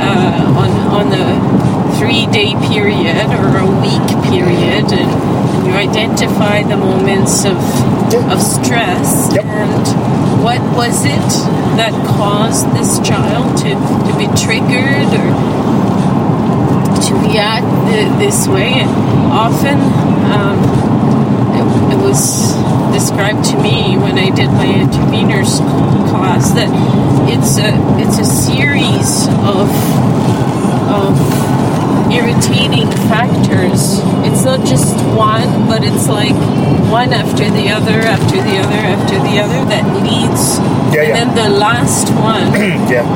uh, 0.00 0.60
on 0.62 0.70
on 0.98 1.06
a 1.12 1.98
three 1.98 2.26
day 2.28 2.54
period 2.72 3.26
or 3.38 3.58
a 3.58 3.66
week 3.82 4.06
period 4.30 4.86
and, 4.92 5.10
and 5.10 5.66
you 5.66 5.72
identify 5.74 6.62
the 6.62 6.76
moments 6.76 7.44
of 7.44 7.56
Yeah. 8.12 8.32
of 8.32 8.40
stress 8.42 9.30
Yep. 9.34 9.44
and 9.44 9.86
what 10.42 10.60
was 10.74 11.04
it 11.04 11.30
that 11.76 11.92
caused 12.16 12.66
this 12.72 12.98
child 13.06 13.56
to, 13.58 13.70
to 13.76 14.12
be 14.16 14.26
triggered 14.40 15.08
or 15.12 15.30
to 17.00 17.12
react 17.28 17.66
th- 17.88 18.12
this 18.18 18.48
way. 18.48 18.72
And 18.80 18.90
often 19.32 19.78
um, 20.32 20.58
it, 21.56 21.94
it 21.94 22.00
was 22.02 22.52
described 22.92 23.44
to 23.50 23.56
me 23.62 23.96
when 23.96 24.18
I 24.18 24.30
did 24.30 24.48
my 24.48 24.66
interveners 24.66 25.58
class 26.10 26.50
that 26.52 26.68
it's 27.28 27.58
a 27.58 27.70
it's 28.00 28.18
a 28.18 28.24
series 28.24 29.28
of 29.44 29.68
of 30.90 31.79
irritating 32.12 32.90
factors. 33.08 34.00
It's 34.26 34.44
not 34.44 34.66
just 34.66 34.94
one, 35.16 35.66
but 35.68 35.82
it's 35.84 36.08
like 36.08 36.34
one 36.90 37.12
after 37.12 37.48
the 37.50 37.70
other, 37.70 38.00
after 38.00 38.36
the 38.42 38.58
other, 38.58 38.80
after 38.94 39.16
the 39.18 39.38
other 39.40 39.60
that 39.70 39.84
leads, 40.02 40.58
Yeah, 40.94 41.02
and 41.02 41.08
yeah. 41.08 41.24
then 41.24 41.34
the 41.34 41.58
last 41.58 42.10
one 42.18 42.50
yeah, 42.90 43.06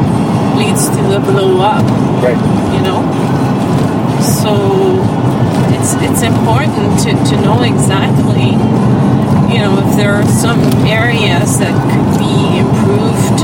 leads 0.57 0.89
to 0.89 1.03
the 1.11 1.19
blow 1.21 1.61
up 1.61 1.83
right. 2.23 2.39
you 2.75 2.81
know 2.87 3.03
so 4.23 4.55
it's 5.75 5.95
it's 6.01 6.23
important 6.23 6.99
to, 7.03 7.11
to 7.31 7.35
know 7.43 7.63
exactly 7.63 8.53
you 9.53 9.59
know 9.61 9.77
if 9.83 9.97
there 9.97 10.13
are 10.15 10.25
some 10.27 10.61
areas 10.87 11.59
that 11.59 11.75
could 11.91 12.09
be 12.19 12.59
improved 12.63 13.41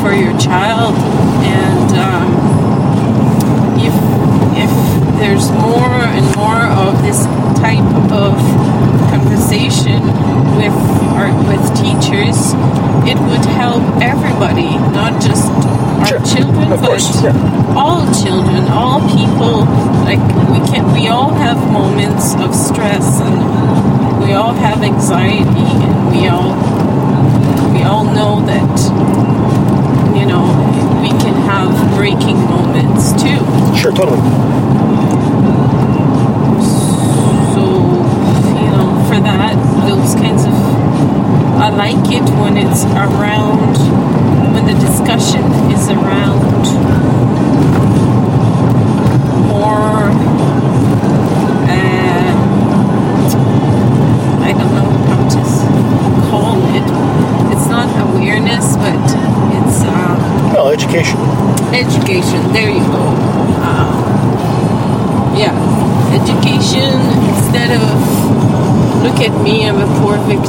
for 0.00 0.12
your 0.14 0.32
child 0.38 0.94
and 1.44 1.90
um, 1.98 2.31
there's 5.22 5.46
more 5.52 6.02
and 6.18 6.26
more 6.36 6.62
of 6.82 7.00
this 7.06 7.22
type 7.62 7.86
of 8.10 8.34
conversation 9.14 10.02
with 10.58 10.74
our, 11.14 11.30
with 11.46 11.62
teachers 11.78 12.52
it 13.06 13.18
would 13.30 13.44
help 13.54 13.82
everybody 14.02 14.74
not 14.92 15.20
just 15.22 15.46
our 16.02 16.06
Sure. 16.06 16.18
children 16.26 16.72
Of 16.72 16.80
but 16.80 16.88
course, 16.88 17.22
yeah. 17.22 17.74
all 17.78 18.02
children, 18.22 18.66
all 18.68 18.98
people, 19.08 19.62
like 20.02 20.18
we 20.50 20.58
can, 20.66 20.92
we 20.92 21.06
all 21.08 21.32
have 21.34 21.56
moments 21.70 22.34
of 22.34 22.52
stress 22.54 23.20
and 23.20 23.38
we 24.22 24.32
all 24.32 24.52
have 24.52 24.82
anxiety 24.82 25.46
and 25.86 26.10
we 26.10 26.26
all, 26.26 26.50
we 27.72 27.82
all 27.84 28.02
know 28.04 28.44
that, 28.46 28.72
you 30.18 30.26
know, 30.26 30.42
we 31.00 31.10
can 31.22 31.34
have 31.46 31.70
breaking 32.02 32.36
moments 32.50 33.12
too. 33.12 33.38
Sure, 33.78 33.92
totally. 33.92 34.18
So, 37.54 37.62
you 38.58 38.70
know, 38.74 39.04
for 39.06 39.20
that, 39.20 39.54
those 39.86 40.16
kinds 40.16 40.44
of, 40.44 40.52
I 41.62 41.68
like 41.68 42.10
it 42.10 42.28
when 42.40 42.56
it's 42.56 42.82
around, 42.86 43.76
when 44.52 44.66
the 44.66 44.74
discussion 44.84 45.44
is 45.70 45.90
around 45.90 46.66
education. 60.92 61.18
education. 61.72 62.52
There 62.52 62.68
you 62.68 62.84
go. 62.92 63.00
Um, 63.64 63.88
yeah, 65.36 65.56
education 66.12 67.00
instead 67.32 67.72
of 67.72 67.82
look 69.02 69.20
at 69.20 69.32
me, 69.42 69.66
I'm 69.66 69.76
a 69.80 70.00
poor 70.00 70.18
victim. 70.18 70.41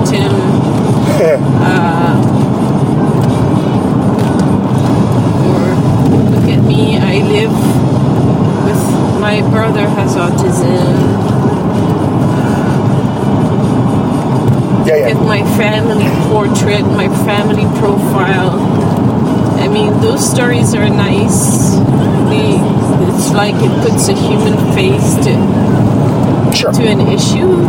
Sure. 26.63 26.71
to 26.71 26.87
an 26.87 27.01
issue, 27.11 27.59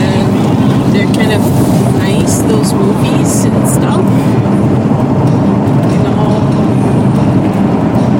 and 0.00 0.94
they're 0.94 1.12
kind 1.12 1.32
of 1.36 1.42
nice. 2.00 2.38
Those 2.38 2.72
movies 2.72 3.44
and 3.44 3.68
stuff. 3.68 4.00
You 5.92 6.00
know, 6.08 6.40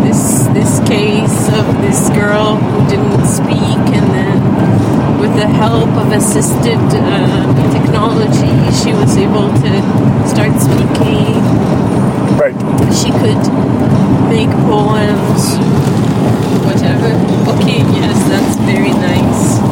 this 0.05 0.45
this 0.53 0.81
case 0.87 1.49
of 1.57 1.65
this 1.81 2.11
girl 2.11 2.57
who 2.57 2.91
didn't 2.91 3.25
speak, 3.25 3.81
and 3.97 4.11
then 4.13 5.19
with 5.21 5.35
the 5.37 5.49
help 5.49 5.89
of 5.89 6.13
assisted 6.13 6.77
uh, 6.77 7.73
technology, 7.73 8.53
she 8.77 8.93
was 8.93 9.17
able 9.17 9.49
to 9.49 9.73
start 10.29 10.53
speaking. 10.61 11.41
Right. 12.37 12.53
She 12.93 13.09
could 13.09 13.41
make 14.29 14.53
poems, 14.69 15.57
whatever. 16.69 17.09
Okay, 17.57 17.79
yes, 17.97 18.29
that's 18.29 18.57
very 18.69 18.91
nice. 18.93 19.70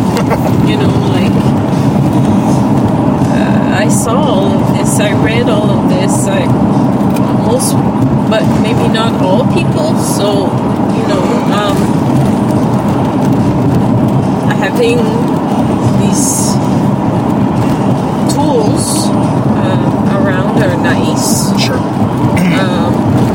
You 0.68 0.76
know, 0.76 0.92
like 1.10 1.32
uh, 3.32 3.82
I 3.84 3.88
saw 3.88 4.16
all 4.18 4.52
of 4.52 4.76
this, 4.76 4.98
I 5.00 5.12
read 5.24 5.48
all 5.48 5.70
of 5.70 5.88
this. 5.88 6.26
I 6.26 6.44
most, 7.46 7.72
but 8.30 8.44
maybe 8.60 8.92
not 8.92 9.22
all 9.22 9.44
people. 9.54 9.96
So 9.98 10.46
you 10.96 11.04
know, 11.08 11.22
um, 11.56 11.76
having 14.60 14.98
these 16.00 16.52
tools 18.34 19.08
uh, 19.56 20.18
around 20.20 20.62
are 20.62 20.76
nice 20.76 21.50
Sure. 21.60 21.78
um, 21.78 22.92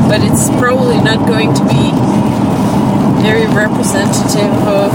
but 0.08 0.20
it's 0.22 0.48
probably 0.60 1.00
not 1.00 1.26
going 1.26 1.52
to 1.54 1.64
be 1.64 1.90
very 3.22 3.46
representative 3.46 4.52
of 4.68 4.92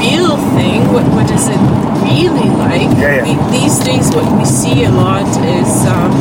real 0.00 0.36
thing. 0.56 0.88
What, 0.92 1.04
what 1.14 1.30
is 1.30 1.48
it 1.48 1.60
really 2.08 2.48
like? 2.56 2.88
Yeah, 2.98 3.22
yeah. 3.22 3.24
The- 3.28 3.50
these 3.52 3.78
days, 3.80 4.08
what 4.14 4.26
we 4.38 4.44
see 4.44 4.84
a 4.84 4.90
lot 4.90 5.28
is 5.44 5.70
um, 5.86 6.12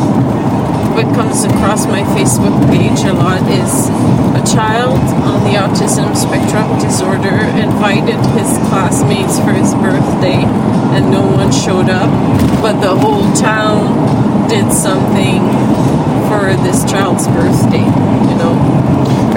what 0.93 1.05
comes 1.15 1.43
across 1.45 1.85
my 1.87 2.03
Facebook 2.15 2.55
page 2.69 2.99
a 3.07 3.13
lot 3.13 3.41
is 3.49 3.87
a 4.35 4.43
child 4.55 4.99
on 5.23 5.43
the 5.47 5.55
autism 5.57 6.15
spectrum 6.15 6.67
disorder 6.79 7.35
invited 7.55 8.19
his 8.37 8.49
classmates 8.69 9.39
for 9.39 9.51
his 9.51 9.73
birthday 9.75 10.43
and 10.95 11.11
no 11.11 11.21
one 11.21 11.51
showed 11.51 11.89
up, 11.89 12.09
but 12.61 12.81
the 12.81 12.93
whole 12.95 13.31
town 13.35 14.49
did 14.49 14.71
something 14.73 15.39
for 16.27 16.51
this 16.65 16.83
child's 16.89 17.27
birthday, 17.27 17.85
you 17.85 18.35
know, 18.41 18.53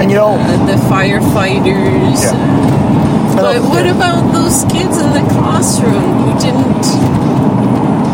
And 0.01 0.09
you 0.11 0.17
know, 0.17 0.35
uh, 0.35 0.65
the 0.65 0.73
firefighters. 0.89 2.23
Yeah. 2.23 3.02
But 3.35 3.61
what 3.67 3.85
about 3.87 4.31
those 4.31 4.63
kids 4.71 4.97
in 5.01 5.09
the 5.11 5.25
classroom 5.33 5.93
who 6.21 6.31
didn't, 6.39 6.85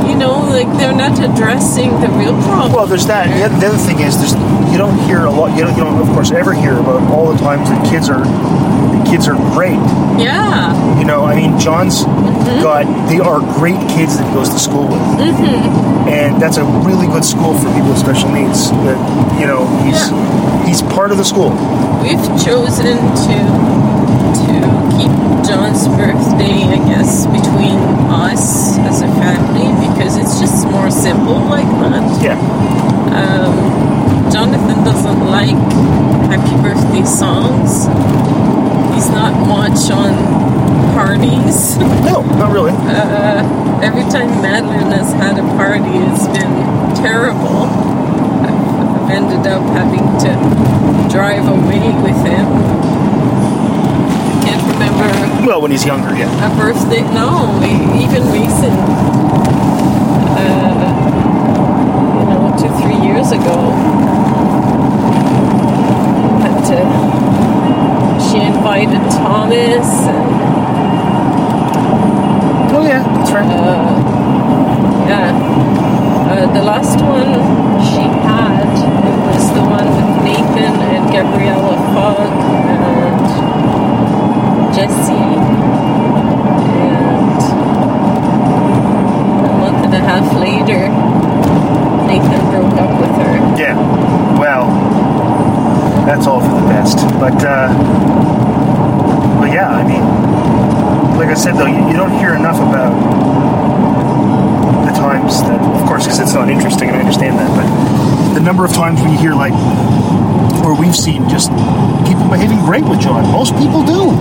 you 0.08 0.16
know, 0.16 0.40
like 0.50 0.68
they're 0.78 0.96
not 0.96 1.20
addressing 1.20 1.92
the 2.00 2.08
real 2.10 2.34
problem? 2.44 2.72
Well, 2.74 2.88
there's 2.88 3.06
that. 3.08 3.28
The 3.28 3.68
other, 3.68 3.78
thing 3.78 4.00
is, 4.00 4.18
there's 4.18 4.34
you 4.72 4.78
don't 4.78 4.98
hear 5.06 5.26
a 5.26 5.32
lot. 5.32 5.56
You 5.58 5.66
don't, 5.66 5.76
you 5.78 5.84
don't, 5.84 6.00
of 6.00 6.08
course, 6.14 6.32
ever 6.32 6.54
hear 6.54 6.80
about 6.80 7.02
all 7.12 7.32
the 7.34 7.38
times 7.40 7.70
that 7.70 7.84
kids 7.90 8.10
are 8.10 8.24
the 8.24 9.04
kids 9.10 9.28
are 9.28 9.36
great. 9.56 9.80
yeah, 10.22 10.72
You 11.00 11.06
know, 11.06 11.26
I 11.26 11.36
mean, 11.36 11.60
John's 11.60 12.04
Mm-hmm. 12.40 12.64
got 12.64 12.86
they 13.10 13.20
are 13.20 13.40
great 13.60 13.78
kids 13.94 14.18
that 14.18 14.26
he 14.28 14.34
goes 14.34 14.50
to 14.50 14.58
school 14.60 14.88
with, 14.88 15.02
Mm-hmm. 15.22 16.08
and 16.10 16.42
that's 16.42 16.58
a 16.58 16.64
really 16.88 17.06
good 17.06 17.24
school 17.26 17.54
for 17.54 17.68
people 17.74 17.90
with 17.90 18.00
special 18.00 18.30
needs. 18.32 18.72
That 18.88 18.98
you 19.40 19.46
know, 19.46 19.68
he's 19.86 20.02
he's 20.66 20.82
part 20.94 21.12
of 21.12 21.18
the 21.18 21.24
school. 21.26 21.52
we've 22.02 22.18
chosen 22.42 22.98
to 22.98 23.36
to 24.36 24.54
keep 24.98 25.14
John's 25.48 25.88
birthday, 25.88 26.64
I 26.70 26.80
guess, 26.88 27.26
between 27.26 27.78
us 28.10 28.78
as 28.80 29.02
a 29.02 29.08
family 29.08 29.70
because 29.90 30.18
it's 30.18 30.40
just 30.40 30.68
more 30.68 30.92
simple 30.92 31.40
like 31.50 31.68
that. 31.82 32.24
Yeah, 32.24 32.38
Jonathan 34.32 34.86
doesn't 34.86 35.26
like 35.28 35.58
happy 36.30 36.56
birthday 36.62 37.04
songs. 37.04 37.88
He's 38.94 39.10
not 39.10 39.34
much 39.48 39.90
on 39.92 40.14
parties. 40.94 41.78
no, 42.06 42.22
not 42.38 42.52
really. 42.54 42.72
Uh, 42.72 43.82
every 43.84 44.04
time 44.04 44.30
Madeline 44.42 44.92
has 44.92 45.12
had 45.14 45.40
a 45.40 45.48
party, 45.58 45.90
it's 45.92 46.28
been 46.28 46.54
terrible. 47.04 47.66
I've 48.46 48.64
I've 48.80 49.10
ended 49.12 49.48
up 49.48 49.64
having 49.74 50.06
to 50.24 51.10
drive 51.12 51.48
away 51.48 51.92
with 52.04 52.26
him. 52.26 52.99
Remember 54.74 55.46
Well, 55.48 55.62
when 55.62 55.72
he's 55.72 55.86
younger, 55.86 56.16
yeah. 56.16 56.30
a 56.46 56.56
birthday. 56.58 57.02
No, 57.14 57.60
even 58.00 58.24
recent. 58.32 58.78
Uh, 60.40 60.90
you 62.20 62.26
know, 62.30 62.56
two, 62.60 62.70
three 62.82 63.00
years 63.08 63.32
ago. 63.32 63.58
Had 66.44 66.58
to. 66.70 66.80
She 68.30 68.38
invited 68.46 69.02
Thomas 69.12 69.88
and. 70.08 70.30
Oh 72.72 72.84
yeah, 72.86 73.04
that's 73.18 73.32
right. 73.32 73.50
Yeah. 75.10 75.34
Uh, 76.30 76.54
the 76.54 76.62
last 76.62 77.02
one 77.02 77.34
she 77.84 78.02
had 78.22 78.62
it 78.70 79.18
was 79.34 79.52
the 79.54 79.62
one 79.66 79.88
with 79.90 80.24
Nathan 80.24 80.76
and 80.94 81.12
Gabriella 81.12 81.76
Fogg 81.94 82.30
and 82.70 83.20
Jesse. 84.74 85.14
And 89.36 89.46
a 89.46 89.58
month 89.58 89.86
and 89.86 89.94
a 89.94 90.00
half 90.00 90.34
later, 90.40 90.90
Nathan 92.08 92.42
broke 92.52 92.74
up 92.80 93.00
with 93.02 93.12
her. 93.18 93.34
yeah. 93.58 93.76
Well, 94.40 94.68
that's 96.06 96.28
all 96.28 96.40
for 96.42 96.54
the 96.62 96.68
best. 96.68 96.98
But 97.20 97.44
uh, 97.44 97.68
but 99.40 99.52
yeah, 99.52 99.70
I 99.70 99.84
mean, 99.86 100.04
like 101.18 101.30
I 101.30 101.34
said 101.34 101.56
though, 101.56 101.66
you, 101.66 101.88
you 101.90 101.98
don't 101.98 102.18
hear 102.20 102.36
enough 102.36 102.58
about 102.58 102.94
the 104.90 104.98
times 104.98 105.42
that, 105.44 105.62
of 105.62 105.88
course, 105.88 106.06
because 106.06 106.20
it's 106.20 106.34
not 106.34 106.50
interesting, 106.50 106.90
and 106.90 106.98
I 106.98 107.00
understand 107.00 107.38
that. 107.38 107.50
But 107.54 108.34
the 108.34 108.42
number 108.42 108.66
of 108.66 108.74
times 108.74 109.02
when 109.02 109.12
you 109.12 109.20
hear 109.20 109.34
like, 109.34 109.54
or 110.66 110.74
we've 110.74 110.96
seen 110.96 111.30
just 111.30 111.50
people 112.10 112.26
behaving 112.30 112.60
great 112.66 112.84
with 112.84 113.00
John. 113.00 113.24
Most 113.32 113.54
people 113.56 113.86
do. 113.86 114.14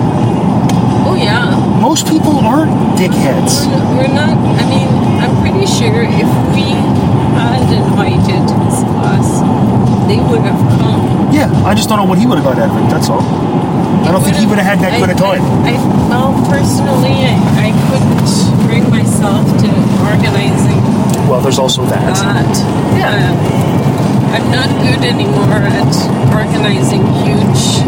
Oh, 1.09 1.17
yeah. 1.17 1.57
Most 1.81 2.07
people 2.07 2.37
aren't 2.39 2.73
dickheads. 2.99 3.65
We're, 3.97 4.13
not, 4.13 4.37
I 4.37 4.65
mean, 4.69 4.89
I'm 5.21 5.35
pretty 5.41 5.67
sure 5.67 6.05
if 6.05 6.31
we 6.53 6.77
had 7.37 7.65
invited 7.73 8.45
his 8.45 8.77
class, 8.93 9.41
they 10.07 10.21
would 10.21 10.43
have 10.43 10.61
come. 10.81 11.18
Yeah, 11.33 11.51
I 11.65 11.75
just 11.75 11.89
don't 11.89 11.99
know 11.99 12.05
what 12.09 12.19
he 12.19 12.27
would 12.27 12.39
have 12.39 12.45
got 12.47 12.59
out 12.59 12.71
of 12.71 12.77
it. 12.77 12.89
That's 12.91 13.09
all. 13.09 13.21
I 13.23 14.11
don't 14.13 14.23
think 14.25 14.37
he 14.37 14.47
would 14.47 14.57
have 14.59 14.65
had 14.67 14.81
that 14.81 14.97
good 14.99 15.11
a 15.13 15.19
time. 15.19 15.43
I, 15.63 15.73
I, 15.73 16.09
well, 16.09 16.33
personally, 16.49 17.29
I, 17.29 17.37
I 17.61 17.71
couldn't 17.93 18.31
bring 18.65 18.85
myself 18.89 19.45
to 19.61 19.69
organizing 20.09 20.81
Well, 21.29 21.41
there's 21.45 21.59
also 21.61 21.85
that. 21.93 22.01
that. 22.17 22.49
Yeah. 22.97 23.13
Um, 23.13 23.37
I'm 24.33 24.49
not 24.53 24.69
good 24.81 25.05
anymore 25.05 25.61
at 25.61 25.93
organizing 26.33 27.05
huge 27.25 27.85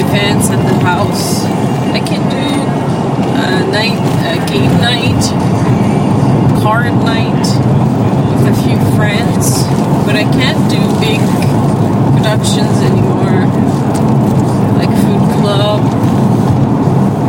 events 0.00 0.48
at 0.48 0.60
the 0.64 0.76
house. 0.80 1.44
I 1.92 2.00
can 2.00 2.24
do 2.32 2.44
a 3.36 3.68
night, 3.68 4.00
a 4.24 4.40
game 4.48 4.72
night, 4.80 5.20
card 6.62 6.92
night 7.04 7.44
with 8.32 8.48
a 8.48 8.56
few 8.64 8.76
friends, 8.96 9.64
but 10.08 10.16
I 10.16 10.24
can't 10.32 10.60
do 10.72 10.80
big 11.00 11.20
productions 12.24 12.80
anymore, 12.80 13.44
like 14.80 14.88
food 15.04 15.24
club, 15.40 15.80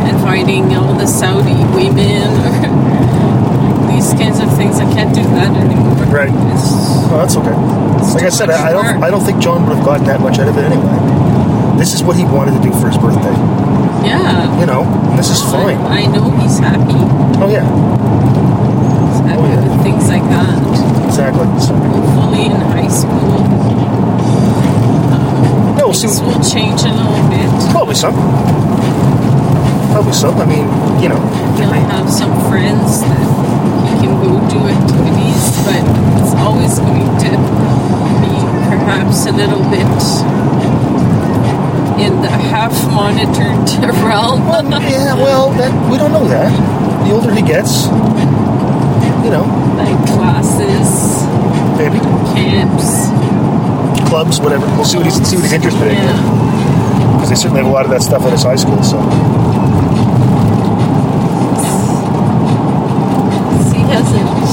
inviting 0.08 0.74
all 0.74 0.94
the 0.94 1.06
Saudi 1.06 1.52
women, 1.76 2.32
or 2.40 3.92
these 3.92 4.08
kinds 4.14 4.40
of 4.40 4.48
things. 4.56 4.80
I 4.80 4.88
can't 4.94 5.14
do 5.14 5.22
that 5.36 5.54
anymore. 5.54 5.92
Right. 6.08 6.32
It's, 6.52 6.96
Oh, 7.06 7.18
that's 7.22 7.36
okay. 7.36 7.52
Like 8.14 8.24
I 8.24 8.28
said, 8.30 8.50
I, 8.50 8.68
I 8.70 8.72
don't. 8.72 9.02
I 9.04 9.10
don't 9.10 9.22
think 9.22 9.40
John 9.40 9.64
would 9.68 9.76
have 9.76 9.84
gotten 9.84 10.06
that 10.06 10.18
much 10.20 10.38
out 10.40 10.48
of 10.48 10.56
it 10.58 10.64
anyway. 10.64 11.78
This 11.78 11.94
is 11.94 12.02
what 12.02 12.16
he 12.16 12.24
wanted 12.24 12.56
to 12.58 12.62
do 12.66 12.72
for 12.80 12.88
his 12.88 12.98
birthday. 12.98 13.30
yeah. 14.02 14.58
You 14.58 14.66
know, 14.66 14.82
and 14.82 15.16
this 15.18 15.30
is 15.30 15.40
fine. 15.42 15.76
I, 15.86 16.02
I 16.02 16.06
know 16.06 16.28
he's 16.40 16.58
happy. 16.58 16.98
Oh 17.38 17.46
yeah, 17.46 17.62
He's 17.62 19.20
happy 19.22 19.38
Oh, 19.38 19.46
yeah. 19.46 19.60
with 19.70 19.82
things 19.84 20.08
like 20.08 20.24
that. 20.34 20.56
exactly. 21.06 21.46
Hopefully 21.46 22.46
in 22.50 22.58
high 22.74 22.88
school, 22.90 23.38
we'll 26.04 26.12
see. 26.12 26.20
things 26.20 26.20
will 26.20 26.42
change 26.44 26.82
a 26.82 26.92
little 26.92 27.28
bit. 27.30 27.70
Probably 27.72 27.94
some. 27.94 28.14
Probably 29.92 30.12
some. 30.12 30.36
I 30.38 30.44
mean, 30.46 30.66
you 31.02 31.08
know, 31.08 31.20
He'll 31.56 31.72
have 31.72 32.10
some 32.12 32.32
friends 32.50 33.00
that 33.00 33.26
he 33.88 34.06
can 34.06 34.12
go 34.20 34.36
do 34.52 34.60
activities, 34.68 35.42
but 35.64 35.80
it's 36.20 36.34
always 36.36 36.78
going 36.78 37.08
to 37.24 37.30
be 38.20 38.34
perhaps 38.68 39.24
a 39.26 39.32
little 39.32 39.62
bit 39.72 39.88
in 42.04 42.20
the 42.20 42.28
half-monitored 42.28 43.66
realm. 44.04 44.42
yeah. 44.82 45.14
Well, 45.14 45.50
that 45.52 45.72
we 45.90 45.96
don't 45.96 46.12
know 46.12 46.28
that. 46.28 46.52
The 47.06 47.12
older 47.14 47.32
he 47.34 47.40
gets, 47.40 47.86
you 49.24 49.30
know, 49.32 49.46
like 49.80 49.96
classes, 50.12 51.24
maybe 51.78 51.98
camps. 52.36 53.08
Clubs, 54.16 54.40
whatever. 54.40 54.64
We'll 54.76 54.84
see 54.86 54.96
what 54.96 55.04
he's 55.04 55.16
see 55.28 55.36
what 55.36 55.44
he's 55.44 55.52
interested 55.52 55.88
in. 55.88 55.94
Yeah. 55.94 57.12
Because 57.12 57.28
they 57.28 57.34
certainly 57.34 57.60
have 57.60 57.68
a 57.70 57.74
lot 57.74 57.84
of 57.84 57.90
that 57.90 58.00
stuff 58.02 58.22
at 58.22 58.32
his 58.32 58.44
high 58.44 58.56
school. 58.56 58.80
So 58.82 58.96
He 63.76 63.82
hasn't. 63.92 64.48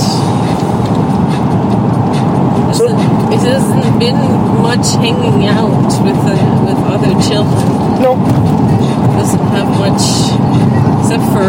So- 2.75 2.91
It 3.31 3.39
hasn't 3.39 3.99
been 4.03 4.19
much 4.61 4.87
hanging 4.99 5.47
out 5.47 5.87
with 6.03 6.19
uh, 6.27 6.35
with 6.67 6.79
other 6.93 7.13
children. 7.23 7.63
no, 8.03 8.19
Doesn't 9.15 9.47
have 9.55 9.69
much 9.79 10.03
except 10.99 11.23
for 11.31 11.47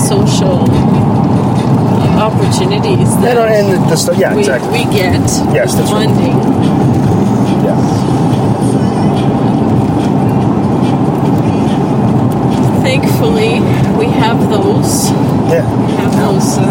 social 0.00 0.64
opportunities 2.18 3.12
and, 3.14 3.24
that 3.24 3.36
uh, 3.38 3.44
and 3.46 3.72
the, 3.72 3.78
the 3.90 3.96
stuff. 3.96 4.18
Yeah, 4.18 4.34
we, 4.34 4.40
exactly. 4.40 4.70
we 4.70 4.84
get 4.84 5.20
Yes, 5.54 5.74
that's 5.74 5.92
right. 5.92 6.06
funding. 6.08 6.36
Yeah. 7.64 7.78
Thankfully, 12.82 13.60
we 13.98 14.06
have 14.06 14.38
those. 14.50 15.10
Yeah. 15.50 15.64
We 15.86 15.92
have 15.96 16.12
those 16.16 16.56
uh, 16.58 16.64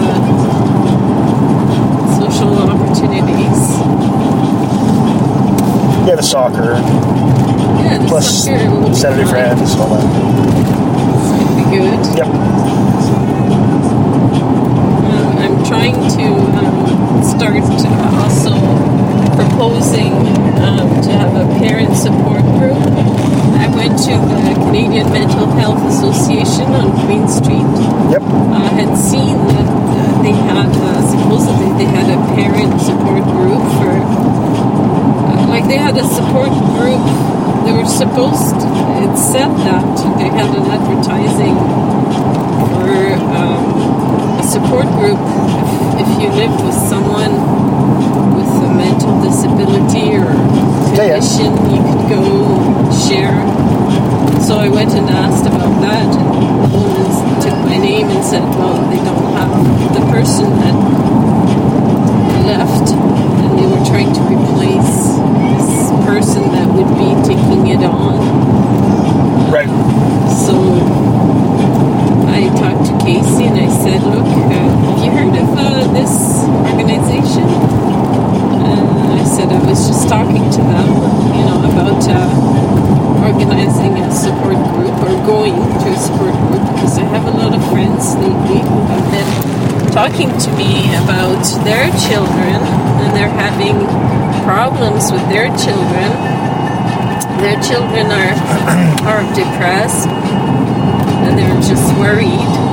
social 2.19 2.57
opportunities. 2.69 3.59
Yeah, 6.07 6.15
the 6.15 6.23
soccer, 6.23 6.73
Yeah, 7.83 7.97
the 7.99 8.05
plus 8.07 8.45
soccer 8.45 8.93
Saturday 8.95 9.29
friends, 9.29 9.75
all 9.75 9.89
that. 9.89 10.03
It'll 11.43 11.55
be 11.57 11.77
good. 11.77 12.17
Yep. 12.17 13.26
I'm 15.77 15.93
trying 15.93 16.09
to 16.17 16.27
um, 16.57 17.21
start 17.21 17.61
also 17.61 18.49
proposing 19.37 20.09
um, 20.57 20.89
to 21.05 21.11
have 21.13 21.37
a 21.37 21.45
parent 21.61 21.95
support 21.95 22.41
group. 22.57 22.81
I 23.61 23.69
went 23.69 23.93
to 24.09 24.17
the 24.17 24.57
Canadian 24.65 25.13
Mental 25.13 25.45
Health 25.45 25.85
Association 25.85 26.73
on 26.73 26.89
Queen 27.05 27.27
Street. 27.29 27.69
Yep. 28.09 28.25
I 28.57 28.73
had 28.73 28.97
seen 28.97 29.37
that 29.53 29.69
uh, 29.69 30.21
they 30.23 30.33
had 30.33 30.65
uh, 30.65 31.01
supposedly 31.13 31.69
they 31.77 31.85
had 31.85 32.09
a 32.09 32.17
parent 32.33 32.81
support 32.81 33.21
group 33.29 33.61
for 33.77 33.93
uh, 34.01 35.45
like 35.47 35.67
they 35.67 35.77
had 35.77 35.95
a 35.95 36.07
support 36.09 36.49
group. 36.73 37.05
They 37.65 37.73
were 37.73 37.85
supposed. 37.85 38.57
It 38.97 39.15
said 39.15 39.53
that 39.69 39.85
they 40.17 40.29
had 40.33 40.49
an 40.57 40.65
advertising 40.73 41.53
for 42.73 43.13
um, 43.37 43.96
support 44.47 44.85
group 44.95 45.19
if, 45.99 46.07
if 46.07 46.09
you 46.21 46.29
live 46.29 46.55
with 46.63 46.73
someone 46.73 47.33
with 48.35 48.47
a 48.63 48.71
mental 48.73 49.21
disability 49.21 50.15
or 50.15 50.31
Yeah, 50.95 51.03
yeah. 51.03 51.19
condition, 51.19 51.51
you 51.73 51.81
could 51.83 52.03
go 52.09 52.23
share. 53.07 53.35
So 54.41 54.57
I 54.57 54.69
went 54.69 54.91
and 54.93 55.09
asked 55.09 55.45
about 55.45 55.81
that, 55.81 56.07
and 56.07 56.63
the 56.63 56.77
woman 56.77 57.41
took 57.41 57.57
my 57.67 57.77
name 57.77 58.07
and 58.07 58.23
said, 58.23 58.43
"Well, 58.55 58.77
they 58.89 58.97
don't 59.03 59.33
have 59.35 59.51
the 59.93 60.03
person 60.11 60.47
that 60.63 60.75
left, 62.45 62.87
and 62.93 63.59
they 63.59 63.65
were 63.67 63.83
trying 63.85 64.13
to 64.13 64.21
replace 64.21 65.19
this 65.59 65.91
person 66.05 66.43
that 66.55 66.67
would 66.71 66.91
be 66.95 67.09
taking 67.27 67.67
it 67.67 67.83
on." 67.83 68.15
Right. 69.51 69.69
So 70.45 70.53
To 72.77 72.93
Casey 73.01 73.49
and 73.49 73.57
I 73.57 73.69
said, 73.73 74.03
Look, 74.05 74.21
uh, 74.21 74.53
have 74.53 74.99
you 75.01 75.09
heard 75.09 75.33
of 75.33 75.49
uh, 75.57 75.87
this 75.97 76.45
organization? 76.45 77.49
Uh, 77.49 79.17
I 79.17 79.23
said, 79.25 79.49
I 79.49 79.57
was 79.65 79.87
just 79.87 80.07
talking 80.07 80.45
to 80.45 80.61
them, 80.61 80.87
you 81.33 81.43
know, 81.49 81.57
about 81.65 82.05
uh, 82.05 83.25
organizing 83.25 83.97
a 83.97 84.11
support 84.13 84.61
group 84.77 84.93
or 85.01 85.09
going 85.25 85.57
to 85.57 85.87
a 85.89 85.97
support 85.97 86.37
group 86.47 86.61
because 86.77 86.97
I 86.99 87.05
have 87.09 87.25
a 87.25 87.31
lot 87.31 87.55
of 87.57 87.65
friends 87.73 88.13
lately 88.15 88.61
who 88.61 88.79
have 88.93 89.07
been 89.09 89.91
talking 89.91 90.29
to 90.29 90.49
me 90.53 90.93
about 91.01 91.41
their 91.65 91.89
children 92.05 92.61
and 93.01 93.09
they're 93.17 93.33
having 93.41 93.73
problems 94.45 95.11
with 95.11 95.25
their 95.33 95.49
children. 95.57 96.13
Their 97.41 97.57
children 97.61 98.13
are 98.13 98.37
are 99.09 99.23
depressed 99.33 100.07
and 101.25 101.37
they're 101.37 101.61
just 101.61 101.97
worried. 101.97 102.66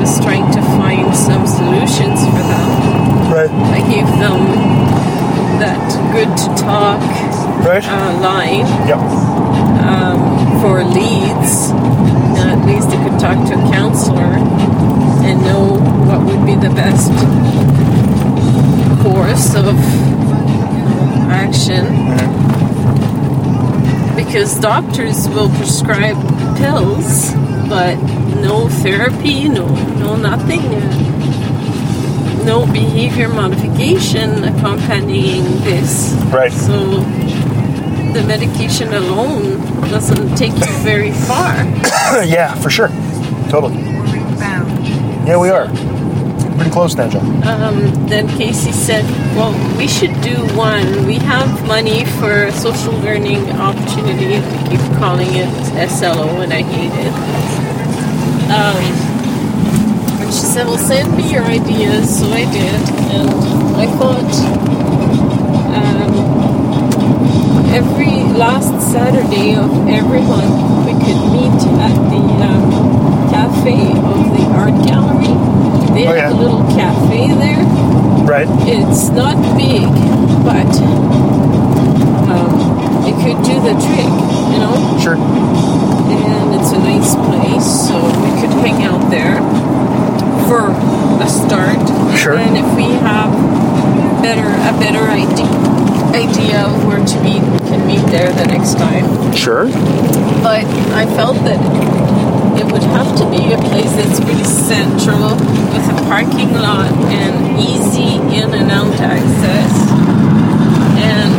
Was 0.00 0.18
trying 0.20 0.50
to 0.52 0.62
find 0.80 1.14
some 1.14 1.46
solutions 1.46 2.20
for 2.24 2.42
them. 2.52 2.68
Right. 3.30 3.50
I 3.50 3.80
gave 3.90 4.06
them 4.18 4.38
that 5.60 5.78
good 6.12 6.30
to 6.38 6.48
talk 6.62 7.00
Right. 7.66 7.84
uh, 7.86 8.18
line 8.20 8.66
Yep. 8.88 9.00
for 10.62 10.82
leads. 10.84 11.70
And 12.40 12.50
at 12.50 12.66
least 12.66 12.88
they 12.90 12.96
could 12.96 13.18
talk 13.20 13.36
to 13.48 13.54
a 13.54 13.70
counselor 13.70 14.32
and 15.26 15.42
know 15.44 15.76
what 16.08 16.24
would 16.24 16.46
be 16.46 16.54
the 16.54 16.70
best 16.70 17.10
course 19.02 19.54
of 19.54 19.76
action. 21.30 21.84
Because 24.16 24.58
doctors 24.58 25.28
will 25.28 25.50
prescribe 25.50 26.16
pills, 26.56 27.32
but 27.68 27.96
no 28.40 28.68
therapy, 28.68 29.48
no, 29.48 29.66
no 29.98 30.16
nothing, 30.16 30.60
uh, 30.60 32.44
no 32.44 32.66
behavior 32.66 33.28
modification 33.28 34.44
accompanying 34.44 35.44
this. 35.62 36.12
Right. 36.32 36.52
So 36.52 37.00
the 38.12 38.24
medication 38.26 38.92
alone 38.92 39.60
doesn't 39.90 40.36
take 40.36 40.52
you 40.52 40.72
very 40.82 41.12
far. 41.12 41.54
yeah, 42.24 42.54
for 42.56 42.70
sure. 42.70 42.88
Totally. 43.50 43.90
Yeah, 45.26 45.38
we 45.38 45.50
are. 45.50 45.66
Pretty 46.56 46.70
close 46.70 46.94
now, 46.96 47.08
John. 47.08 47.24
Um, 47.46 48.08
then 48.08 48.26
Casey 48.36 48.72
said, 48.72 49.04
Well, 49.36 49.52
we 49.76 49.86
should 49.86 50.18
do 50.22 50.34
one. 50.56 51.06
We 51.06 51.14
have 51.16 51.66
money 51.66 52.04
for 52.04 52.44
a 52.44 52.52
social 52.52 52.92
learning 52.94 53.50
opportunity. 53.52 54.40
We 54.40 54.68
keep 54.68 54.80
calling 54.98 55.28
it 55.30 55.88
SLO, 55.88 56.40
and 56.40 56.52
I 56.52 56.62
hate 56.62 56.90
it. 56.92 57.69
Um, 58.50 58.76
and 60.20 60.30
she 60.32 60.40
said, 60.40 60.66
Well, 60.66 60.78
send 60.78 61.16
me 61.16 61.30
your 61.32 61.44
ideas. 61.44 62.18
So 62.20 62.26
I 62.30 62.44
did. 62.50 62.74
And 63.14 63.30
I 63.76 63.86
thought 63.98 64.32
um, 65.78 66.10
every 67.72 68.22
last 68.36 68.74
Saturday 68.92 69.54
of 69.54 69.70
every 69.88 70.22
month 70.22 70.86
we 70.86 70.92
could 71.04 71.20
meet 71.30 71.60
at 71.78 71.94
the 72.10 72.22
um, 72.42 72.70
cafe 73.30 73.92
of 73.92 74.18
the 74.36 74.44
art 74.58 74.74
gallery. 74.86 75.34
They 75.94 76.06
Oh, 76.06 76.14
have 76.14 76.16
yeah. 76.16 76.32
a 76.32 76.38
little 76.38 76.62
cafe 76.74 77.28
there. 77.34 77.64
Right. 78.26 78.46
It's 78.66 79.08
not 79.10 79.36
big, 79.56 79.86
but 80.44 80.70
um, 82.30 82.50
it 83.06 83.14
could 83.22 83.42
do 83.44 83.60
the 83.60 83.74
trick, 83.74 84.10
you 84.52 84.58
know. 84.58 84.98
Sure. 85.02 85.16
And 86.12 86.54
it's 86.54 86.72
a 86.72 86.78
nice 86.78 87.14
place, 87.14 87.88
so 87.88 87.96
we 88.22 88.30
could 88.40 88.54
hang 88.64 88.82
out 88.84 89.10
there 89.10 89.38
for 90.48 90.70
a 91.22 91.28
start. 91.28 91.78
Sure. 92.16 92.36
And 92.36 92.56
if 92.56 92.76
we 92.76 92.84
have 93.06 93.30
better 94.22 94.48
a 94.48 94.78
better 94.78 95.04
idea 95.08 95.70
idea 96.14 96.66
of 96.66 96.84
where 96.84 97.04
to 97.04 97.20
meet, 97.22 97.40
we 97.40 97.58
can 97.70 97.86
meet 97.86 98.04
there 98.10 98.32
the 98.32 98.46
next 98.46 98.74
time. 98.74 99.32
Sure. 99.32 99.66
But 100.42 100.64
I 100.92 101.06
felt 101.14 101.36
that 101.44 101.60
it 102.58 102.70
would 102.72 102.82
have 102.82 103.16
to 103.18 103.30
be 103.30 103.52
a 103.52 103.58
place 103.58 103.92
that's 103.92 104.20
really 104.20 104.44
central 104.44 105.34
with 105.70 105.86
a 105.88 105.96
parking 106.08 106.52
lot 106.52 106.92
and 107.14 107.60
easy 107.60 108.16
in 108.36 108.52
and 108.52 108.70
out 108.70 108.92
access. 109.00 109.72
And 110.98 111.32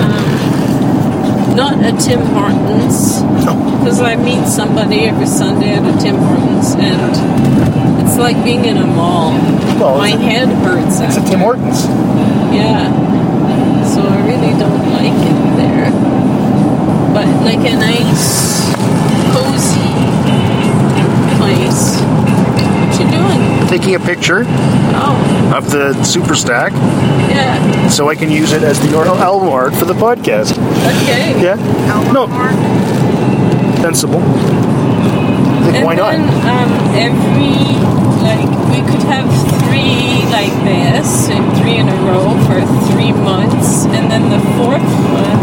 um, 0.00 1.56
not 1.56 1.81
a 1.92 2.00
Tim 2.00 2.20
Hortons, 2.20 3.22
No. 3.44 3.54
because 3.78 4.00
I 4.00 4.16
meet 4.16 4.46
somebody 4.46 5.00
every 5.04 5.26
Sunday 5.26 5.74
at 5.74 5.82
a 5.84 5.98
Tim 6.00 6.16
Hortons, 6.16 6.74
and 6.74 8.02
it's 8.06 8.16
like 8.18 8.42
being 8.44 8.64
in 8.64 8.76
a 8.76 8.86
mall. 8.86 9.32
Well, 9.78 9.98
My 9.98 10.08
a- 10.10 10.16
head 10.16 10.48
hurts. 10.48 11.00
It's 11.00 11.16
a. 11.16 11.22
Tim 11.28 11.40
Hortons. 11.40 11.84
Yeah. 12.54 12.88
So 13.86 14.00
I 14.02 14.16
really 14.26 14.52
don't 14.58 14.92
like 14.92 15.12
it 15.12 15.56
there. 15.56 15.90
But 17.12 17.26
like 17.44 17.60
a 17.60 17.76
nice, 17.76 18.72
cozy 19.32 19.92
place. 21.36 22.00
What 22.00 23.00
you 23.00 23.10
doing? 23.10 23.51
Taking 23.72 23.94
a 23.94 24.00
picture 24.00 24.44
Oh, 24.94 25.54
of 25.56 25.70
the 25.70 25.94
super 26.04 26.34
stack 26.34 26.72
yeah. 27.32 27.88
so 27.88 28.10
I 28.10 28.14
can 28.14 28.30
use 28.30 28.52
it 28.52 28.62
as 28.62 28.78
the 28.80 28.94
album 28.98 29.48
art 29.48 29.72
for 29.74 29.86
the 29.86 29.94
podcast. 29.94 30.52
Okay. 31.02 31.42
Yeah. 31.42 31.56
Album 31.88 32.12
No. 32.12 32.26
art. 32.28 32.52
Sensible. 33.80 34.20
Think 34.20 35.76
And 35.76 35.84
why 35.86 35.94
not? 35.94 36.12
then 36.12 36.28
um, 36.52 36.70
every 37.00 37.56
like 38.20 38.50
we 38.68 38.80
could 38.92 39.02
have 39.08 39.26
three 39.64 40.20
like 40.30 40.52
this 40.68 41.30
and 41.30 41.56
three 41.56 41.76
in 41.76 41.88
a 41.88 41.96
row 42.04 42.28
for 42.44 42.60
three 42.92 43.12
months, 43.12 43.86
and 43.86 44.10
then 44.12 44.28
the 44.28 44.40
fourth 44.60 44.84
one 45.16 45.40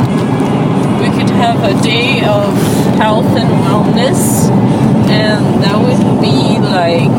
we 1.02 1.10
could 1.18 1.32
have 1.32 1.64
a 1.64 1.82
day 1.82 2.20
of 2.26 2.54
health 3.00 3.26
and 3.36 3.50
wellness, 3.66 4.50
and 5.10 5.64
that 5.64 5.78
would 5.82 6.22
be 6.22 6.60
like 6.60 7.10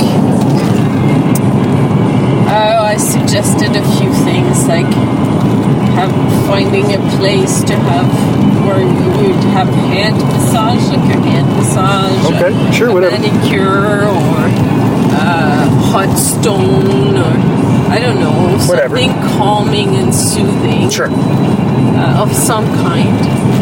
suggested 3.01 3.75
a 3.77 3.83
few 3.99 4.13
things 4.25 4.67
like 4.69 4.87
have 5.97 6.13
finding 6.47 6.85
a 6.95 6.99
place 7.17 7.63
to 7.65 7.75
have 7.77 8.09
where 8.67 8.81
you'd 8.81 9.45
have 9.55 9.69
hand 9.69 10.17
massage, 10.17 10.87
like 10.89 10.99
a 11.17 11.21
hand 11.21 11.49
massage, 11.57 12.25
Okay, 12.27 12.73
sure, 12.73 12.89
a 12.91 12.93
whatever. 12.95 13.19
manicure 13.19 14.07
or 14.07 14.49
uh, 15.13 15.69
hot 15.91 16.15
stone 16.17 17.17
or 17.17 17.33
I 17.91 17.99
don't 17.99 18.21
know 18.21 18.31
Whatever. 18.69 18.97
something 18.97 19.11
calming 19.39 19.97
and 19.97 20.15
soothing 20.15 20.89
Sure. 20.91 21.09
uh, 21.11 22.23
of 22.23 22.33
some 22.33 22.65
kind. 22.83 23.09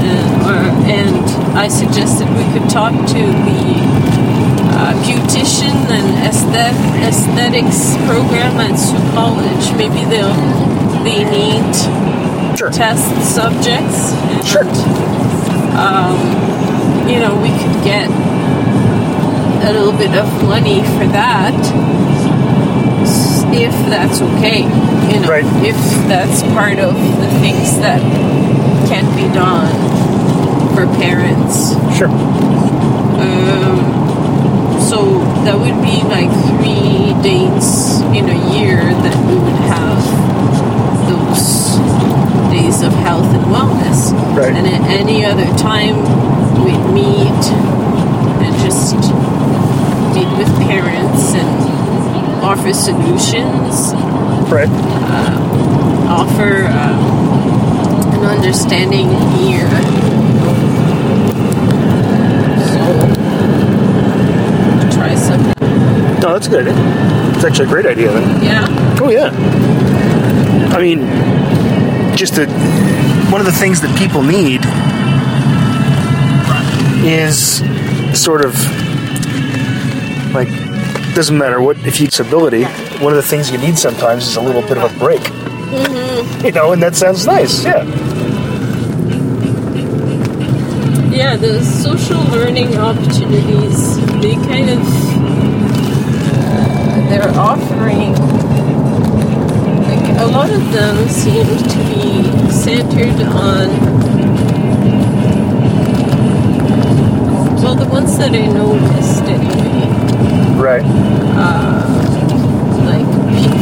And, 0.04 0.42
or, 0.42 0.62
and 0.88 1.24
I 1.56 1.68
suggested 1.68 2.28
we 2.36 2.44
could 2.58 2.68
talk 2.70 2.92
to 2.92 3.22
the 3.48 3.62
uh, 4.78 4.92
beautician 5.02 5.74
and 5.90 6.08
aesthetics 7.08 7.96
program 8.06 8.60
at 8.60 8.76
Sault 8.78 9.02
College. 9.14 9.72
Maybe 9.76 10.04
they'll 10.04 10.34
they 11.04 11.24
need 11.24 11.74
Sure. 12.58 12.70
test 12.70 13.06
subjects. 13.34 14.12
And, 14.12 14.46
Sure. 14.46 14.64
Um, 15.78 16.18
you 17.08 17.18
know, 17.20 17.34
we 17.40 17.48
could 17.50 17.84
get 17.84 18.08
a 19.68 19.72
little 19.72 19.92
bit 19.96 20.14
of 20.16 20.26
money 20.44 20.80
for 20.82 21.06
that, 21.12 21.54
if 23.52 23.72
that's 23.88 24.20
okay. 24.20 24.62
You 25.12 25.20
know, 25.20 25.28
Right. 25.28 25.44
if 25.64 25.76
that's 26.08 26.42
part 26.54 26.78
of 26.78 26.94
the 26.94 27.28
things 27.40 27.78
that 27.78 28.00
can 28.88 29.04
be 29.16 29.28
done 29.34 29.72
for 30.74 30.86
parents. 30.98 31.74
Sure. 31.96 32.08
Um, 33.18 33.78
so 34.80 35.18
that 35.44 35.58
would 35.58 35.80
be 35.82 36.02
like 36.08 36.30
three 36.48 37.14
dates 37.22 38.00
in 38.14 38.28
a 38.28 38.38
year 38.54 38.78
that 38.78 39.16
we 39.26 39.34
would 39.36 39.60
have 39.68 39.98
those 41.08 41.78
days 42.52 42.82
of 42.82 42.92
health 43.04 43.26
and 43.34 43.44
wellness. 43.46 44.12
Right. 44.36 44.54
And 44.54 44.66
at 44.66 44.82
any 44.90 45.24
other 45.24 45.46
time, 45.58 45.96
we'd 46.64 46.84
meet 46.94 47.42
and 48.44 48.54
just 48.64 48.94
meet 50.14 50.30
with 50.38 50.48
parents 50.68 51.34
and 51.34 51.48
offer 52.42 52.72
solutions, 52.72 53.92
Right. 54.50 54.68
offer 56.08 56.66
um, 56.66 56.98
an 58.14 58.24
understanding 58.24 59.08
ear. 59.42 59.68
So, 62.64 62.80
try 64.96 65.14
something. 65.14 65.54
No, 66.20 66.32
that's 66.32 66.46
a 66.46 66.50
good 66.50 66.68
idea. 66.68 66.74
It's 67.34 67.44
actually 67.44 67.66
a 67.66 67.68
great 67.68 67.86
idea 67.86 68.10
then. 68.12 68.42
Yeah. 68.42 68.66
Oh 69.00 69.10
yeah. 69.10 69.30
I 70.74 70.80
mean, 70.80 71.00
just 72.16 72.38
a, 72.38 72.46
one 73.30 73.40
of 73.40 73.46
the 73.46 73.52
things 73.52 73.80
that 73.82 73.96
people 73.98 74.22
need 74.22 74.60
is 77.06 77.62
sort 78.18 78.44
of 78.44 78.54
like 80.34 80.48
doesn't 81.14 81.36
matter 81.36 81.60
what 81.60 81.76
if 81.86 82.00
you 82.00 82.06
disability. 82.06 82.64
One 83.02 83.12
of 83.12 83.16
the 83.16 83.22
things 83.22 83.50
you 83.50 83.58
need 83.58 83.78
sometimes 83.78 84.26
is 84.26 84.36
a 84.36 84.40
little 84.40 84.62
bit 84.62 84.78
of 84.78 84.94
a 84.94 84.98
break. 84.98 85.22
You 86.44 86.52
know, 86.52 86.72
and 86.72 86.82
that 86.82 86.94
sounds 86.96 87.26
nice. 87.26 87.64
Yeah. 87.64 87.84
Yeah, 91.10 91.36
the 91.36 91.62
social 91.64 92.20
learning 92.30 92.76
opportunities, 92.76 93.96
they 94.22 94.34
kind 94.34 94.70
of, 94.70 94.80
uh, 96.32 97.08
they're 97.08 97.34
offering, 97.36 98.12
like 99.82 100.18
a 100.20 100.26
lot 100.26 100.50
of 100.50 100.72
them 100.72 101.08
seem 101.08 101.44
to 101.44 101.78
be 101.92 102.50
centered 102.52 103.20
on. 103.26 103.68
Well, 107.62 107.74
the 107.74 107.86
ones 107.86 108.16
that 108.18 108.32
I 108.32 108.46
noticed 108.46 109.22
anyway, 109.24 109.67
Right. 110.68 110.82
like 112.84 113.08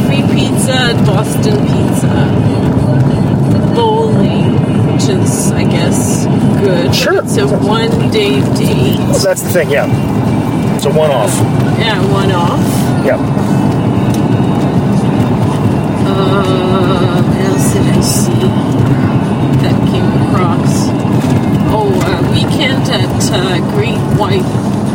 free 0.07 0.23
pizza 0.35 0.73
at 0.73 1.05
Boston 1.05 1.55
Pizza, 1.65 2.11
bowling, 3.73 4.51
which 4.91 5.07
is, 5.07 5.51
I 5.53 5.63
guess, 5.63 6.25
good. 6.59 6.93
Sure. 6.93 7.23
It's 7.23 7.37
a 7.37 7.47
one-day 7.47 8.41
date. 8.57 8.97
Well, 8.99 9.19
that's 9.19 9.41
the 9.41 9.49
thing. 9.51 9.69
Yeah. 9.69 9.87
It's 10.75 10.83
a 10.83 10.89
one-off. 10.89 11.31
Yeah, 11.79 12.01
one-off. 12.11 12.59
Yeah. 13.05 13.15
Uh, 16.09 17.23
what 17.23 17.41
else 17.45 17.71
did 17.71 17.87
I 17.87 18.01
see 18.01 18.33
that 19.63 19.77
came 19.91 20.27
across? 20.27 20.89
Oh, 21.71 21.89
uh, 22.03 22.31
weekend 22.33 22.83
at 22.89 23.31
uh, 23.31 23.59
Great 23.71 23.95
White 24.19 24.43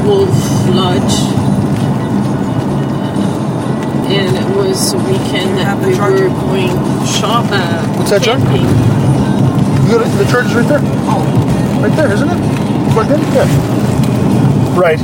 Wolf 0.04 0.28
Lodge. 0.68 1.51
And 4.72 4.80
it 4.80 4.84
was 4.88 4.94
a 4.94 5.04
weekend 5.04 5.58
that 5.60 5.66
Have 5.68 5.82
the 5.84 5.88
we 5.88 5.94
charger. 5.96 6.30
were 6.32 6.40
going 6.48 6.72
shop 7.04 7.44
uh, 7.52 7.84
What's 8.00 8.08
that, 8.08 8.22
John? 8.24 8.40
You 8.40 8.64
got 9.92 10.00
it, 10.00 10.08
the 10.16 10.24
charger's 10.32 10.54
right 10.56 10.64
there. 10.64 10.80
Oh, 11.12 11.20
right 11.84 11.92
there, 11.92 12.08
isn't 12.08 12.24
it? 12.24 12.40
Plugged 12.96 13.12
in. 13.12 13.20
Yeah. 13.36 13.44
Right. 14.72 14.96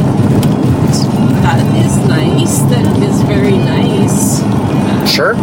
That 1.45 1.61
is 1.85 1.93
nice. 2.09 2.64
That 2.73 2.97
is 3.05 3.21
very 3.29 3.59
nice. 3.61 4.41
Uh, 4.41 5.05
Sure. 5.05 5.35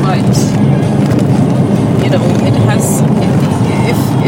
but 0.00 0.24
you 2.00 2.08
know 2.08 2.24
it 2.40 2.56
has 2.64 3.04
if 3.04 3.36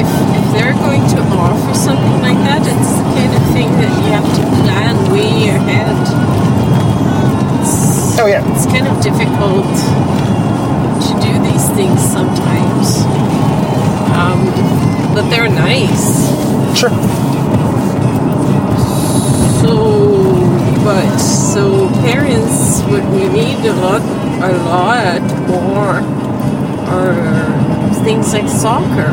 if 0.04 0.11
if 0.36 0.44
they're 0.52 0.76
going 0.84 1.00
to 1.16 1.18
offer 1.32 1.72
something 1.74 2.20
like 2.20 2.36
that 2.44 2.61
it's 2.61 2.92
the 2.92 3.04
kind 3.16 3.32
of 3.32 3.42
thing 3.57 3.72
that 3.80 3.92
you 4.04 4.09
have 4.12 4.28
to 4.36 4.42
plan 4.64 4.96
way 5.12 5.48
ahead 5.48 5.96
it's, 6.00 6.55
Oh 8.18 8.26
yeah. 8.26 8.42
it's 8.54 8.66
kind 8.66 8.86
of 8.88 8.96
difficult 9.02 9.66
to 11.06 11.12
do 11.20 11.32
these 11.44 11.68
things 11.76 12.00
sometimes 12.00 13.04
um, 14.16 14.40
but 15.14 15.28
they're 15.28 15.48
nice 15.48 16.26
Sure. 16.78 16.90
so 19.60 19.74
but 20.84 21.18
so 21.18 21.88
parents 22.02 22.82
would 22.90 23.04
we 23.10 23.28
need 23.28 23.58
a 23.66 23.72
lot 23.74 24.00
a 24.42 24.52
lot 24.64 25.20
more 25.48 25.96
or 26.94 27.14
things 28.04 28.32
like 28.32 28.48
soccer 28.48 29.12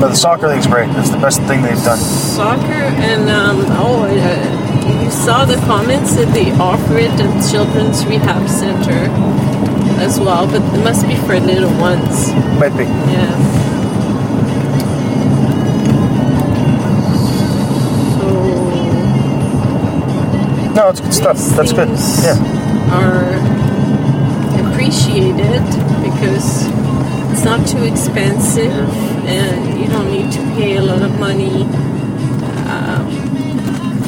But 0.00 0.10
the 0.10 0.14
soccer 0.16 0.48
thing's 0.48 0.66
great. 0.68 0.88
It's 0.96 1.10
the 1.10 1.18
best 1.18 1.42
thing 1.42 1.60
they've 1.62 1.82
done. 1.82 1.98
soccer 1.98 2.84
and 3.02 3.28
um, 3.28 3.56
oh 3.82 4.04
uh, 4.04 4.67
you 5.02 5.10
saw 5.10 5.44
the 5.44 5.56
comments 5.66 6.14
that 6.16 6.32
they 6.34 6.50
offer 6.52 6.96
it 6.98 7.10
at 7.20 7.50
children's 7.50 8.04
rehab 8.06 8.48
center 8.48 9.00
as 10.00 10.18
well 10.20 10.46
but 10.46 10.62
it 10.74 10.84
must 10.84 11.06
be 11.06 11.14
for 11.26 11.38
little 11.40 11.70
ones 11.80 12.32
Might 12.58 12.76
be. 12.76 12.84
yeah 12.84 13.34
so 18.18 18.28
No, 20.74 20.88
it's 20.90 21.00
good 21.00 21.14
stuff. 21.14 21.36
That's 21.56 21.72
good. 21.72 21.88
Yeah. 22.22 22.38
are 22.94 23.34
appreciated 24.70 25.62
because 26.02 26.66
it's 27.32 27.44
not 27.44 27.66
too 27.66 27.82
expensive 27.84 28.88
and 29.26 29.80
you 29.80 29.86
don't 29.88 30.10
need 30.10 30.30
to 30.32 30.38
pay 30.56 30.76
a 30.76 30.82
lot 30.82 31.02
of 31.02 31.18
money 31.18 31.64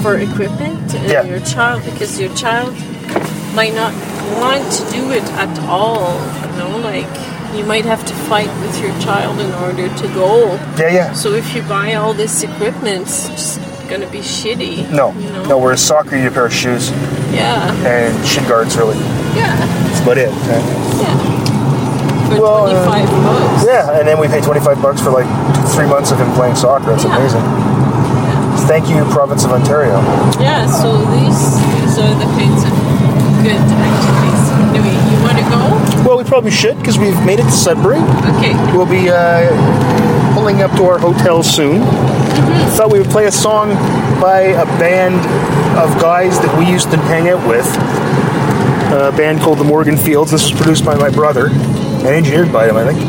for 0.03 0.16
equipment 0.18 0.94
and 0.94 1.11
Yeah. 1.11 1.22
your 1.24 1.40
child 1.40 1.82
because 1.84 2.18
your 2.20 2.32
child 2.34 2.74
might 3.55 3.74
not 3.74 3.92
want 4.40 4.64
to 4.78 4.82
do 4.92 5.11
it 5.11 5.24
at 5.44 5.53
all 5.68 6.14
you 6.42 6.59
know 6.59 6.78
like 6.78 7.09
you 7.57 7.64
might 7.64 7.84
have 7.84 8.05
to 8.07 8.14
fight 8.30 8.51
with 8.62 8.80
your 8.80 8.92
child 9.01 9.40
in 9.40 9.53
order 9.64 9.88
to 9.88 10.07
go 10.14 10.55
Yeah, 10.78 10.90
yeah. 10.92 11.12
so 11.12 11.32
if 11.32 11.55
you 11.55 11.62
buy 11.62 11.94
all 11.94 12.14
this 12.14 12.42
equipment 12.42 13.03
it's 13.03 13.28
just 13.28 13.61
gonna 13.90 14.07
be 14.11 14.20
shitty 14.20 14.88
No, 14.90 15.12
you 15.18 15.30
know? 15.30 15.44
no. 15.44 15.59
Whereas 15.59 15.84
soccer, 15.84 16.14
you 16.16 16.22
need 16.22 16.28
a 16.28 16.30
pair 16.30 16.46
of 16.46 16.53
shoes 16.55 16.90
yeah 17.32 17.74
and 17.86 18.14
shin 18.26 18.44
guards. 18.48 18.76
Really, 18.76 18.96
yeah 19.36 19.55
that's 19.86 20.01
about 20.01 20.18
it. 20.18 20.28
Okay? 20.28 20.62
Yeah. 21.03 21.16
For 22.30 22.40
Well, 22.40 22.66
uh, 22.70 22.86
25 22.86 23.11
bucks. 23.24 23.66
Yeah, 23.66 23.98
and 23.98 24.07
then 24.07 24.18
we 24.20 24.28
pay 24.28 24.40
twenty-five 24.40 24.80
bucks 24.80 25.01
for 25.03 25.11
like 25.11 25.26
three 25.74 25.86
months 25.86 26.12
of 26.12 26.18
him 26.18 26.30
playing 26.38 26.55
soccer. 26.55 26.86
That's 26.86 27.03
Yeah. 27.05 27.16
amazing. 27.18 27.42
Thank 28.71 28.89
you, 28.89 29.03
province 29.07 29.45
of 29.45 29.51
Ontario. 29.51 29.99
Yeah, 30.39 30.64
so 30.64 30.97
these 31.11 31.59
these 31.75 31.99
are 31.99 32.14
the 32.14 32.31
kinds 32.39 32.62
of 32.62 32.71
good 33.43 33.59
activities. 33.59 34.43
Anyway, 34.71 34.95
you 35.11 35.18
want 35.27 35.39
to 35.39 35.45
go? 35.51 36.09
Well, 36.09 36.16
we 36.16 36.23
probably 36.23 36.53
should 36.53 36.79
because 36.79 36.97
we've 36.97 37.21
made 37.27 37.41
it 37.41 37.43
to 37.43 37.51
Sudbury. 37.51 37.99
Okay. 38.37 38.55
We'll 38.73 38.87
be 38.87 39.11
uh, 39.11 40.35
pulling 40.35 40.62
up 40.62 40.71
to 40.77 40.85
our 40.85 41.01
hotel 41.01 41.43
soon. 41.43 41.83
Thought 42.77 42.93
we 42.93 43.01
would 43.01 43.11
play 43.11 43.27
a 43.27 43.33
song 43.33 43.71
by 44.21 44.55
a 44.55 44.64
band 44.79 45.16
of 45.77 46.01
guys 46.01 46.39
that 46.39 46.57
we 46.57 46.71
used 46.71 46.93
to 46.93 46.97
hang 46.97 47.29
out 47.29 47.45
with. 47.49 47.66
A 48.95 49.11
band 49.16 49.41
called 49.41 49.59
the 49.59 49.64
Morgan 49.64 49.97
Fields. 49.97 50.31
This 50.31 50.49
was 50.49 50.53
produced 50.53 50.85
by 50.85 50.95
my 50.95 51.11
brother 51.11 51.49
and 51.49 52.07
engineered 52.07 52.53
by 52.53 52.68
him, 52.68 52.77
I 52.77 52.93
think. 52.93 53.01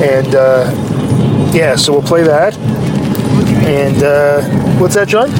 And 0.00 0.34
uh, 0.34 1.52
yeah, 1.54 1.76
so 1.76 1.92
we'll 1.92 2.02
play 2.02 2.24
that. 2.24 2.58
And 3.66 4.02
uh, 4.02 4.42
what's 4.78 4.94
that, 4.94 5.08
John? 5.08 5.30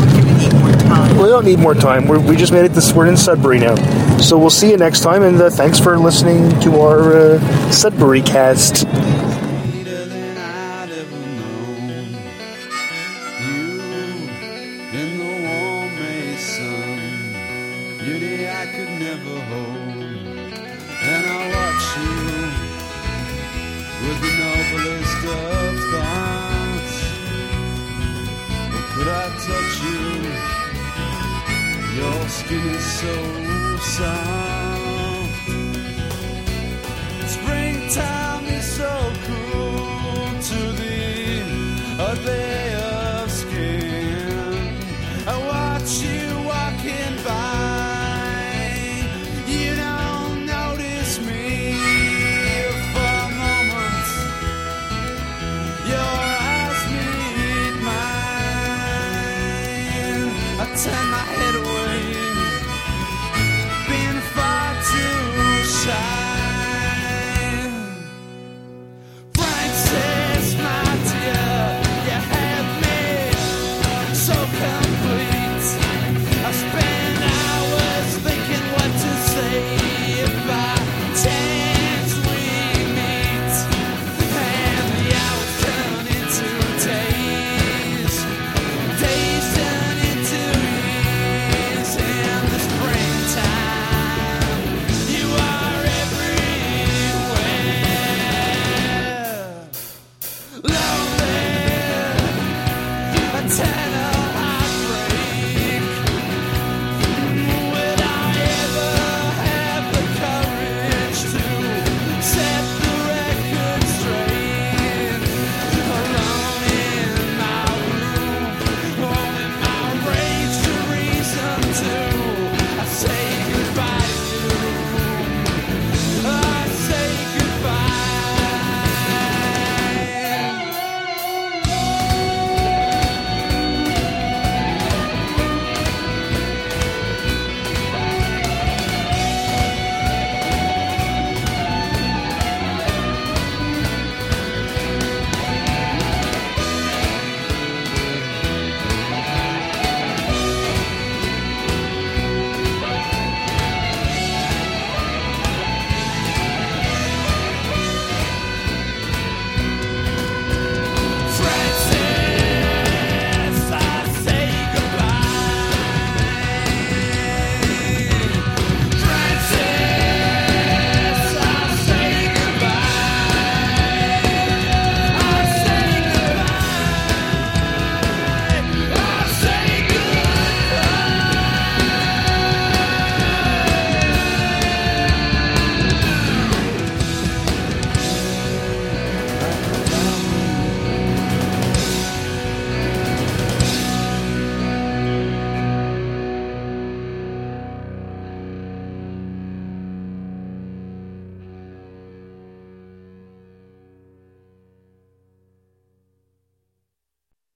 We 1.16 1.28
don't 1.28 1.44
need 1.44 1.58
more 1.58 1.74
time. 1.74 2.08
We're, 2.08 2.18
we 2.18 2.36
just 2.36 2.52
made 2.52 2.64
it 2.64 2.72
this. 2.72 2.92
We're 2.92 3.06
in 3.06 3.16
Sudbury 3.16 3.58
now, 3.58 3.76
so 4.18 4.36
we'll 4.38 4.50
see 4.50 4.70
you 4.70 4.76
next 4.76 5.00
time. 5.00 5.22
And 5.22 5.40
uh, 5.40 5.50
thanks 5.50 5.78
for 5.78 5.98
listening 5.98 6.58
to 6.60 6.80
our 6.80 7.16
uh, 7.16 7.70
Sudbury 7.70 8.22
cast. 8.22 8.84